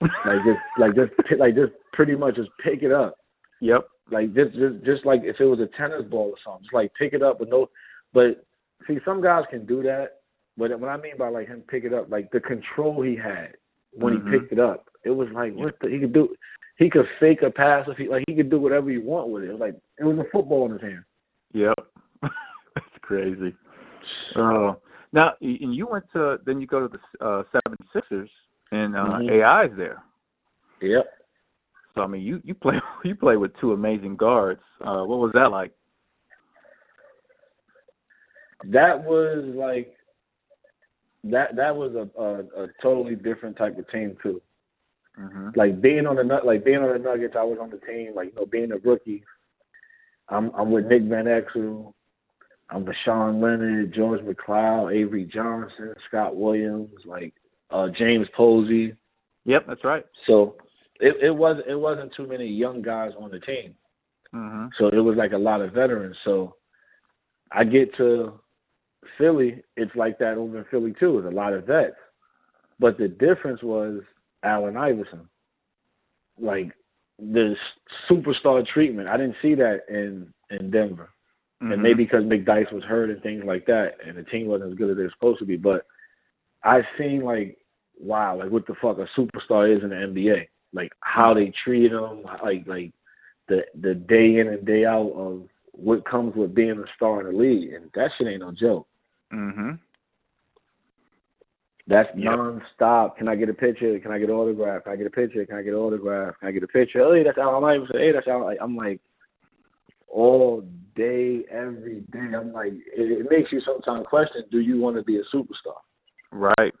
[0.00, 3.16] Like just like just like just pretty much just pick it up.
[3.60, 3.86] Yep.
[4.10, 6.92] like just just just like if it was a tennis ball or something, just like
[6.98, 7.68] pick it up with no.
[8.12, 8.44] But
[8.86, 10.20] see, some guys can do that.
[10.56, 13.56] But what I mean by like him pick it up, like the control he had
[13.92, 14.32] when Mhm.
[14.32, 16.34] he picked it up, it was like what the, he could do.
[16.78, 19.44] He could fake a pass if he like he could do whatever he want with
[19.44, 19.48] it.
[19.48, 21.04] It was like it was a football in his hand.
[21.52, 21.74] Yep.
[22.22, 23.54] That's crazy.
[24.36, 24.76] Oh.
[25.12, 28.30] Now, and you went to then you go to the uh, Seven Sixers
[28.72, 29.42] and uh, Mhm.
[29.42, 30.02] AI's there.
[30.82, 31.06] Yep.
[31.94, 32.74] So I mean, you you play
[33.04, 34.60] you play with two amazing guards.
[34.80, 35.72] Uh, what was that like?
[38.64, 39.94] That was like
[41.24, 44.42] that that was a a, a totally different type of team too.
[45.16, 48.12] Hmm like being on the like being on the Nuggets, I was on the team.
[48.14, 49.24] Like you know, being a rookie,
[50.28, 51.92] I'm I'm with Nick Van Exel,
[52.70, 57.34] I'm with Voshon Lenard, George McCloud, Avery Johnson, Scott Williams, like
[57.70, 58.94] uh James Posey.
[59.44, 60.04] Yep, that's right.
[60.26, 60.56] So
[61.00, 63.74] it it was it wasn't too many young guys on the team.
[64.32, 66.16] hmm So it was like a lot of veterans.
[66.24, 66.56] So
[67.52, 68.40] I get to
[69.18, 71.18] Philly, it's like that over in Philly too.
[71.18, 71.94] It's a lot of vets.
[72.78, 74.02] But the difference was
[74.46, 75.28] Allen Iverson.
[76.38, 76.72] Like
[77.18, 77.54] the
[78.10, 79.08] superstar treatment.
[79.08, 81.10] I didn't see that in in Denver.
[81.62, 81.72] Mhm.
[81.72, 84.78] And maybe because McDyess was hurt and things like that and the team wasn't as
[84.78, 85.56] good as they're supposed to be.
[85.56, 85.86] But
[86.62, 87.58] I've seen like
[87.98, 90.48] wow, like what the fuck a superstar is in the NBA.
[90.74, 92.92] Like how they treat them, like like
[93.48, 97.26] the the day in and day out of what comes with being a star in
[97.26, 98.86] the league, and that shit ain't no joke.
[99.32, 99.78] Mhm.
[101.88, 102.32] That's Yep.
[102.34, 103.16] nonstop.
[103.16, 103.98] Can I get a picture?
[104.00, 104.84] Can I get an autograph?
[104.84, 105.46] Can I get a picture?
[105.46, 106.38] Can I get an autograph?
[106.40, 107.14] Can I get a picture?
[107.14, 107.98] Hey, that's Allen Iverson.
[107.98, 108.56] Hey, that's Allen.
[108.60, 109.00] I'm like
[110.08, 110.62] all
[110.96, 112.34] day, every day.
[112.36, 115.78] I'm like, it, it makes you sometimes question: Do you want to be a superstar?
[116.32, 116.74] Right.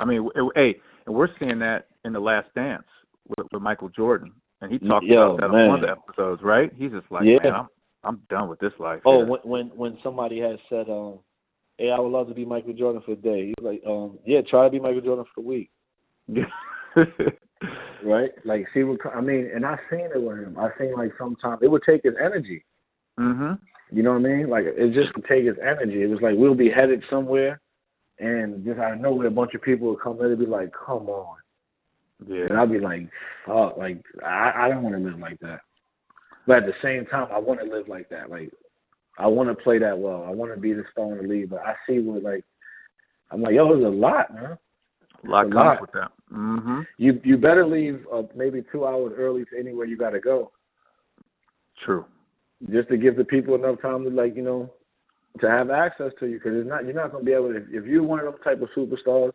[0.00, 2.86] I mean, w- hey, and we're seeing that in the Last Dance
[3.28, 6.42] with, with Michael Jordan, and he talked Yo, about that on one of the episodes,
[6.42, 6.70] right?
[6.76, 7.38] He's just like, Yeah.
[7.42, 7.68] man, I'm
[8.04, 9.02] I'm done with this life.
[9.04, 11.20] Oh, here." when when when somebody has said, um,
[11.78, 14.40] "Hey, I would love to be Michael Jordan for a day," he's like, um, "Yeah,
[14.42, 15.70] try to be Michael Jordan for a week."
[18.04, 18.30] right?
[18.44, 20.56] Like, see what I mean, and I've seen it with him.
[20.58, 22.64] I seen like sometimes it would take his energy.
[23.18, 23.58] mhm.
[23.90, 24.50] You know what I mean?
[24.50, 26.02] Like it just would take his energy.
[26.02, 27.60] It was like we'll be headed somewhere,
[28.18, 30.72] and just out of nowhere, a bunch of people would come in and be like,
[30.72, 31.36] "Come on,"
[32.26, 32.46] Yeah.
[32.50, 33.08] and I'd be like,
[33.46, 35.60] "Fuck!" Like I I don't want to live like that.
[36.46, 38.28] But at the same time, I want to live like that.
[38.30, 38.50] Like
[39.18, 40.24] I want to play that well.
[40.26, 41.50] I want to be the star in the league.
[41.50, 42.44] But I see what like
[43.30, 44.56] I'm like, yo, there's a lot, man.
[45.24, 45.80] a lot a comes lot.
[45.80, 46.10] with that.
[46.32, 46.86] Mhm.
[46.98, 50.52] You you better leave uh, maybe two hours early to anywhere you got to go,
[51.84, 52.04] True.
[52.70, 54.70] just to give the people enough time to like you know
[55.40, 56.38] to have access to you.
[56.38, 58.60] Because it's not you're not gonna be able to if you're one of those type
[58.62, 59.32] of superstars,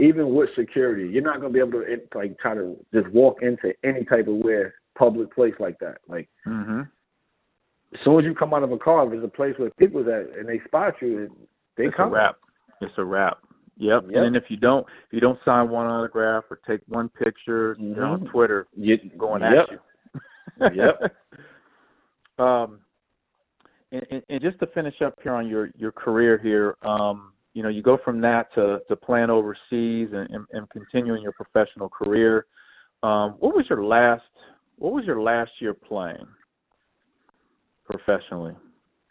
[0.00, 3.72] even with security, you're not gonna be able to like try to just walk into
[3.84, 5.98] any type of where public place like that.
[6.08, 6.88] Like Mhm.
[7.92, 10.06] As soon as you come out of a car, if there's a place where people's
[10.08, 11.30] at and they spot you, and
[11.76, 12.08] they it's come.
[12.08, 12.36] a wrap.
[12.80, 13.38] It's a wrap.
[13.76, 14.04] Yep.
[14.04, 14.14] Yep.
[14.14, 17.76] And then if you don't if you don't sign one autograph or take one picture,
[17.80, 18.30] they're on Mhm.
[18.30, 19.66] Twitter You, going yep.
[19.68, 19.80] at you.
[20.84, 21.16] Yep.
[22.38, 22.80] Um,
[23.92, 27.62] and, and, and just to finish up here on your your career here, um, you
[27.62, 31.88] know, you go from that to to playing overseas and, and, and continuing your professional
[31.90, 32.46] career.
[33.02, 34.22] Um, what was your last
[34.78, 36.26] What was your last year playing?
[37.90, 38.54] Professionally?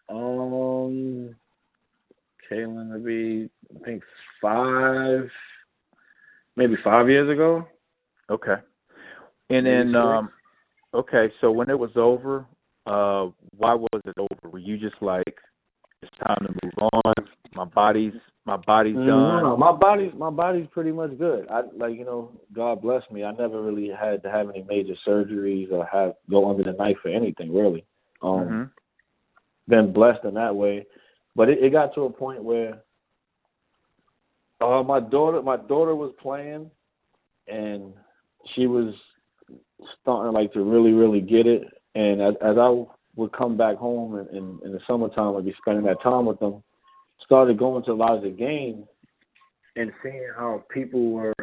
[0.09, 1.35] Um,
[2.49, 4.03] Kaylin to be I think
[4.41, 5.29] five,
[6.55, 7.67] maybe five years ago.
[8.29, 8.55] Okay.
[9.49, 10.29] And then um
[10.93, 12.45] okay, so when it was over,
[12.85, 14.49] uh why was it over?
[14.51, 15.35] Were you just like
[16.01, 17.13] it's time to move on?
[17.53, 18.13] My body's
[18.45, 19.05] my body's done.
[19.05, 21.47] No, no, my body's my body's pretty much good.
[21.49, 23.23] I like you know, God bless me.
[23.23, 26.97] I never really had to have any major surgeries or have go under the knife
[27.01, 27.85] for anything really.
[28.21, 28.63] Um mm-hmm.
[29.67, 30.85] been blessed in that way.
[31.35, 32.81] But it, it got to a point where
[34.61, 36.69] uh my daughter my daughter was playing
[37.47, 37.93] and
[38.55, 38.93] she was
[40.01, 41.63] starting like to really, really get it.
[41.95, 42.83] And as, as I
[43.15, 46.39] would come back home and, in, in the summertime, I'd be spending that time with
[46.39, 46.63] them.
[47.25, 48.85] Started going to a lot of the games
[49.75, 51.33] and seeing how people were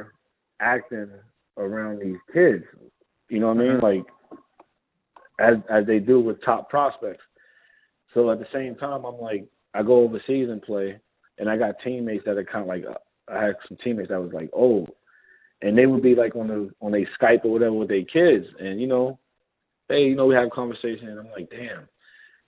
[0.61, 1.09] acting
[1.57, 2.65] around these kids.
[3.29, 3.81] You know what I mean?
[3.81, 4.05] Like
[5.39, 7.23] as as they do with top prospects.
[8.15, 10.99] So at the same time, I'm like, I go overseas and play,
[11.39, 14.21] and I got teammates that are kind of like, uh, I had some teammates that
[14.21, 14.91] was like old,
[15.63, 18.47] and they would be like on the on a Skype or whatever with their kids,
[18.59, 19.19] and you know,
[19.89, 21.89] hey, you know, we have a conversation, and I'm like, damn,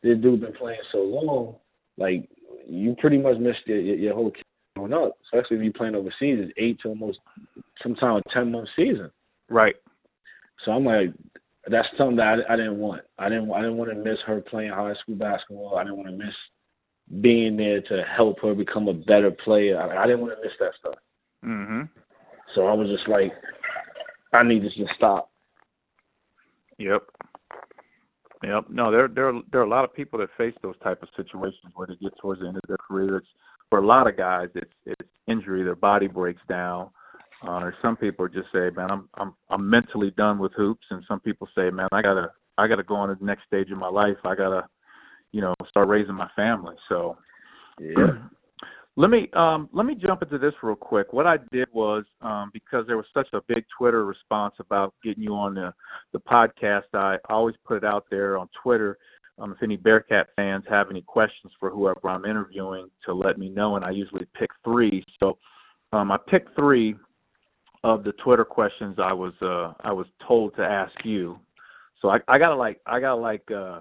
[0.02, 1.56] this dude been playing so long,
[1.96, 2.28] like
[2.66, 4.32] you pretty much missed your your, your whole
[4.76, 6.38] growing up, especially if you playing overseas.
[6.38, 7.18] It's eight to almost
[7.82, 9.10] sometimes a ten month season.
[9.48, 9.74] Right.
[10.64, 11.10] So I'm like,
[11.70, 13.02] that's something that I, I didn't want.
[13.18, 15.76] I didn't I didn't want to miss her playing high school basketball.
[15.76, 16.34] I didn't want to miss
[17.20, 19.80] being there to help her become a better player.
[19.80, 20.98] I, I didn't want to miss that stuff.
[21.44, 21.88] Mhm.
[22.54, 23.32] So I was just like,
[24.32, 25.30] I need to just stop.
[26.78, 27.02] Yep.
[28.44, 28.64] Yep.
[28.70, 31.72] No, there there there are a lot of people that face those type of situations
[31.74, 33.16] where they get towards the end of their career.
[33.18, 33.26] It's
[33.70, 35.64] for a lot of guys, it's it's injury.
[35.64, 36.90] Their body breaks down.
[37.46, 41.04] Uh, or some people just say, "Man, I'm I'm I'm mentally done with hoops," and
[41.06, 43.78] some people say, "Man, I gotta I gotta go on to the next stage of
[43.78, 44.16] my life.
[44.24, 44.66] I gotta,
[45.30, 47.16] you know, start raising my family." So,
[47.78, 48.18] Yeah.
[48.98, 51.12] let me um let me jump into this real quick.
[51.12, 55.22] What I did was um because there was such a big Twitter response about getting
[55.22, 55.72] you on the
[56.12, 58.98] the podcast, I always put it out there on Twitter.
[59.38, 63.48] Um if any Bearcat fans have any questions for whoever I'm interviewing to let me
[63.48, 65.04] know and I usually pick 3.
[65.20, 65.38] So
[65.92, 66.96] um I picked 3
[67.84, 71.38] of the Twitter questions I was uh I was told to ask you.
[72.00, 73.80] So I I got to like I got to like uh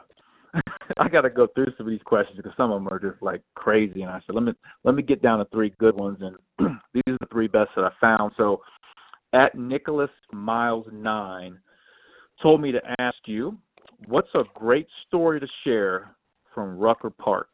[0.98, 3.22] I got to go through some of these questions because some of them are just
[3.22, 4.02] like crazy.
[4.02, 4.53] And I said, let me
[4.84, 6.36] let me get down to three good ones, and
[6.94, 8.34] these are the three best that I found.
[8.38, 8.61] So,
[9.34, 11.60] at Nicholas Miles nine,
[12.41, 13.57] told me to ask you,
[14.07, 16.15] what's a great story to share
[16.53, 17.49] from Rucker Park?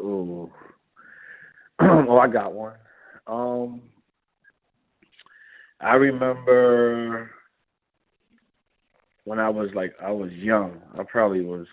[0.00, 0.50] Ooh.
[1.80, 2.74] oh, I got one.
[3.26, 3.82] Um,
[5.82, 7.30] I remember
[9.24, 10.80] when I was like I was young.
[10.98, 11.66] I probably was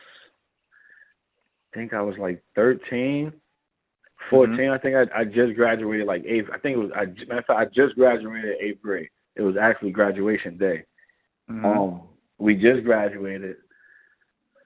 [1.71, 3.31] I think I was like 13,
[4.29, 4.55] 14.
[4.57, 4.71] Mhm.
[4.71, 6.49] I think I I just graduated like eighth.
[6.51, 9.09] I think it was I matter of fact I just graduated eighth grade.
[9.35, 10.83] It was actually graduation day.
[11.49, 11.65] Mhm.
[11.65, 12.01] Um,
[12.39, 13.57] we just graduated.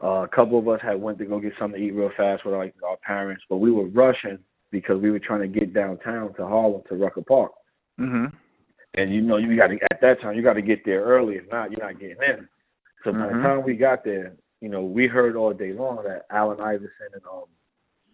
[0.01, 2.43] Uh, a couple of us had went to go get something to eat real fast
[2.43, 4.37] with like our parents, but we were rushing
[4.69, 7.51] because we were trying to get downtown to Harlem to Rucker Park.
[7.99, 8.33] Mhm.
[8.95, 11.35] And you know, you got to at that time you got to get there early.
[11.35, 12.47] If not, you're not getting in.
[13.03, 13.41] So by the Mhm.
[13.41, 17.23] time we got there, you know, we heard all day long that Allen Iverson and
[17.25, 17.45] um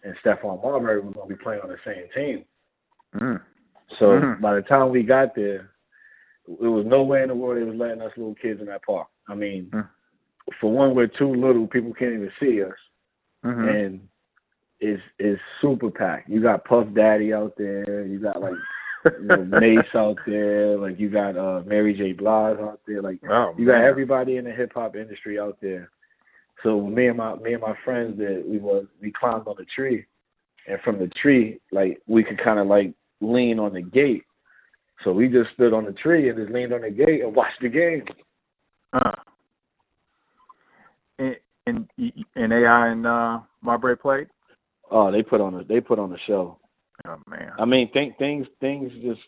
[0.03, 2.45] and Stephon Marbury were going to be playing on the same team.
[3.15, 3.41] Mhm.
[3.97, 4.39] So Mhm.
[4.41, 5.71] by the time we got there,
[6.47, 8.83] it was no way in the world they was letting us little kids in that
[8.83, 9.07] park.
[9.27, 9.87] I mean, Mm.
[10.59, 12.77] for one, we're too little; people can't even see us,
[13.43, 13.67] Mhm.
[13.67, 14.09] and
[14.79, 16.29] it's it's super packed.
[16.29, 18.55] You got Puff Daddy out there, you got like
[19.05, 22.13] you know, Mase out there, like you got uh Mary J.
[22.13, 23.85] Blige out there, like Oh, you got man.
[23.85, 25.89] everybody in the hip hop industry out there.
[26.63, 29.65] So me and my me and my friends that we was we climbed on the
[29.75, 30.05] tree,
[30.67, 34.23] and from the tree like we could kind of like lean on the gate.
[35.03, 37.61] So we just stood on the tree and just leaned on the gate and watched
[37.61, 38.03] the game.
[38.93, 39.11] Uh.
[41.19, 41.35] And
[41.67, 41.87] and
[42.35, 44.27] and AI and uh, Marbury played.
[44.91, 46.58] Oh, they put on a they put on a show.
[47.09, 47.51] Oh man.
[47.57, 49.21] I mean, think things things just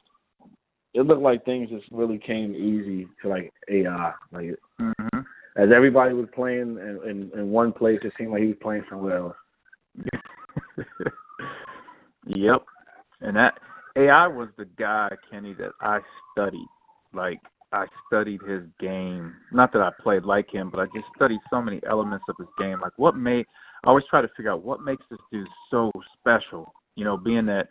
[0.94, 4.14] it looked like things just really came easy to like AI.
[4.32, 5.20] Like hmm
[5.58, 8.84] as everybody was playing in, in in one place, it seemed like he was playing
[8.90, 9.36] somewhere else.
[12.26, 12.64] yep.
[13.20, 13.60] And that
[13.98, 16.00] AI was the guy, Kenny, that I
[16.32, 16.68] studied.
[17.14, 17.40] Like
[17.74, 19.34] I studied his game.
[19.52, 22.48] Not that I played like him, but I just studied so many elements of his
[22.58, 22.80] game.
[22.80, 23.46] Like what made
[23.84, 26.72] I always try to figure out what makes this dude so special.
[26.96, 27.68] You know, being that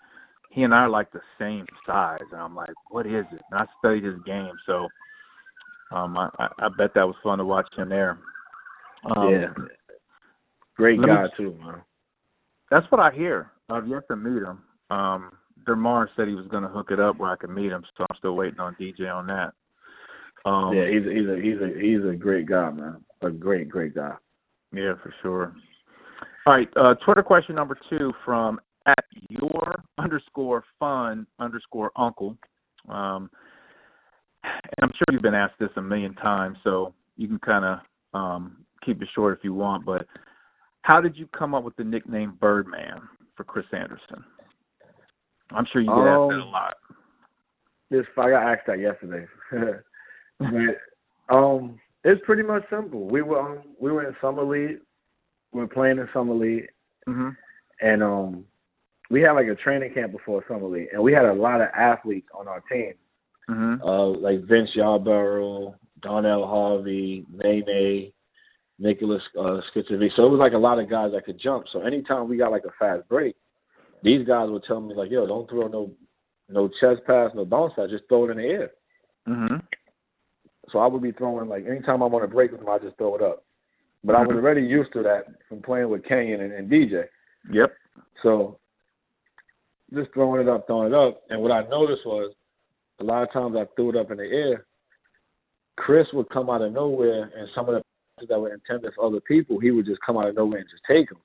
[0.51, 2.19] he and I are like the same size.
[2.33, 3.43] And I'm like, what is it?
[3.51, 4.53] And I studied his game.
[4.67, 4.89] So
[5.93, 8.19] um I, I bet that was fun to watch him there.
[9.17, 9.53] Um, yeah,
[10.77, 11.83] great let me- guy too, man.
[12.71, 13.51] That's what I hear.
[13.69, 14.63] I've yet to meet him.
[14.91, 15.33] Um,
[15.67, 18.05] DerMarr said he was going to hook it up where I could meet him, so
[18.09, 19.53] I'm still waiting on DJ on that.
[20.45, 23.05] Um, yeah, he's a, he's a he's a he's a great guy, man.
[23.23, 24.15] A great great guy.
[24.73, 25.55] Yeah, for sure.
[26.47, 32.37] All right, uh, Twitter question number two from at your underscore fun underscore uncle.
[32.89, 33.31] Um,
[34.43, 37.79] and I'm sure you've been asked this a million times, so you can kind of
[38.19, 39.85] um, keep it short if you want.
[39.85, 40.07] But
[40.83, 43.03] how did you come up with the nickname Birdman
[43.37, 44.25] for Chris Andersen?
[45.53, 46.77] I'm sure you get asked that a Um, lot.
[47.91, 49.27] This I got asked that yesterday.
[50.39, 53.07] but um it's pretty much simple.
[53.09, 54.79] We were um, we were in summer league.
[55.53, 56.69] We were playing in summer league
[57.07, 57.31] hmm
[57.81, 58.45] and um
[59.11, 61.69] we had like a training camp before summer league and we had a lot of
[61.77, 62.95] athletes on our team.
[63.49, 68.13] hmm Uh like Vince Yarbrough, Donnell Harvey, Nene,
[68.79, 69.61] Nicholas uh.
[69.75, 71.67] So it was like a lot of guys that could jump.
[71.73, 73.37] So anytime we got like a fast break,
[74.03, 75.91] these guys would tell me like, yo, don't throw no
[76.49, 78.71] no chest pass, no bounce pass, just throw it in the air.
[79.27, 79.57] hmm
[80.73, 82.97] So I would be throwing like anytime I want to break with them, I just
[82.97, 83.45] throw it up.
[84.03, 84.37] But I was Mhm.
[84.37, 87.07] already used to that from playing with Kenyon and, and DJ.
[87.51, 87.77] Yep.
[88.23, 88.60] So
[89.95, 91.23] just throwing it up, throwing it up.
[91.31, 92.33] And what I noticed was
[93.01, 94.67] a lot of times I threw it up in the air.
[95.77, 97.83] Chris would come out of nowhere, and some of the
[98.17, 100.69] passes that were intended for other people, he would just come out of nowhere and
[100.71, 101.19] just take them.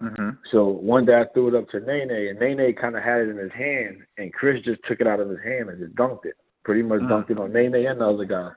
[0.00, 3.22] hmm So one day I threw it up to Nene, and Nene kind of had
[3.22, 5.96] it in his hand, and Chris just took it out of his hand and just
[5.96, 6.36] dunked it.
[6.64, 7.08] Pretty much Mm.
[7.10, 8.50] dunked it on Nene and the other guy.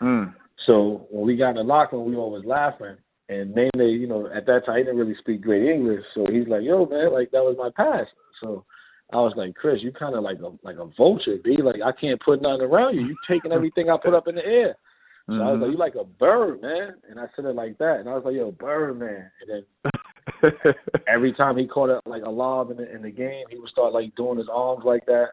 [0.00, 0.34] Mm.
[0.66, 2.96] So when we got in the locker room, we were always laughing.
[3.28, 3.70] And Nene,
[4.00, 6.86] you know, at that time he didn't really speak great English, so he's like, "Yo,
[6.86, 8.06] man, like that was my pass."
[8.40, 8.64] So
[9.12, 11.58] I was like, "Chris, you kind of like a like a vulture, b.
[11.62, 13.02] Like I can't put nothing around you.
[13.06, 14.76] You taking everything I put up in the air."
[15.26, 18.00] So I was like, "You like a bird, man." And I said it like that,
[18.00, 19.64] and I was like, "Yo, bird, man." And
[20.42, 20.62] then
[21.08, 23.68] every time he caught it like a lob in the in the game, he would
[23.70, 25.28] start like doing his arms like that,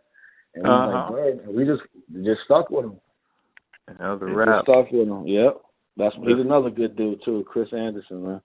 [0.55, 0.91] and Uh-huh.
[0.91, 1.81] like, "Bird," and we just
[2.23, 2.95] just stuck with him.
[3.87, 4.63] Another Just rap.
[4.63, 5.27] stuck with him.
[5.27, 5.61] Yep.
[5.97, 8.41] That's he's another good dude too, Chris Andersen, man.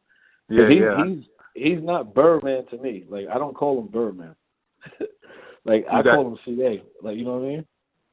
[0.48, 1.04] Yeah, he's, yeah.
[1.04, 1.24] he's
[1.54, 3.04] he's not Birdman to me.
[3.08, 4.34] Like I don't call him Birdman.
[5.66, 6.82] like I got- call him CA.
[7.02, 7.66] Like you know what I mean?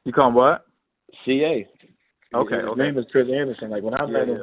[0.05, 0.65] You call him what?
[1.25, 1.67] CA.
[2.35, 2.81] Okay, His okay.
[2.81, 3.69] name is Chris Andersen.
[3.69, 4.41] Like when I met Yeah, him,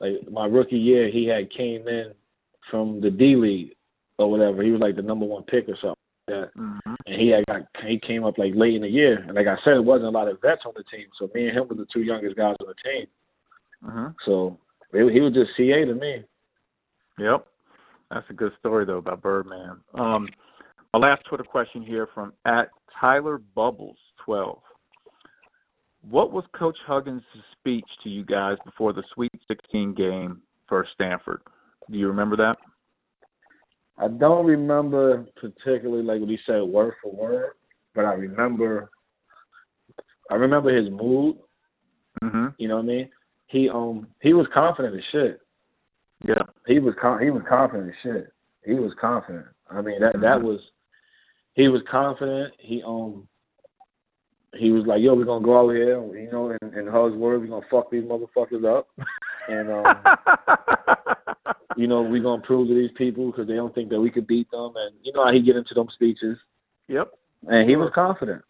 [0.00, 2.12] like my rookie year, he had came in
[2.70, 3.74] from the D League
[4.18, 4.62] or whatever.
[4.62, 5.96] He was like the number one pick or something.
[6.28, 6.50] Like that.
[6.54, 9.18] hmm And he had got he came up like late in the year.
[9.26, 11.06] And like I said, it wasn't a lot of vets on the team.
[11.18, 13.06] So me and him were the two youngest guys on the team.
[13.84, 14.56] hmm So
[14.92, 16.22] he, he was just CA to me.
[17.18, 17.46] Yep.
[18.10, 19.80] That's a good story though about Birdman.
[19.94, 20.28] Um
[20.92, 22.68] my last Twitter question here from at
[23.00, 24.60] Tyler Bubbles twelve.
[26.08, 27.22] What was Coach Huggins'
[27.58, 31.42] speech to you guys before the Sweet Sixteen game for Stanford?
[31.90, 32.56] Do you remember that?
[33.98, 37.52] I don't remember particularly like what he said word for word,
[37.94, 38.90] but I remember
[40.30, 41.36] I remember his mood,
[42.22, 43.10] hmm you know what I mean?
[43.46, 45.40] He um he was confident as shit.
[46.26, 46.42] Yeah.
[46.66, 48.32] He was con- he was confident as shit.
[48.64, 49.46] He was confident.
[49.70, 50.42] I mean that that Mhm.
[50.42, 50.60] was
[51.54, 52.54] he was confident.
[52.58, 53.28] He um
[54.54, 57.40] he was like, "Yo, we're gonna go out here, you know, in, in Hug's words,
[57.40, 58.88] we're gonna fuck these motherfuckers up,
[59.48, 64.00] and um, you know, we're gonna prove to these people because they don't think that
[64.00, 66.36] we could beat them, and you know how he get into them speeches,
[66.88, 67.10] yep.
[67.46, 68.42] and he was confident.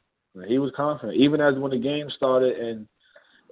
[0.49, 2.89] He was confident, even as when the game started and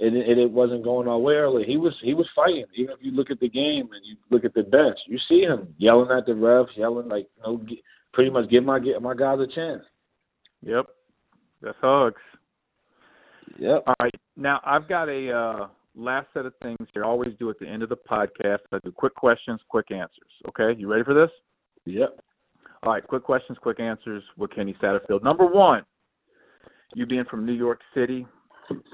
[0.00, 1.64] it it, it wasn't going our way early.
[1.64, 2.64] He was he was fighting.
[2.74, 5.42] Even if you look at the game and you look at the bench, you see
[5.42, 9.00] him yelling at the refs, yelling like, you know, g- pretty much give my get
[9.02, 9.82] my guys a chance.
[10.62, 10.86] Yep.
[11.62, 12.20] That's hugs.
[13.58, 13.84] Yep.
[13.86, 14.14] All right.
[14.36, 17.04] Now I've got a uh, last set of things here.
[17.04, 18.60] I always do at the end of the podcast.
[18.72, 20.30] I do quick questions, quick answers.
[20.48, 21.30] Okay, you ready for this?
[21.86, 22.20] Yep.
[22.82, 25.22] All right, quick questions, quick answers with Kenny Satterfield.
[25.22, 25.84] Number one,
[26.94, 28.26] you being from New York City,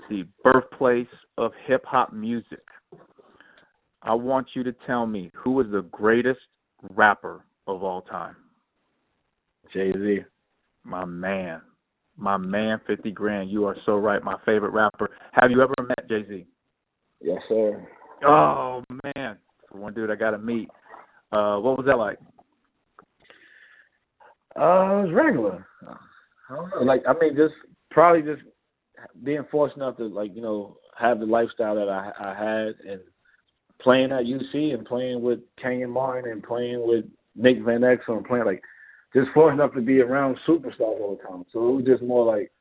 [0.09, 1.07] the birthplace
[1.39, 2.65] of hip hop music.
[4.03, 6.41] I want you to tell me who is the greatest
[6.91, 8.37] rapper of all time.
[9.73, 10.21] Jay Z.
[10.85, 11.61] My man.
[12.17, 13.51] My man, 50 grand.
[13.51, 14.23] You are so right.
[14.23, 15.11] My favorite rapper.
[15.33, 16.47] Have you ever met Jay Z?
[17.21, 17.87] Yes, sir.
[18.27, 19.37] Oh, man.
[19.71, 20.69] One dude I got to meet.
[21.33, 22.19] Uh, what was that like?
[24.59, 25.67] Uh, it was regular.
[26.49, 26.83] I don't know.
[26.83, 27.55] Like, I mean, just
[27.91, 28.43] probably just
[29.23, 33.01] being fortunate enough to like you know have the lifestyle that I I had and
[33.81, 38.25] playing at UC and playing with Kenyon Martin and playing with Nick Van Exel and
[38.25, 38.63] playing like
[39.17, 41.45] just fortunate enough to be around superstars all the time.
[41.53, 42.53] So it was just more like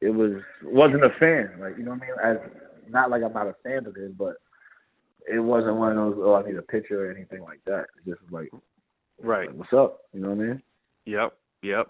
[0.00, 2.42] it was wasn't a fan, like you know what I mean.
[2.44, 2.50] As
[2.88, 4.36] not like I'm not a fan of his, but
[5.26, 7.86] it wasn't one of those oh I need a picture or anything like that.
[7.98, 8.50] It just was like
[9.20, 9.52] Right.
[9.52, 10.02] what's up?
[10.12, 10.62] You know what I mean?
[11.06, 11.32] Yep.
[11.62, 11.86] Yep.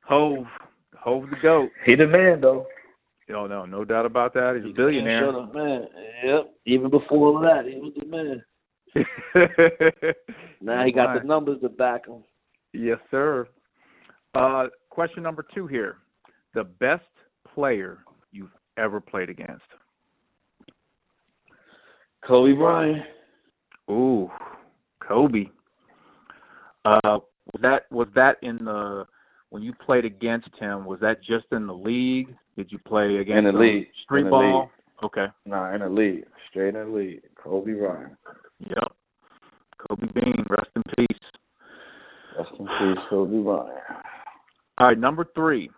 [0.00, 0.46] Hove.
[0.98, 1.70] Hove the goat.
[1.84, 2.66] He the man though.
[3.32, 4.60] Oh no, no doubt about that.
[4.60, 5.26] He's a billionaire.
[5.26, 5.86] Shut up, man.
[6.24, 6.54] Yep.
[6.66, 8.42] Even before all that, he was the man.
[10.60, 11.22] Now he got Right.
[11.22, 12.24] the numbers to back him.
[12.72, 13.46] Yes, sir.
[14.34, 15.96] Uh, question number two here:
[16.54, 17.04] the best
[17.54, 17.98] player
[18.32, 19.64] you've ever played against.
[22.26, 23.02] Kobe Bryant.
[23.90, 24.30] Ooh,
[25.06, 25.46] Kobe.
[26.84, 27.00] Uh,
[27.52, 29.04] was that was that in the
[29.50, 30.84] when you played against him?
[30.84, 32.34] Was that just in the league?
[32.56, 33.88] Did you play against In the league.
[34.04, 34.70] street In the ball?
[35.04, 35.26] Okay.
[35.44, 36.24] Nah, in the league.
[36.50, 37.22] Straight in the league.
[37.36, 38.14] Kobe Bryant.
[38.60, 38.92] Yep.
[39.78, 41.18] Kobe Bean, rest in peace.
[42.38, 43.70] Rest in peace, Kobe Bryant.
[44.78, 45.70] All right, number three.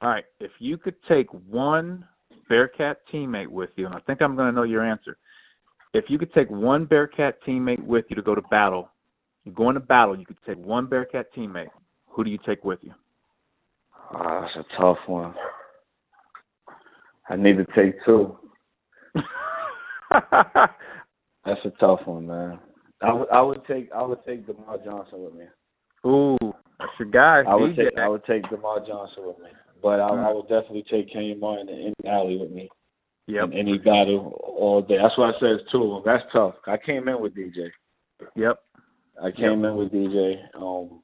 [0.00, 2.06] All right, if you could take one
[2.48, 5.16] Bearcat teammate with you, and I think I'm going to know your answer.
[5.94, 8.90] If you could take one Bearcat teammate with you to go to battle,
[9.44, 11.68] you're going to battle, you could take one Bearcat teammate.
[12.08, 12.92] Who do you take with you?
[14.12, 15.34] Ah, that's a tough one.
[17.28, 18.36] I need to take two.
[21.46, 22.58] That's a tough one, man.
[23.02, 25.44] I would I would take I would take DerMarr Johnson with me.
[26.06, 26.36] Ooh,
[26.78, 27.42] that's your guy.
[27.48, 27.90] I would DJ.
[27.90, 29.50] take I would take DerMarr Johnson with me.
[29.82, 32.70] But I, I would definitely take Kenyon Martin in any alley with me
[33.26, 33.44] Yep.
[33.44, 34.96] in any battle all day.
[35.02, 36.02] That's why I said it's two of them.
[36.06, 36.54] That's tough.
[36.66, 37.68] I came in with DJ.
[38.36, 38.58] Yep.
[39.22, 40.36] I came in with DJ.
[40.54, 41.02] Um,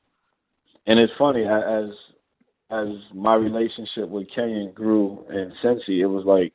[0.87, 1.91] and it's funny as
[2.71, 6.53] as my relationship with Kenyon grew in Cincy, it was like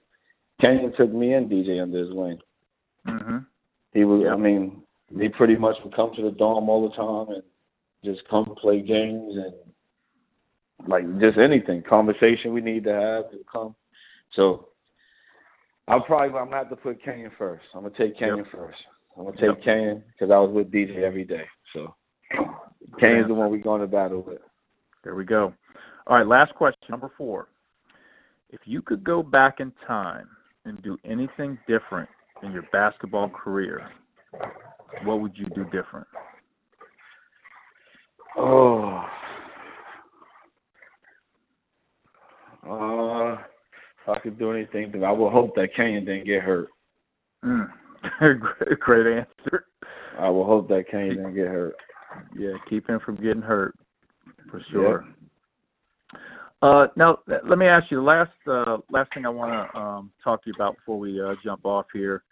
[0.62, 2.40] Kenyon took me and DJ under his wing.
[3.08, 3.46] Mhm.
[3.96, 4.24] He would.
[4.24, 4.34] Yep.
[4.34, 7.44] I mean, they pretty much would come to the dorm all the time and
[8.04, 9.54] just come play games and
[10.88, 13.74] like just anything conversation we need to have to come.
[14.36, 14.68] So
[15.88, 17.64] I'll probably I'm gonna have to put Kenyon first.
[17.74, 18.78] I'm gonna take Kenyon first.
[19.18, 19.64] I'm gonna take Yep.
[19.64, 21.46] Kenyon because I was with DJ every day.
[21.74, 21.96] So
[23.00, 24.42] Kenyon's the one we're going to battle with.
[25.06, 25.54] There we go.
[26.08, 27.48] All right, last question, number four.
[28.50, 30.28] If you could go back in time
[30.66, 32.10] and do anything different
[32.44, 33.90] in your basketball career,
[35.04, 36.08] what would you do different?
[38.38, 39.04] Oh.
[42.68, 46.68] Uh, if I could do anything, I would hope that Kenyon didn't get hurt.
[47.44, 47.68] Mm.
[48.20, 49.66] great, great answer.
[50.20, 51.76] I will hope that Kenyon didn't get hurt.
[52.38, 53.76] Yeah, keep him from getting hurt
[54.50, 55.06] for sure.
[56.96, 60.44] Now, let me ask you the last uh, last thing I want to um, talk
[60.44, 62.24] to you about before we uh, jump off here.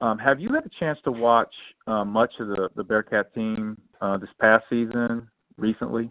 [0.00, 1.52] Um, have you had a chance to watch
[1.86, 6.10] uh, much of the, the Bearcat team uh, this past season recently?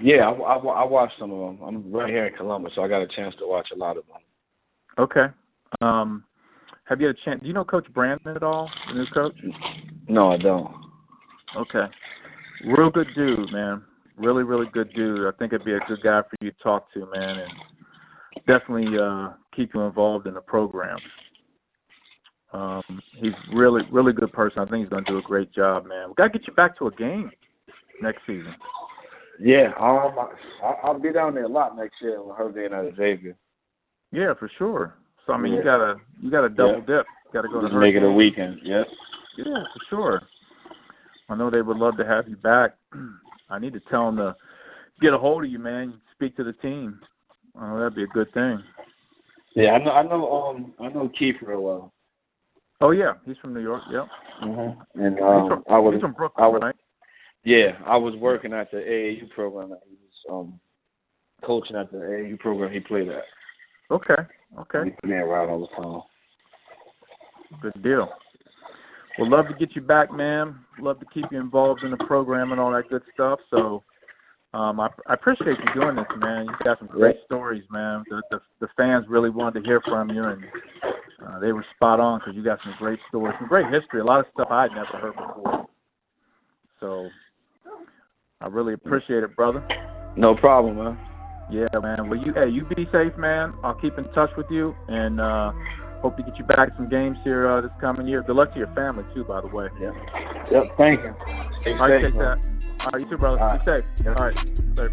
[0.00, 1.64] Yeah, I, I, I watched some of them.
[1.66, 4.04] I'm right here in Columbus, so I got a chance to watch a lot of
[4.06, 4.16] them.
[4.98, 5.32] Okay.
[5.80, 6.24] Um,
[6.84, 7.40] have you had a chance?
[7.40, 9.34] Do you know Coach Brannen at all, the new coach?
[10.08, 10.74] No, I don't.
[11.56, 11.84] Okay.
[12.66, 13.82] Real good dude, man.
[14.16, 15.26] Really, really good dude.
[15.26, 17.52] I think it'd be a good guy for you to talk to, man, and
[18.46, 20.98] definitely uh keep you involved in the program.
[22.52, 22.82] Um,
[23.16, 24.58] he's really, really good person.
[24.58, 26.08] I think he's gonna do a great job, man.
[26.08, 27.30] We gotta get you back to a game
[28.02, 28.54] next season.
[29.40, 30.14] Yeah, um,
[30.62, 33.36] I, I'll be down there a lot next year with her being Xavier.
[34.12, 34.94] Yeah, for sure.
[35.26, 37.06] So I mean, you gotta, you gotta double dip.
[37.26, 38.58] You gotta go to Just her make it a weekend.
[38.62, 38.84] Yes.
[39.38, 40.22] Yeah, for sure.
[41.30, 42.72] I know they would love to have you back.
[43.52, 44.34] I need to tell them to
[45.00, 46.00] get a hold of you, man.
[46.14, 46.98] Speak to the team.
[47.60, 48.62] Oh, that'd be a good thing.
[49.54, 49.90] Yeah, I know.
[49.90, 50.32] I know.
[50.32, 51.92] Um, I know Keith real well.
[52.80, 53.82] Oh yeah, he's from New York.
[53.92, 54.06] Yep.
[54.44, 55.00] Mm-hmm.
[55.00, 55.94] And he's um, from, I was.
[55.94, 56.60] he's from Brooklyn, I was.
[56.62, 56.74] right?
[57.44, 59.70] Yeah, I was working at the AAU program.
[59.70, 60.58] that He was um
[61.44, 63.24] coaching at the AAU program he played at.
[63.90, 64.14] Okay.
[64.58, 64.84] Okay.
[64.84, 67.60] He played around all the time.
[67.60, 68.08] Good deal.
[69.18, 70.58] We'd love to get you back, man.
[70.78, 73.38] Love to keep you involved in the program and all that good stuff.
[73.50, 73.82] So,
[74.54, 76.46] um, I, I appreciate you doing this, man.
[76.46, 78.04] You've got some great stories, man.
[78.08, 80.42] The, the the fans really wanted to hear from you, and
[81.26, 84.04] uh, they were spot on because you got some great stories, some great history, a
[84.04, 85.66] lot of stuff I'd never heard before.
[86.80, 87.08] So,
[88.40, 89.66] I really appreciate it, brother.
[90.16, 90.98] No problem, man.
[91.50, 92.08] Yeah, man.
[92.08, 93.52] Well, you hey, you be safe, man.
[93.62, 95.52] I'll keep in touch with you, and uh,
[96.02, 98.22] hope to get you back some games here uh, this coming year.
[98.22, 99.68] Good luck to your family too, by the way.
[99.80, 99.92] Yeah.
[100.50, 100.76] Yep.
[100.76, 101.14] Thank you.
[101.60, 102.38] Stay All right, safe, take man.
[102.58, 102.84] that.
[102.84, 103.40] All right, you too, brother.
[103.40, 104.06] All Be safe.
[104.06, 104.38] All right.
[104.76, 104.92] Safe.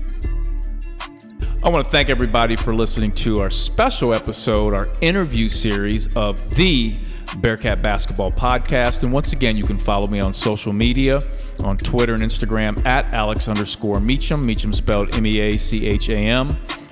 [1.62, 6.48] I want to thank everybody for listening to our special episode, our interview series of
[6.56, 6.98] the
[7.38, 9.04] Bearcat Basketball Podcast.
[9.04, 11.20] And once again, you can follow me on social media
[11.66, 14.46] on Twitter and Instagram at Alex underscore Meacham.
[14.46, 16.48] Meacham spelled M E A C H A M.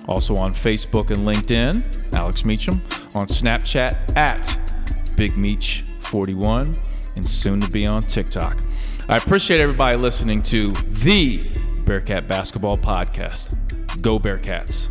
[0.08, 2.82] Also on Facebook and LinkedIn, Alex Meacham.
[3.16, 6.78] On Snapchat at Big Meach 41,
[7.16, 8.58] and soon to be on TikTok.
[9.10, 11.50] I appreciate everybody listening to the
[11.86, 13.58] Bearcat Basketball Podcast.
[14.02, 14.90] Go Bearcats.